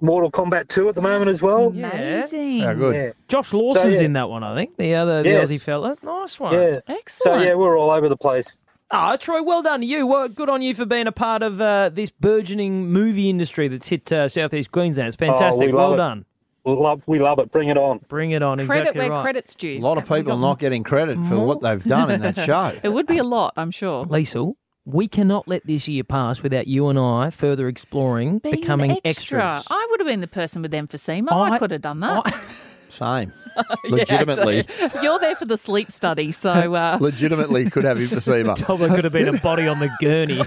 Mortal 0.00 0.30
Kombat 0.30 0.68
2 0.68 0.88
at 0.88 0.94
the 0.94 1.00
moment 1.02 1.30
as 1.30 1.42
well. 1.42 1.68
Amazing. 1.68 2.58
Yeah, 2.58 2.74
good. 2.74 2.94
Yeah. 2.94 3.12
Josh 3.28 3.52
Lawson's 3.52 4.00
yeah. 4.00 4.06
in 4.06 4.12
that 4.14 4.28
one, 4.28 4.42
I 4.42 4.54
think. 4.54 4.76
The 4.76 4.94
other, 4.94 5.22
the 5.22 5.30
Yes. 5.30 5.50
Aussie 5.50 5.64
fella. 5.64 5.96
Nice 6.02 6.38
one. 6.40 6.52
Yeah. 6.52 6.80
So 7.08 7.38
yeah, 7.38 7.54
we're 7.54 7.78
all 7.78 7.90
over 7.90 8.08
the 8.08 8.16
place. 8.16 8.58
Ah, 8.90 9.16
Troy, 9.16 9.42
well 9.42 9.62
done 9.62 9.80
to 9.80 9.86
you. 9.86 10.06
Well, 10.06 10.28
good 10.28 10.50
on 10.50 10.60
you 10.60 10.74
for 10.74 10.84
being 10.84 11.06
a 11.06 11.12
part 11.12 11.42
of 11.42 11.60
uh, 11.62 11.88
this 11.88 12.10
burgeoning 12.10 12.88
movie 12.92 13.30
industry 13.30 13.66
that's 13.68 13.88
hit 13.88 14.12
uh, 14.12 14.28
southeast 14.28 14.70
Queensland. 14.70 15.08
It's 15.08 15.16
fantastic. 15.16 15.62
Oh, 15.62 15.66
we 15.66 15.72
love 15.72 15.90
well 15.90 15.94
it. 15.94 15.96
done. 15.96 16.18
We 16.18 16.24
love, 16.64 17.02
we 17.06 17.18
love 17.18 17.38
it. 17.38 17.50
Bring 17.50 17.68
it 17.68 17.76
on. 17.78 17.98
Bring 18.08 18.30
it 18.32 18.42
on. 18.42 18.58
Credit 18.58 18.80
exactly 18.82 19.00
where 19.00 19.10
right. 19.10 19.22
credit's 19.22 19.54
due. 19.54 19.78
A 19.78 19.80
lot 19.80 19.98
of 19.98 20.08
people 20.08 20.36
not 20.38 20.58
getting 20.58 20.82
credit 20.84 21.18
for 21.28 21.38
what 21.44 21.60
they've 21.60 21.82
done 21.84 22.10
in 22.10 22.20
that 22.20 22.36
show. 22.46 22.78
It 22.82 22.90
would 22.90 23.06
be 23.06 23.18
a 23.18 23.24
lot, 23.24 23.54
I'm 23.56 23.70
sure. 23.70 24.04
Liesl, 24.06 24.54
we 24.84 25.06
cannot 25.08 25.46
let 25.48 25.66
this 25.66 25.86
year 25.88 26.04
pass 26.04 26.42
without 26.42 26.66
you 26.66 26.88
and 26.88 26.98
I 26.98 27.30
further 27.30 27.68
exploring 27.68 28.38
Being 28.38 28.56
becoming 28.56 28.98
extra. 29.04 29.40
extras. 29.56 29.66
I 29.70 29.86
would 29.90 30.00
have 30.00 30.06
been 30.08 30.20
the 30.20 30.26
person 30.28 30.62
with 30.62 30.72
emphysema. 30.72 31.30
I, 31.32 31.50
I- 31.52 31.58
could 31.58 31.70
have 31.70 31.82
done 31.82 32.00
that. 32.00 32.34
Same. 32.88 33.32
Yeah, 33.54 33.90
Legitimately. 33.90 34.64
so 34.78 35.00
you're 35.02 35.18
there 35.18 35.36
for 35.36 35.44
the 35.44 35.58
sleep 35.58 35.92
study, 35.92 36.32
so 36.32 36.74
uh, 36.74 36.96
Legitimately 36.98 37.68
could 37.68 37.84
have 37.84 37.98
emphysema. 37.98 38.56
Dobbo 38.56 38.94
could 38.94 39.04
have 39.04 39.12
been 39.12 39.28
a 39.28 39.38
body 39.38 39.68
on 39.68 39.78
the 39.78 39.90
gurney. 40.00 40.40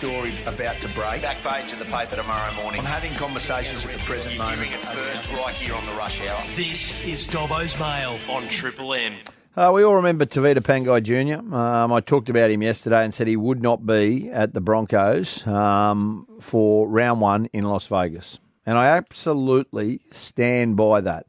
Big 0.00 0.10
story 0.10 0.32
about 0.46 0.76
to 0.80 0.88
break. 0.88 1.22
Back 1.22 1.38
page 1.38 1.72
of 1.72 1.78
the 1.78 1.84
paper 1.86 2.16
tomorrow 2.16 2.52
morning. 2.54 2.80
I'm 2.80 2.86
having 2.86 3.14
conversations 3.14 3.84
at 3.84 3.92
the 3.92 3.98
present 4.00 4.36
moment. 4.38 4.60
Hearing 4.60 4.72
it 4.72 4.78
first 4.78 5.30
right 5.32 5.54
here 5.54 5.74
on 5.74 5.84
the 5.86 5.92
rush 5.92 6.20
hour. 6.26 6.40
This 6.54 7.02
is 7.04 7.26
Dobbo's 7.26 7.78
Mail 7.78 8.18
on 8.28 8.46
Triple 8.48 8.94
M. 8.94 9.14
Uh, 9.56 9.72
we 9.74 9.82
all 9.82 9.96
remember 9.96 10.24
Tavita 10.24 10.60
Pangai 10.60 11.02
Jr. 11.02 11.54
Um, 11.54 11.92
I 11.92 12.00
talked 12.00 12.28
about 12.28 12.50
him 12.50 12.62
yesterday 12.62 13.04
and 13.04 13.14
said 13.14 13.26
he 13.26 13.36
would 13.36 13.62
not 13.62 13.86
be 13.86 14.30
at 14.30 14.54
the 14.54 14.60
Broncos 14.60 15.46
um, 15.46 16.26
for 16.40 16.88
round 16.88 17.20
one 17.20 17.46
in 17.46 17.64
Las 17.64 17.86
Vegas. 17.86 18.38
And 18.66 18.78
I 18.78 18.88
absolutely 18.88 20.00
stand 20.12 20.76
by 20.76 21.00
that. 21.00 21.26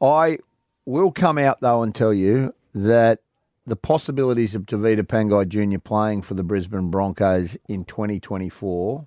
I 0.00 0.38
will 0.84 1.10
come 1.10 1.38
out, 1.38 1.60
though, 1.60 1.82
and 1.82 1.94
tell 1.94 2.12
you 2.12 2.54
that 2.74 3.20
the 3.66 3.76
possibilities 3.76 4.54
of 4.54 4.62
Tavita 4.62 5.02
Pangai 5.02 5.48
Jr. 5.48 5.78
playing 5.78 6.22
for 6.22 6.34
the 6.34 6.42
Brisbane 6.42 6.90
Broncos 6.90 7.56
in 7.68 7.84
2024 7.84 9.06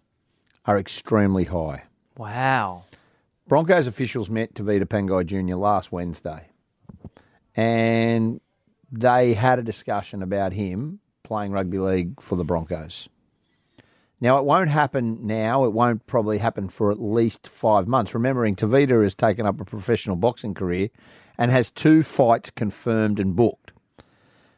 are 0.66 0.80
extremely 0.80 1.46
high. 1.46 1.84
Wow. 2.18 2.86
Broncos 3.48 3.88
officials 3.88 4.30
met 4.30 4.54
Tavita 4.54 4.86
Pangai 4.86 5.26
Jr. 5.26 5.56
last 5.56 5.92
Wednesday, 5.92 6.48
and 7.56 8.40
they 8.92 9.34
had 9.34 9.60
a 9.60 9.64
discussion 9.64 10.24
about 10.24 10.54
him 10.54 11.00
playing 11.24 11.52
rugby 11.52 11.78
league 11.78 12.22
for 12.22 12.36
the 12.36 12.44
Broncos. 12.44 13.10
Now, 14.22 14.38
it 14.38 14.46
won't 14.46 14.70
happen 14.70 15.28
now. 15.28 15.66
It 15.66 15.74
won't 15.74 16.08
probably 16.08 16.38
happen 16.38 16.70
for 16.70 16.90
at 16.90 17.02
least 17.02 17.48
five 17.48 17.88
months. 17.88 18.14
Remembering, 18.14 18.56
Tavita 18.56 19.04
has 19.04 19.14
taken 19.14 19.46
up 19.46 19.60
a 19.60 19.66
professional 19.66 20.16
boxing 20.16 20.54
career 20.54 20.90
and 21.38 21.52
has 21.52 21.70
two 21.70 22.02
fights 22.02 22.50
confirmed 22.50 23.20
and 23.20 23.36
booked. 23.36 23.65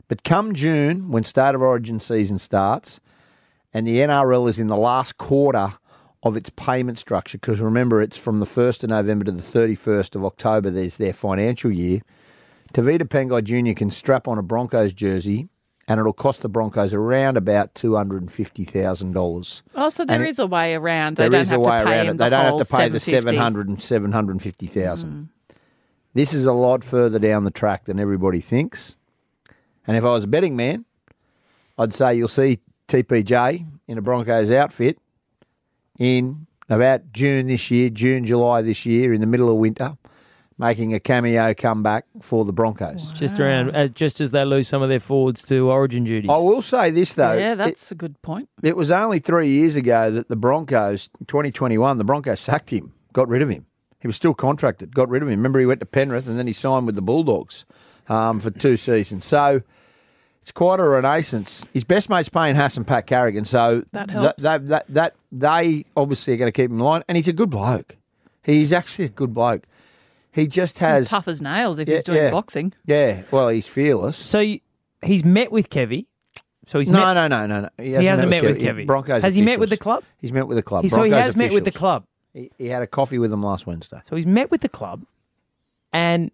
But 0.07 0.23
come 0.23 0.53
June, 0.53 1.09
when 1.11 1.23
State 1.23 1.53
of 1.55 1.61
Origin 1.61 1.99
season 1.99 2.39
starts, 2.39 2.99
and 3.73 3.85
the 3.85 3.97
NRL 3.99 4.47
is 4.49 4.59
in 4.59 4.67
the 4.67 4.77
last 4.77 5.17
quarter 5.17 5.73
of 6.23 6.35
its 6.37 6.49
payment 6.51 6.97
structure, 6.97 7.37
because 7.37 7.59
remember, 7.59 8.01
it's 8.01 8.17
from 8.17 8.39
the 8.39 8.45
1st 8.45 8.83
of 8.85 8.89
November 8.89 9.25
to 9.25 9.31
the 9.31 9.41
31st 9.43 10.15
of 10.15 10.23
October, 10.25 10.69
there's 10.71 10.97
their 10.97 11.13
financial 11.13 11.71
year. 11.71 12.01
Tavita 12.73 13.03
Pangai 13.03 13.43
Jr. 13.43 13.73
can 13.77 13.91
strap 13.91 14.27
on 14.27 14.37
a 14.37 14.41
Broncos 14.43 14.93
jersey, 14.93 15.47
and 15.87 15.99
it'll 16.01 16.11
cost 16.13 16.41
the 16.41 16.49
Broncos 16.49 16.93
around 16.93 17.37
about 17.37 17.73
$250,000. 17.75 19.61
oh, 19.75 19.89
so 19.89 20.03
there 20.05 20.17
And 20.19 20.27
is 20.27 20.39
a 20.39 20.45
way 20.47 20.73
around. 20.73 21.15
They 21.17 21.23
There 21.23 21.29
don't 21.31 21.41
is 21.41 21.49
have 21.49 21.59
a 21.59 21.61
way 21.61 21.79
to 21.79 21.85
pay 21.85 21.91
around 21.97 22.07
it. 22.07 22.17
the 22.17 22.23
They 22.25 22.29
don't 22.29 22.45
have 22.59 22.67
to 22.67 22.75
pay 22.77 22.89
the 22.89 22.99
750. 22.99 23.09
700 23.37 23.69
and 23.69 23.81
750,000. 23.81 25.09
Mm. 25.09 25.55
This 26.13 26.33
is 26.33 26.45
a 26.45 26.51
lot 26.51 26.83
further 26.83 27.19
down 27.19 27.43
the 27.45 27.51
track 27.51 27.85
than 27.85 27.99
everybody 27.99 28.41
thinks. 28.41 28.95
And 29.87 29.95
if 29.97 30.03
I 30.03 30.09
was 30.09 30.25
a 30.25 30.27
betting 30.27 30.55
man, 30.55 30.85
I'd 31.77 31.93
say 31.93 32.15
you'll 32.15 32.27
see 32.27 32.59
TPJ 32.87 33.65
in 33.87 33.97
a 33.97 34.01
Broncos 34.01 34.51
outfit 34.51 34.97
in 35.97 36.47
about 36.69 37.11
June 37.13 37.47
this 37.47 37.71
year, 37.71 37.89
June, 37.89 38.25
July 38.25 38.61
this 38.61 38.85
year, 38.85 39.13
in 39.13 39.21
the 39.21 39.27
middle 39.27 39.49
of 39.49 39.55
winter, 39.55 39.97
making 40.57 40.93
a 40.93 40.99
cameo 40.99 41.53
comeback 41.53 42.05
for 42.21 42.43
the 42.43 42.51
Broncos. 42.51 43.11
Just 43.11 43.39
around, 43.39 43.75
uh, 43.75 43.87
just 43.87 44.19
as 44.19 44.31
they 44.31 44.43
lose 44.43 44.67
some 44.67 44.81
of 44.81 44.89
their 44.89 44.99
forwards 44.99 45.43
to 45.43 45.69
Origin 45.69 46.03
duties. 46.03 46.29
I 46.29 46.37
will 46.37 46.61
say 46.61 46.89
this 46.91 47.13
though. 47.13 47.33
yeah, 47.33 47.53
it- 47.53 47.57
that's 47.57 47.91
a 47.91 47.95
good 47.95 48.21
point. 48.21 48.49
It 48.63 48.75
was 48.75 48.91
only 48.91 49.19
three 49.19 49.49
years 49.49 49.75
ago 49.75 50.11
that 50.11 50.27
the 50.27 50.35
Broncos, 50.35 51.09
2021, 51.27 51.97
the 51.97 52.03
Broncos 52.03 52.39
sacked 52.39 52.71
him, 52.71 52.91
got 53.13 53.29
rid 53.29 53.41
of 53.41 53.49
him. 53.49 53.65
He 53.99 54.07
was 54.07 54.15
still 54.15 54.33
contracted, 54.33 54.93
got 54.93 55.09
rid 55.09 55.21
of 55.23 55.27
him. 55.29 55.39
Remember, 55.39 55.59
he 55.59 55.65
went 55.65 55.79
to 55.79 55.85
Penrith 55.85 56.27
and 56.27 56.37
then 56.37 56.47
he 56.47 56.53
signed 56.53 56.85
with 56.85 56.95
the 56.95 57.01
Bulldogs 57.01 57.65
um, 58.09 58.39
for 58.39 58.49
two 58.51 58.77
seasons. 58.77 59.25
So 59.25 59.61
it's 60.41 60.51
quite 60.51 60.79
a 60.79 60.83
renaissance. 60.83 61.65
His 61.73 61.83
best 61.83 62.09
mate's 62.09 62.29
playing 62.29 62.55
Hassan 62.55 62.85
Pat 62.85 63.05
Carrigan, 63.07 63.45
so 63.45 63.83
That 63.91 64.07
th- 64.09 64.19
helps. 64.19 64.43
that, 64.43 64.65
that, 64.67 64.85
that, 64.89 65.15
they 65.31 65.85
obviously 65.95 66.33
are 66.33 66.37
going 66.37 66.47
to 66.47 66.51
keep 66.53 66.69
him 66.71 66.77
in 66.77 66.83
line. 66.83 67.03
And 67.07 67.15
he's 67.17 67.27
a 67.27 67.33
good 67.33 67.49
bloke. 67.49 67.95
He's 68.43 68.71
actually 68.71 69.05
a 69.05 69.09
good 69.09 69.33
bloke. 69.33 69.63
He 70.31 70.47
just 70.47 70.79
has 70.79 71.09
Tough 71.09 71.27
as 71.27 71.41
nails 71.41 71.79
if 71.79 71.87
Yeah, 71.87 71.95
he's 71.95 72.03
doing 72.03 72.17
yeah. 72.17 72.31
boxing. 72.31 72.73
Yeah, 72.85 73.23
well, 73.31 73.49
he's 73.49 73.67
fearless. 73.67 74.15
So 74.17 74.39
y- 74.39 74.61
he's 75.03 75.25
met 75.25 75.51
with 75.51 75.69
Kevy. 75.69 76.05
So 76.67 76.79
he's 76.79 76.89
no, 76.89 76.99
met, 76.99 77.13
no, 77.13 77.27
no, 77.27 77.45
no, 77.47 77.61
no. 77.61 77.69
He 77.83 77.93
hasn't 77.93 78.29
met 78.29 78.43
with 78.43 78.57
Kev- 78.59 78.83
Kevy. 78.83 78.85
Broncos 78.87 79.21
Has 79.23 79.35
he 79.35 79.41
met 79.41 79.59
with 79.59 79.69
the 79.69 79.77
club? 79.77 80.03
He's 80.19 80.31
met 80.33 80.47
with 80.47 80.57
the 80.57 80.61
club. 80.63 80.83
He- 80.83 80.89
so 80.89 81.01
he 81.03 81.09
Broncos 81.09 81.25
has 81.25 81.35
met 81.35 81.53
with 81.53 81.63
the 81.63 81.71
club. 81.71 82.05
He, 82.33 82.51
he 82.57 82.67
had 82.67 82.83
a 82.83 82.87
coffee 82.87 83.17
with 83.17 83.31
them 83.31 83.41
last 83.41 83.65
Wednesday. 83.65 83.99
So 84.07 84.15
he's 84.15 84.25
met 84.27 84.51
with 84.51 84.61
the 84.61 84.69
club, 84.69 85.03
and 85.91 86.29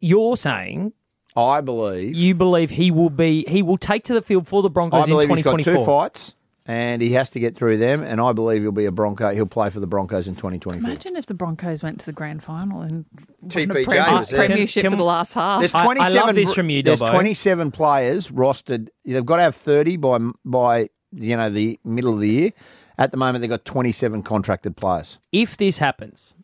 you're 0.00 0.36
saying 0.36 0.92
I 1.36 1.60
believe 1.60 2.14
you 2.14 2.34
believe 2.34 2.70
he 2.70 2.90
will 2.90 3.10
be 3.10 3.44
he 3.48 3.62
will 3.62 3.76
take 3.78 4.04
to 4.04 4.14
the 4.14 4.22
field 4.22 4.48
for 4.48 4.62
the 4.62 4.70
Broncos 4.70 5.04
I 5.04 5.06
believe 5.06 5.28
in 5.30 5.36
he's 5.36 5.44
got 5.44 5.52
2024. 5.58 5.84
two 5.84 5.86
fights, 5.86 6.34
and 6.66 7.02
he 7.02 7.12
has 7.12 7.30
to 7.30 7.40
get 7.40 7.56
through 7.56 7.76
them. 7.78 8.02
And 8.02 8.20
I 8.20 8.32
believe 8.32 8.62
he'll 8.62 8.72
be 8.72 8.86
a 8.86 8.90
Bronco. 8.90 9.32
He'll 9.34 9.46
play 9.46 9.70
for 9.70 9.80
the 9.80 9.86
Broncos 9.86 10.26
in 10.26 10.34
2024. 10.34 10.88
Imagine 10.90 11.16
if 11.16 11.26
the 11.26 11.34
Broncos 11.34 11.82
went 11.82 12.00
to 12.00 12.06
the 12.06 12.12
grand 12.12 12.42
final 12.42 12.80
and 12.80 13.04
won 13.14 13.24
a 13.44 13.48
TPJ 13.48 13.84
premi- 13.84 14.18
was 14.18 14.28
there. 14.30 14.46
premiership 14.46 14.80
Can- 14.82 14.90
for 14.92 14.96
the 14.96 15.04
last 15.04 15.34
half. 15.34 15.60
There's 15.60 15.74
I- 15.74 15.80
I 15.80 15.84
27. 15.84 16.26
love 16.26 16.34
this 16.34 16.54
from 16.54 16.70
you, 16.70 16.82
There's 16.82 17.00
27 17.00 17.70
players 17.70 18.28
rostered. 18.30 18.88
They've 19.04 19.24
got 19.24 19.36
to 19.36 19.42
have 19.42 19.56
30 19.56 19.96
by 19.96 20.18
by 20.44 20.88
you 21.12 21.36
know 21.36 21.50
the 21.50 21.78
middle 21.84 22.14
of 22.14 22.20
the 22.20 22.28
year. 22.28 22.50
At 22.98 23.10
the 23.10 23.18
moment, 23.18 23.42
they've 23.42 23.50
got 23.50 23.66
27 23.66 24.22
contracted 24.22 24.74
players. 24.76 25.18
If 25.30 25.58
this 25.58 25.76
happens, 25.78 26.34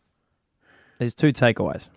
there's 0.99 1.15
two 1.15 1.33
takeaways. 1.33 1.87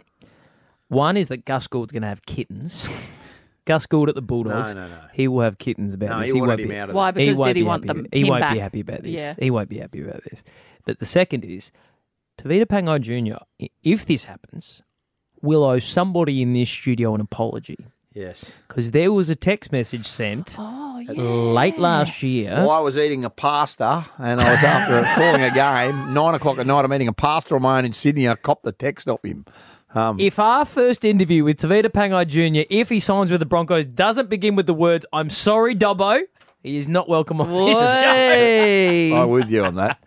One 0.88 1.16
is 1.16 1.29
that 1.29 1.44
Gus 1.44 1.66
Gould's 1.66 1.92
going 1.92 2.03
to 2.03 2.09
have 2.09 2.25
kittens. 2.27 2.88
Gus 3.64 3.87
Gould 3.87 4.09
at 4.09 4.14
the 4.14 4.22
Bulldogs. 4.22 4.75
No, 4.75 4.87
no, 4.87 4.94
no. 4.94 5.01
He 5.12 5.27
will 5.27 5.42
have 5.42 5.59
kittens 5.59 5.94
about 5.94 6.11
No, 6.11 6.20
this. 6.20 6.33
he 6.33 6.40
won't 6.40 6.57
be- 6.57 6.62
him 6.64 6.70
out 6.72 6.90
of 6.90 6.94
Why? 6.94 7.11
that. 7.11 7.16
Because 7.16 7.37
won't 7.38 7.46
did 7.49 7.57
he 7.57 7.62
want 7.64 7.85
happy- 7.85 8.01
them? 8.03 8.09
He 8.12 8.25
won't 8.25 8.40
back? 8.40 8.55
be 8.55 8.59
happy 8.61 8.81
about 8.81 9.03
this. 9.03 9.18
Yeah. 9.18 9.35
He 9.38 9.51
won't 9.51 9.68
be 9.68 9.79
happy 9.79 10.03
about 10.03 10.22
this. 10.31 10.44
But 10.85 11.01
the 11.01 11.07
second 11.07 11.44
is, 11.44 11.72
Tavita 12.38 12.66
Pangai 12.66 13.01
Jr. 13.01 13.42
If 13.83 14.07
this 14.07 14.25
happens, 14.25 14.83
will 15.42 15.64
owe 15.64 15.81
somebody 15.81 16.42
in 16.42 16.53
this 16.53 16.70
studio 16.70 17.14
an 17.14 17.20
apology 17.20 17.77
Yes. 18.14 18.53
because 18.68 18.92
there 18.92 19.12
was 19.12 19.29
a 19.31 19.35
text 19.35 19.72
message 19.72 20.07
sent 20.07 20.55
Oh, 20.59 20.99
yeah. 21.01 21.12
late 21.20 21.79
last 21.79 22.22
year. 22.22 22.53
Well, 22.55 22.70
I 22.70 22.81
was 22.81 22.96
eating 22.96 23.25
a 23.25 23.31
pasta, 23.31 24.07
and 24.18 24.40
I 24.40 24.51
was 24.53 24.62
after 24.62 25.03
calling 25.16 25.42
a 25.42 25.51
game. 25.51 26.14
Nine 26.14 26.35
o'clock 26.35 26.59
at 26.59 26.66
night, 26.68 26.85
I'm 26.85 26.92
eating 26.94 27.09
a 27.09 27.12
pasta 27.12 27.55
on 27.57 27.62
my 27.62 27.79
own 27.79 27.85
in 27.87 27.92
Sydney. 27.92 28.29
I 28.29 28.37
copped 28.37 28.62
the 28.62 28.70
text 28.72 29.09
off 29.09 29.25
him. 29.25 29.44
Um, 29.94 30.20
If 30.20 30.38
our 30.38 30.64
first 30.64 31.05
interview 31.05 31.44
with 31.44 31.59
Tavita 31.61 31.87
Pangai 31.87 32.27
Jr., 32.27 32.66
if 32.68 32.88
he 32.88 33.01
signs 33.01 33.31
with 33.31 33.40
the 33.40 33.46
Broncos, 33.46 33.87
doesn't 33.87 34.29
begin 34.29 34.57
with 34.57 34.66
the 34.66 34.75
words 34.75 35.07
"I'm 35.12 35.31
sorry, 35.31 35.75
Dobbo," 35.75 36.22
He 36.66 36.78
is 36.78 36.89
not 36.89 37.09
welcome 37.09 37.41
on 37.41 37.49
this 37.49 37.78
show. 37.78 39.16
I'm 39.16 39.30
with 39.30 39.49
you 39.51 39.64
on 39.64 39.76
that. 39.76 40.01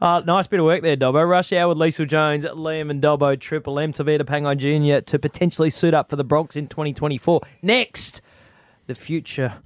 Uh, 0.00 0.22
nice 0.24 0.46
bit 0.46 0.58
of 0.58 0.64
work 0.64 0.80
there, 0.80 0.96
Dobbo. 0.96 1.28
Rush 1.28 1.52
Hour 1.52 1.68
with 1.68 1.76
Liesl 1.78 2.08
Jones, 2.08 2.46
Liam 2.46 2.88
and 2.88 3.02
Dobbo, 3.02 3.38
Triple 3.38 3.78
M, 3.78 3.92
Tavita 3.92 4.22
Pangai 4.22 4.56
Jr. 4.56 5.04
to 5.04 5.18
potentially 5.18 5.68
suit 5.68 5.92
up 5.92 6.08
for 6.08 6.16
the 6.16 6.24
Bronx 6.24 6.56
in 6.56 6.68
2024. 6.68 7.42
Next, 7.60 8.22
the 8.86 8.94
future 8.94 9.56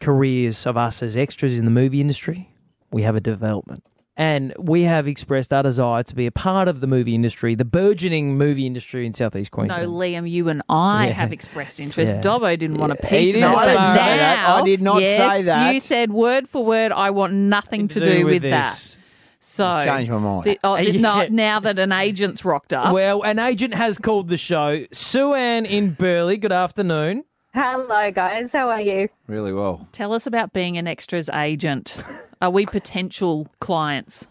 careers 0.00 0.66
of 0.66 0.76
us 0.76 1.04
as 1.04 1.16
extras 1.16 1.56
in 1.56 1.64
the 1.64 1.70
movie 1.70 2.00
industry. 2.00 2.50
We 2.90 3.02
have 3.02 3.14
a 3.14 3.20
development. 3.20 3.84
And 4.18 4.52
we 4.58 4.82
have 4.82 5.06
expressed 5.06 5.52
our 5.52 5.62
desire 5.62 6.02
to 6.02 6.14
be 6.16 6.26
a 6.26 6.32
part 6.32 6.66
of 6.66 6.80
the 6.80 6.88
movie 6.88 7.14
industry, 7.14 7.54
the 7.54 7.64
burgeoning 7.64 8.36
movie 8.36 8.66
industry 8.66 9.06
in 9.06 9.14
southeast 9.14 9.52
Queensland. 9.52 9.84
No, 9.84 9.88
Liam, 9.96 10.28
you 10.28 10.48
and 10.48 10.60
I 10.68 11.06
Yeah. 11.06 11.12
have 11.12 11.32
expressed 11.32 11.78
interest. 11.78 12.14
Yeah. 12.16 12.20
Dobbo 12.20 12.58
didn't 12.58 12.78
want 12.78 12.90
a 12.90 12.96
piece 12.96 13.10
He 13.10 13.28
of 13.30 13.34
didn't 13.34 13.52
it. 13.52 13.54
want 13.54 13.66
but 13.68 13.72
to 13.74 13.78
now, 13.78 13.94
say 13.94 14.16
that. 14.16 14.48
I 14.48 14.62
did 14.64 14.82
not 14.82 15.00
yes, 15.02 15.32
say 15.32 15.42
that. 15.44 15.72
You 15.72 15.78
said 15.78 16.10
word 16.10 16.48
for 16.48 16.64
word, 16.64 16.90
I 16.90 17.10
want 17.10 17.32
nothing 17.32 17.86
to, 17.86 18.00
do, 18.00 18.26
with, 18.26 18.42
that. 18.42 18.96
So 19.38 19.64
I've 19.64 19.84
changed 19.84 20.10
my 20.10 20.18
mind. 20.18 20.44
the- 20.44 20.58
oh, 20.64 20.76
yeah. 20.78 21.00
no, 21.00 21.26
now 21.30 21.60
that 21.60 21.78
an 21.78 21.92
agent's 21.92 22.44
rocked 22.44 22.72
up. 22.72 22.92
Well, 22.92 23.22
an 23.22 23.38
agent 23.38 23.74
has 23.74 23.98
called 23.98 24.30
the 24.30 24.36
show. 24.36 24.84
Sue 24.90 25.34
Ann 25.34 25.64
in 25.64 25.90
Burleigh, 25.92 26.38
good 26.38 26.50
afternoon. 26.52 27.22
Hello, 27.54 28.10
guys. 28.10 28.52
How 28.52 28.68
are 28.68 28.80
you? 28.80 29.08
Really 29.26 29.52
well. 29.52 29.88
Tell 29.92 30.12
us 30.12 30.26
about 30.26 30.52
being 30.52 30.76
an 30.76 30.86
extras 30.86 31.28
agent. 31.30 31.96
Are 32.42 32.50
we 32.50 32.66
potential 32.66 33.48
clients? 33.60 34.26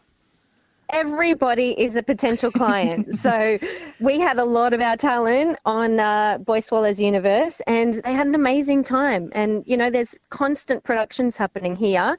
Everybody 0.91 1.71
is 1.79 1.95
a 1.95 2.03
potential 2.03 2.51
client. 2.51 3.13
so 3.19 3.57
we 3.99 4.19
had 4.19 4.37
a 4.37 4.45
lot 4.45 4.73
of 4.73 4.81
our 4.81 4.95
talent 4.95 5.57
on 5.65 5.99
uh, 5.99 6.37
Boy 6.37 6.59
Swallows 6.59 7.01
Universe, 7.01 7.59
and 7.67 7.95
they 7.95 8.13
had 8.13 8.27
an 8.27 8.35
amazing 8.35 8.83
time. 8.83 9.29
And 9.33 9.63
you 9.65 9.75
know, 9.75 9.89
there's 9.89 10.15
constant 10.29 10.83
productions 10.83 11.35
happening 11.35 11.75
here 11.75 12.17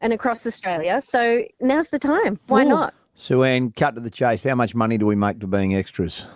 and 0.00 0.12
across 0.12 0.46
Australia. 0.46 1.00
So 1.00 1.42
now's 1.60 1.88
the 1.88 1.98
time. 1.98 2.38
Why 2.48 2.64
Ooh. 2.64 2.68
not? 2.68 2.94
Sue 3.14 3.44
Anne, 3.44 3.72
cut 3.72 3.94
to 3.94 4.00
the 4.00 4.10
chase. 4.10 4.42
How 4.42 4.54
much 4.54 4.74
money 4.74 4.98
do 4.98 5.06
we 5.06 5.14
make 5.14 5.40
for 5.40 5.46
being 5.46 5.74
extras? 5.74 6.26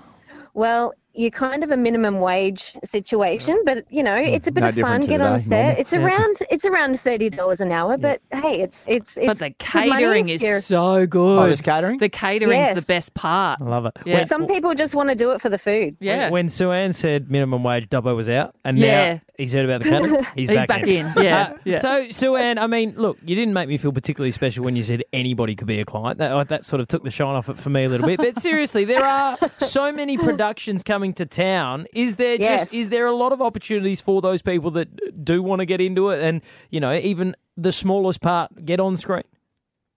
Well, 0.53 0.95
you're 1.15 1.31
kind 1.31 1.63
of 1.63 1.71
a 1.71 1.77
minimum 1.77 2.21
wage 2.21 2.77
situation, 2.85 3.61
but 3.65 3.85
you 3.91 4.03
know, 4.03 4.17
it's 4.17 4.47
a 4.49 4.53
bit 4.53 4.63
No 4.63 4.69
of 4.69 4.75
fun. 4.77 5.07
Get 5.07 5.21
on 5.21 5.39
set. 5.39 5.79
It's 5.79 5.93
Yeah. 5.93 6.01
around 6.01 6.37
it's 6.51 6.65
around 6.65 6.99
thirty 7.01 7.31
dollars 7.31 7.61
an 7.61 7.73
hour, 7.73 7.97
but 7.97 8.21
hey, 8.33 8.61
it's 8.61 8.87
it's 8.89 9.17
it's 9.17 9.27
But 9.27 9.39
the 9.39 9.51
catering 9.59 10.29
is 10.29 10.43
you're- 10.43 10.61
so 10.61 11.07
good. 11.07 11.39
Oh, 11.39 11.47
there's 11.47 11.61
catering? 11.61 11.99
The 11.99 12.09
catering's 12.09 12.53
Yes. 12.69 12.75
the 12.75 12.83
best 12.83 13.15
part. 13.15 13.61
I 13.61 13.65
love 13.65 13.87
it. 13.87 13.93
Yeah. 14.05 14.17
When- 14.17 14.27
Some 14.27 14.47
people 14.47 14.75
just 14.75 14.95
want 14.95 15.09
to 15.11 15.15
do 15.15 15.31
it 15.33 15.41
for 15.41 15.49
the 15.49 15.59
food. 15.59 15.97
Yeah. 16.01 16.25
When, 16.25 16.33
when 16.33 16.49
Sue 16.49 16.73
Ann 16.73 16.93
said 16.93 17.31
minimum 17.31 17.63
wage, 17.63 17.89
Dobbo 17.89 18.15
was 18.17 18.29
out, 18.29 18.55
and 18.65 18.79
Yeah. 18.79 19.15
now 19.15 19.21
he's 19.39 19.53
heard 19.53 19.65
about 19.65 19.83
the 19.83 19.89
catering. 19.91 20.15
He's, 20.37 20.49
He's 20.49 20.57
back, 20.59 20.69
back 20.69 20.87
in. 20.87 21.13
Yeah, 21.23 21.43
Uh, 21.55 21.57
yeah. 21.65 21.79
So, 21.79 22.11
Sue 22.11 22.37
Ann, 22.37 22.59
I 22.59 22.67
mean, 22.67 22.95
look, 22.97 23.19
you 23.25 23.35
didn't 23.35 23.55
make 23.55 23.69
me 23.69 23.77
feel 23.79 23.93
particularly 23.93 24.31
special 24.31 24.65
when 24.65 24.77
you 24.77 24.83
said 24.83 25.03
anybody 25.13 25.55
could 25.57 25.67
be 25.67 25.81
a 25.81 25.85
client. 25.85 26.19
That, 26.19 26.49
that 26.49 26.65
sort 26.65 26.81
of 26.81 26.89
took 26.89 27.03
the 27.05 27.11
shine 27.11 27.35
off 27.35 27.49
it 27.49 27.59
for 27.59 27.71
me 27.71 27.85
a 27.85 27.89
little 27.89 28.07
bit. 28.07 28.19
But 28.19 28.41
seriously, 28.41 28.85
there 28.85 29.05
are 29.05 29.37
so 29.59 29.93
many 29.93 30.17
productions 30.17 30.83
coming 30.83 31.13
to 31.15 31.27
town. 31.27 31.87
Is 31.95 32.17
there 32.17 32.37
Yes. 32.37 32.63
just 32.63 32.75
is 32.75 32.89
there 32.91 33.07
a 33.07 33.15
lot 33.15 33.33
of 33.33 33.41
opportunities 33.43 34.01
for 34.01 34.21
those 34.23 34.43
people 34.43 34.71
that 34.73 35.25
do 35.25 35.43
want 35.43 35.61
to 35.61 35.67
get 35.67 35.81
into 35.81 36.11
it, 36.11 36.23
and 36.23 36.41
you 36.71 36.81
know, 36.81 36.95
even 36.95 37.35
the 37.57 37.73
smallest 37.73 38.21
part 38.21 38.65
get 38.65 38.81
on 38.81 38.97
screen? 38.97 39.23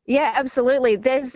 Yeah, 0.05 0.31
absolutely. 0.35 0.95
There's 0.95 1.35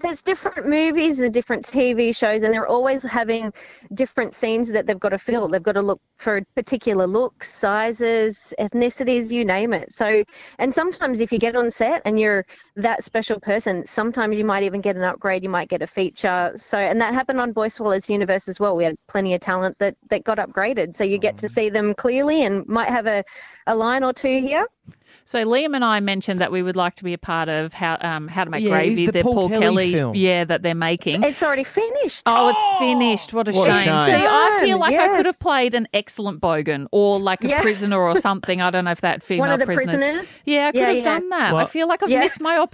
there's 0.00 0.22
different 0.22 0.68
movies 0.68 1.18
and 1.18 1.32
different 1.32 1.66
TV 1.66 2.14
shows, 2.14 2.42
and 2.42 2.54
they're 2.54 2.68
always 2.68 3.02
having 3.02 3.52
different 3.94 4.32
scenes 4.32 4.70
that 4.70 4.86
they've 4.86 4.98
got 4.98 5.08
to 5.08 5.18
fill. 5.18 5.48
They've 5.48 5.62
got 5.62 5.72
to 5.72 5.82
look 5.82 6.00
for 6.18 6.40
particular 6.54 7.06
looks, 7.06 7.52
sizes, 7.52 8.54
ethnicities, 8.60 9.32
you 9.32 9.44
name 9.44 9.72
it. 9.72 9.92
So, 9.92 10.22
and 10.58 10.72
sometimes 10.72 11.20
if 11.20 11.32
you 11.32 11.38
get 11.38 11.56
on 11.56 11.70
set 11.70 12.02
and 12.04 12.18
you're 12.20 12.46
that 12.78 13.04
special 13.04 13.40
person, 13.40 13.84
sometimes 13.86 14.38
you 14.38 14.44
might 14.44 14.62
even 14.62 14.80
get 14.80 14.96
an 14.96 15.02
upgrade. 15.02 15.42
You 15.42 15.48
might 15.48 15.68
get 15.68 15.82
a 15.82 15.86
feature. 15.86 16.52
So, 16.56 16.78
and 16.78 17.00
that 17.00 17.12
happened 17.12 17.40
on 17.40 17.52
Boy 17.52 17.68
Swallows 17.68 18.08
Universe 18.08 18.48
as 18.48 18.58
well. 18.60 18.76
We 18.76 18.84
had 18.84 18.96
plenty 19.08 19.34
of 19.34 19.40
talent 19.40 19.78
that 19.80 19.96
that 20.10 20.24
got 20.24 20.38
upgraded. 20.38 20.96
So 20.96 21.04
you 21.04 21.18
get 21.18 21.36
to 21.38 21.48
see 21.48 21.68
them 21.68 21.94
clearly 21.94 22.42
and 22.44 22.66
might 22.66 22.88
have 22.88 23.06
a 23.06 23.24
a 23.66 23.74
line 23.74 24.02
or 24.04 24.12
two 24.12 24.40
here. 24.40 24.66
So 25.24 25.44
Liam 25.44 25.74
and 25.76 25.84
I 25.84 26.00
mentioned 26.00 26.40
that 26.40 26.50
we 26.50 26.62
would 26.62 26.76
like 26.76 26.94
to 26.94 27.04
be 27.04 27.12
a 27.12 27.18
part 27.18 27.50
of 27.50 27.74
how 27.74 27.98
um, 28.00 28.28
how 28.28 28.44
to 28.44 28.50
make 28.50 28.62
Yeah, 28.64 28.70
gravy, 28.70 29.06
the 29.06 29.22
Paul 29.22 29.50
Kelly 29.50 29.92
film. 29.92 30.14
yeah, 30.16 30.44
that 30.44 30.62
they're 30.62 30.74
making. 30.74 31.22
It's 31.22 31.42
already 31.42 31.64
finished. 31.64 32.22
Oh, 32.24 32.48
it's 32.48 32.78
finished. 32.78 33.34
What 33.34 33.46
a 33.48 33.52
What 33.52 33.68
a 33.68 33.72
shame. 33.74 33.84
shame. 33.84 34.20
See, 34.20 34.26
I 34.26 34.60
feel 34.64 34.78
like 34.78 34.94
I 34.94 35.16
could 35.16 35.26
have 35.26 35.38
played 35.38 35.74
an 35.74 35.86
excellent 35.92 36.40
bogan 36.40 36.86
or 36.92 37.18
like 37.18 37.44
a 37.44 37.48
Yeah. 37.48 37.60
prisoner 37.60 38.00
or 38.00 38.18
something. 38.18 38.62
I 38.62 38.70
don't 38.70 38.86
know 38.86 38.90
if 38.90 39.02
that 39.02 39.22
female 39.22 39.40
One 39.48 39.50
of 39.50 39.58
the 39.60 39.66
prisoners. 39.66 40.00
prisoners. 40.02 40.42
Yeah, 40.46 40.68
I 40.68 40.72
could 40.72 40.80
Yeah, 40.80 40.86
have 40.88 40.96
yeah. 40.96 41.02
done 41.04 41.28
that. 41.28 41.54
I 41.54 41.64
feel 41.66 41.88
like 41.88 42.02
I've 42.02 42.08
Yeah. 42.08 42.20
missed 42.20 42.40
my 42.40 42.52
opportunity. 42.56 42.67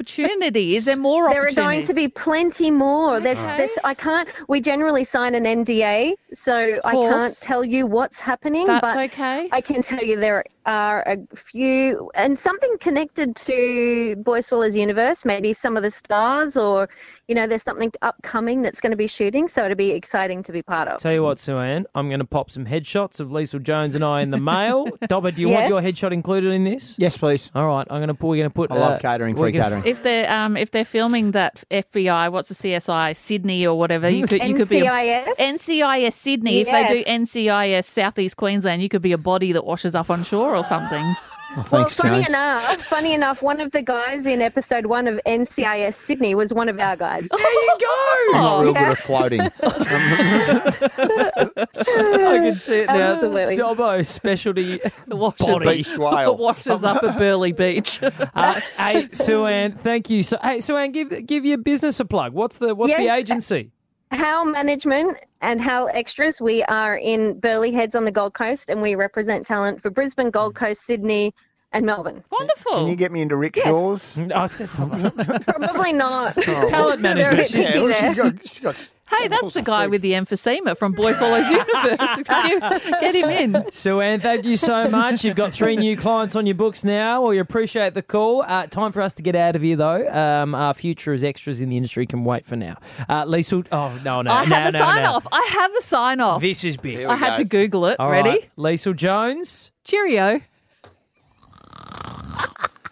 Is 0.76 0.84
there 0.84 0.97
more 0.97 1.30
There 1.30 1.47
are 1.47 1.51
going 1.53 1.86
to 1.86 1.95
be 1.95 2.09
plenty 2.09 2.70
more. 2.70 3.20
There's, 3.20 3.38
Okay. 3.38 3.57
there's, 3.57 3.78
I 3.84 3.95
can't. 3.95 4.28
We 4.49 4.61
generally 4.61 5.05
sign 5.05 5.34
an 5.34 5.45
NDA, 5.45 6.14
so 6.32 6.80
I 6.84 6.92
can't 6.92 7.36
tell 7.40 7.64
you 7.64 7.86
what's 7.86 8.20
happening. 8.20 8.66
That's 8.66 8.80
but 8.80 8.97
okay. 9.11 9.49
I 9.53 9.61
can 9.61 9.82
tell 9.82 10.03
you 10.03 10.16
there 10.18 10.45
are 10.66 11.03
a 11.03 11.36
few, 11.36 12.11
and 12.14 12.38
something 12.38 12.76
connected 12.78 13.36
to 13.36 14.16
Boy 14.16 14.40
Swallows 14.40 14.76
Universe. 14.76 15.24
Maybe 15.24 15.53
some 15.53 15.76
of 15.76 15.82
the 15.82 15.90
stars, 15.90 16.57
or 16.57 16.88
you 17.28 17.34
know, 17.34 17.46
there's 17.46 17.62
something 17.62 17.92
upcoming 18.02 18.62
that's 18.62 18.80
going 18.80 18.90
to 18.90 18.96
be 18.96 19.06
shooting. 19.06 19.48
So 19.48 19.64
it'll 19.64 19.76
be 19.76 19.92
exciting 19.92 20.42
to 20.44 20.52
be 20.52 20.62
part 20.62 20.88
of. 20.88 21.00
Tell 21.00 21.12
you 21.12 21.22
what, 21.22 21.38
Sue 21.38 21.56
Ann, 21.58 21.86
I'm 21.94 22.08
going 22.08 22.20
to 22.20 22.26
pop 22.26 22.50
some 22.50 22.66
headshots 22.66 23.20
of 23.20 23.28
Liesl 23.28 23.62
Jones 23.62 23.94
and 23.94 24.04
I 24.04 24.20
in 24.22 24.30
the 24.30 24.38
mail. 24.38 24.88
Dobber, 25.08 25.30
do 25.30 25.40
you 25.40 25.48
want 25.48 25.68
your 25.68 25.80
headshot 25.80 26.12
included 26.12 26.52
in 26.52 26.64
this? 26.64 26.94
Yes, 26.98 27.16
please. 27.16 27.50
All 27.54 27.66
right, 27.66 27.86
I'm 27.90 27.98
going 27.98 28.08
to 28.08 28.14
put. 28.14 28.28
We're 28.28 28.36
going 28.36 28.50
to 28.50 28.54
put. 28.54 28.70
I 28.70 28.74
love 28.76 28.92
uh, 28.94 28.98
catering, 28.98 29.36
free 29.36 29.52
gonna- 29.52 29.76
catering. 29.76 29.84
if 29.86 30.02
they're 30.02 30.30
um 30.30 30.56
if 30.56 30.70
they're 30.70 30.84
filming 30.84 31.30
that 31.32 31.64
FBI, 31.70 32.30
what's 32.30 32.48
the 32.48 32.54
CSI 32.54 33.16
Sydney 33.16 33.66
or 33.66 33.78
whatever, 33.78 34.08
you 34.10 34.26
could 34.26 34.42
you 34.42 34.54
could 34.54 34.68
be 34.68 34.80
a, 34.80 34.90
NCIS. 34.90 35.36
NCIS 35.36 36.12
Sydney. 36.12 36.60
If 36.60 36.66
they 36.66 36.86
do 36.88 36.94
Yes. 37.06 37.06
NCIS 37.34 37.84
Southeast 37.84 38.36
Queensland, 38.36 38.82
you 38.82 38.88
could 38.88 39.02
be 39.02 39.12
a 39.12 39.18
body 39.18 39.52
that 39.52 39.64
washes 39.64 39.94
up 39.94 40.10
on 40.10 40.24
shore 40.24 40.54
or 40.54 40.64
something. 40.64 41.14
Oh, 41.57 41.64
Well, 41.70 41.82
thanks, 41.84 41.94
funny 41.96 42.16
Jones. 42.16 42.28
enough, 42.28 42.80
funny 42.84 43.12
enough, 43.14 43.42
one 43.42 43.61
of 43.61 43.70
the 43.70 43.82
guys 43.82 44.26
in 44.26 44.42
episode 44.42 44.86
one 44.86 45.07
of 45.07 45.20
NCIS 45.26 45.94
Sydney 45.94 46.34
was 46.34 46.52
one 46.52 46.68
of 46.68 46.78
our 46.80 46.96
guys. 46.96 47.28
There 47.28 47.38
you 47.40 47.76
go. 47.80 48.36
I'm 48.36 48.42
not 48.42 48.61
real 48.61 48.72
yeah. 48.72 48.88
good 48.88 48.92
at 48.92 48.98
floating. 49.05 49.40
I 51.07 52.38
can 52.42 52.59
see 52.59 52.78
it 52.80 52.86
now. 52.88 52.94
Absolutely. 53.12 53.57
Dobbo 53.57 54.05
specialty 54.07 54.80
Washes, 55.09 55.46
body. 55.46 55.76
Beached 55.76 55.98
whale. 55.98 56.36
washes 56.36 56.82
up 56.84 57.02
at 57.02 57.18
Burleigh 57.18 57.52
Beach. 57.52 58.00
Uh, 58.02 58.61
hey, 58.76 59.09
Sue 59.12 59.44
Ann, 59.46 59.72
thank 59.72 60.11
you. 60.11 60.22
So, 60.22 60.38
hey, 60.42 60.61
Sue 60.61 60.76
Ann, 60.76 60.92
give 60.92 61.26
give 61.26 61.44
your 61.44 61.59
business 61.59 62.00
a 62.00 62.05
plug. 62.05 62.32
What's 62.32 62.59
the 62.59 62.74
what's 62.74 62.94
the 62.96 63.12
agency? 63.12 63.70
How 64.11 64.44
Management 64.44 65.18
and 65.45 65.61
Hal 65.61 65.90
Extras. 65.92 66.40
We 66.40 66.62
are 66.64 66.97
in 66.97 67.38
Burleigh 67.38 67.70
Heads 67.70 67.95
on 67.95 68.07
the 68.07 68.11
Gold 68.11 68.32
Coast, 68.32 68.70
and 68.70 68.80
we 68.80 68.95
represent 68.95 69.47
talent 69.47 69.82
for 69.82 69.90
Brisbane, 69.90 70.30
Gold 70.30 70.55
Coast, 70.55 70.86
Sydney, 70.86 71.34
and 71.74 71.84
Melbourne. 71.84 72.24
Wonderful. 72.30 72.72
Can 72.72 72.88
you 72.88 72.96
get 72.96 73.12
me 73.12 73.20
into 73.20 73.36
rickshaws? 73.36 74.14
That's- 74.14 74.74
Probably 75.44 75.92
not. 75.92 76.34
Talent 76.68 77.02
They're 77.02 77.12
a 77.12 77.34
management. 77.36 77.52
bit 77.52 77.60
Yeah, 77.60 77.70
tricky 77.72 77.80
well, 77.80 77.92
she's 77.92 78.16
got, 78.16 78.48
she's 78.48 78.60
got 78.60 78.90
Hey, 79.18 79.28
that's 79.28 79.52
the 79.52 79.60
guy 79.62 79.86
with 79.86 80.00
the 80.00 80.12
emphysema 80.12 80.76
from 80.78 80.92
Boy 80.92 81.12
Swallows 81.12 81.48
Universe. 81.50 81.98
Give- 82.16 83.00
Get 83.00 83.14
him 83.14 83.28
in. 83.30 83.70
Sue 83.70 84.00
Ann, 84.00 84.18
thank 84.18 84.46
you 84.46 84.56
so 84.56 84.88
much. 84.88 85.22
You've 85.24 85.36
got 85.36 85.52
three 85.52 85.76
new 85.76 85.94
clients 85.94 86.34
on 86.34 86.46
your 86.46 86.54
books 86.54 86.84
now. 86.84 87.20
Well, 87.22 87.34
you 87.34 87.40
appreciate 87.42 87.92
the 87.92 88.02
call. 88.02 88.42
Uh, 88.42 88.66
time 88.66 88.92
for 88.92 89.02
us 89.02 89.12
to 89.14 89.22
get 89.22 89.36
out 89.36 89.56
of 89.56 89.62
here, 89.62 89.76
though. 89.76 90.08
Um, 90.08 90.54
our 90.54 90.72
future 90.72 91.12
as 91.12 91.22
extras 91.22 91.60
in 91.60 91.68
the 91.68 91.76
industry 91.76 92.06
can 92.06 92.24
wait 92.24 92.46
for 92.46 92.56
now. 92.56 92.78
Uh, 93.08 93.24
Lisa, 93.26 93.62
oh, 93.70 94.00
no, 94.02 94.22
no. 94.22 94.30
I 94.32 94.46
no, 94.46 94.54
have 94.56 94.68
a 94.68 94.72
no, 94.72 94.78
sign 94.78 95.02
no. 95.02 95.12
off. 95.12 95.26
I 95.30 95.48
have 95.52 95.74
a 95.76 95.82
sign 95.82 96.20
off. 96.20 96.40
This 96.40 96.64
is 96.64 96.78
big. 96.78 97.04
I 97.04 97.14
had 97.14 97.36
to 97.36 97.44
Google 97.44 97.86
it. 97.86 98.00
All 98.00 98.10
Ready? 98.10 98.30
right. 98.30 98.50
Lisa 98.56 98.94
Jones. 98.94 99.70
Cheerio. 99.84 100.40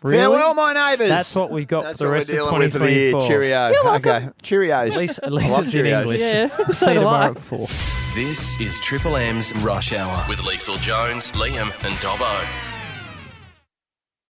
Really? 0.03 0.19
Farewell, 0.19 0.55
my 0.55 0.73
neighbours. 0.73 1.09
That's 1.09 1.35
what 1.37 1.51
we've 1.53 1.69
got 1.69 1.85
That's 1.85 1.99
for 1.99 2.05
the 2.05 2.11
rest 2.11 2.29
we're 2.29 2.41
of 2.41 2.47
dealing 2.49 2.59
with 2.59 2.73
for 2.73 2.79
the 2.81 2.91
year. 2.91 3.11
2024. 3.13 3.29
Cheerio. 3.29 3.69
You're. 3.71 3.95
Okay. 3.97 4.29
Cheerios. 4.43 4.91
At 4.91 4.97
least, 4.97 5.21
at 5.23 5.33
least 5.33 5.53
love 5.53 5.65
it's 5.67 5.75
in 5.75 5.87
English. 5.87 6.19
Yeah, 6.19 6.57
See 6.67 6.73
so 6.73 6.91
you 6.91 6.99
tomorrow 6.99 7.31
at 7.31 7.39
four. 7.39 7.67
This 8.17 8.61
is 8.61 8.81
Triple 8.81 9.17
M's 9.17 9.55
Rush 9.59 9.93
Hour 9.93 10.25
with 10.29 10.41
Liesl 10.41 10.81
Jones, 10.81 11.31
Liam, 11.33 11.71
and 11.85 11.95
Dobbo. 11.97 12.72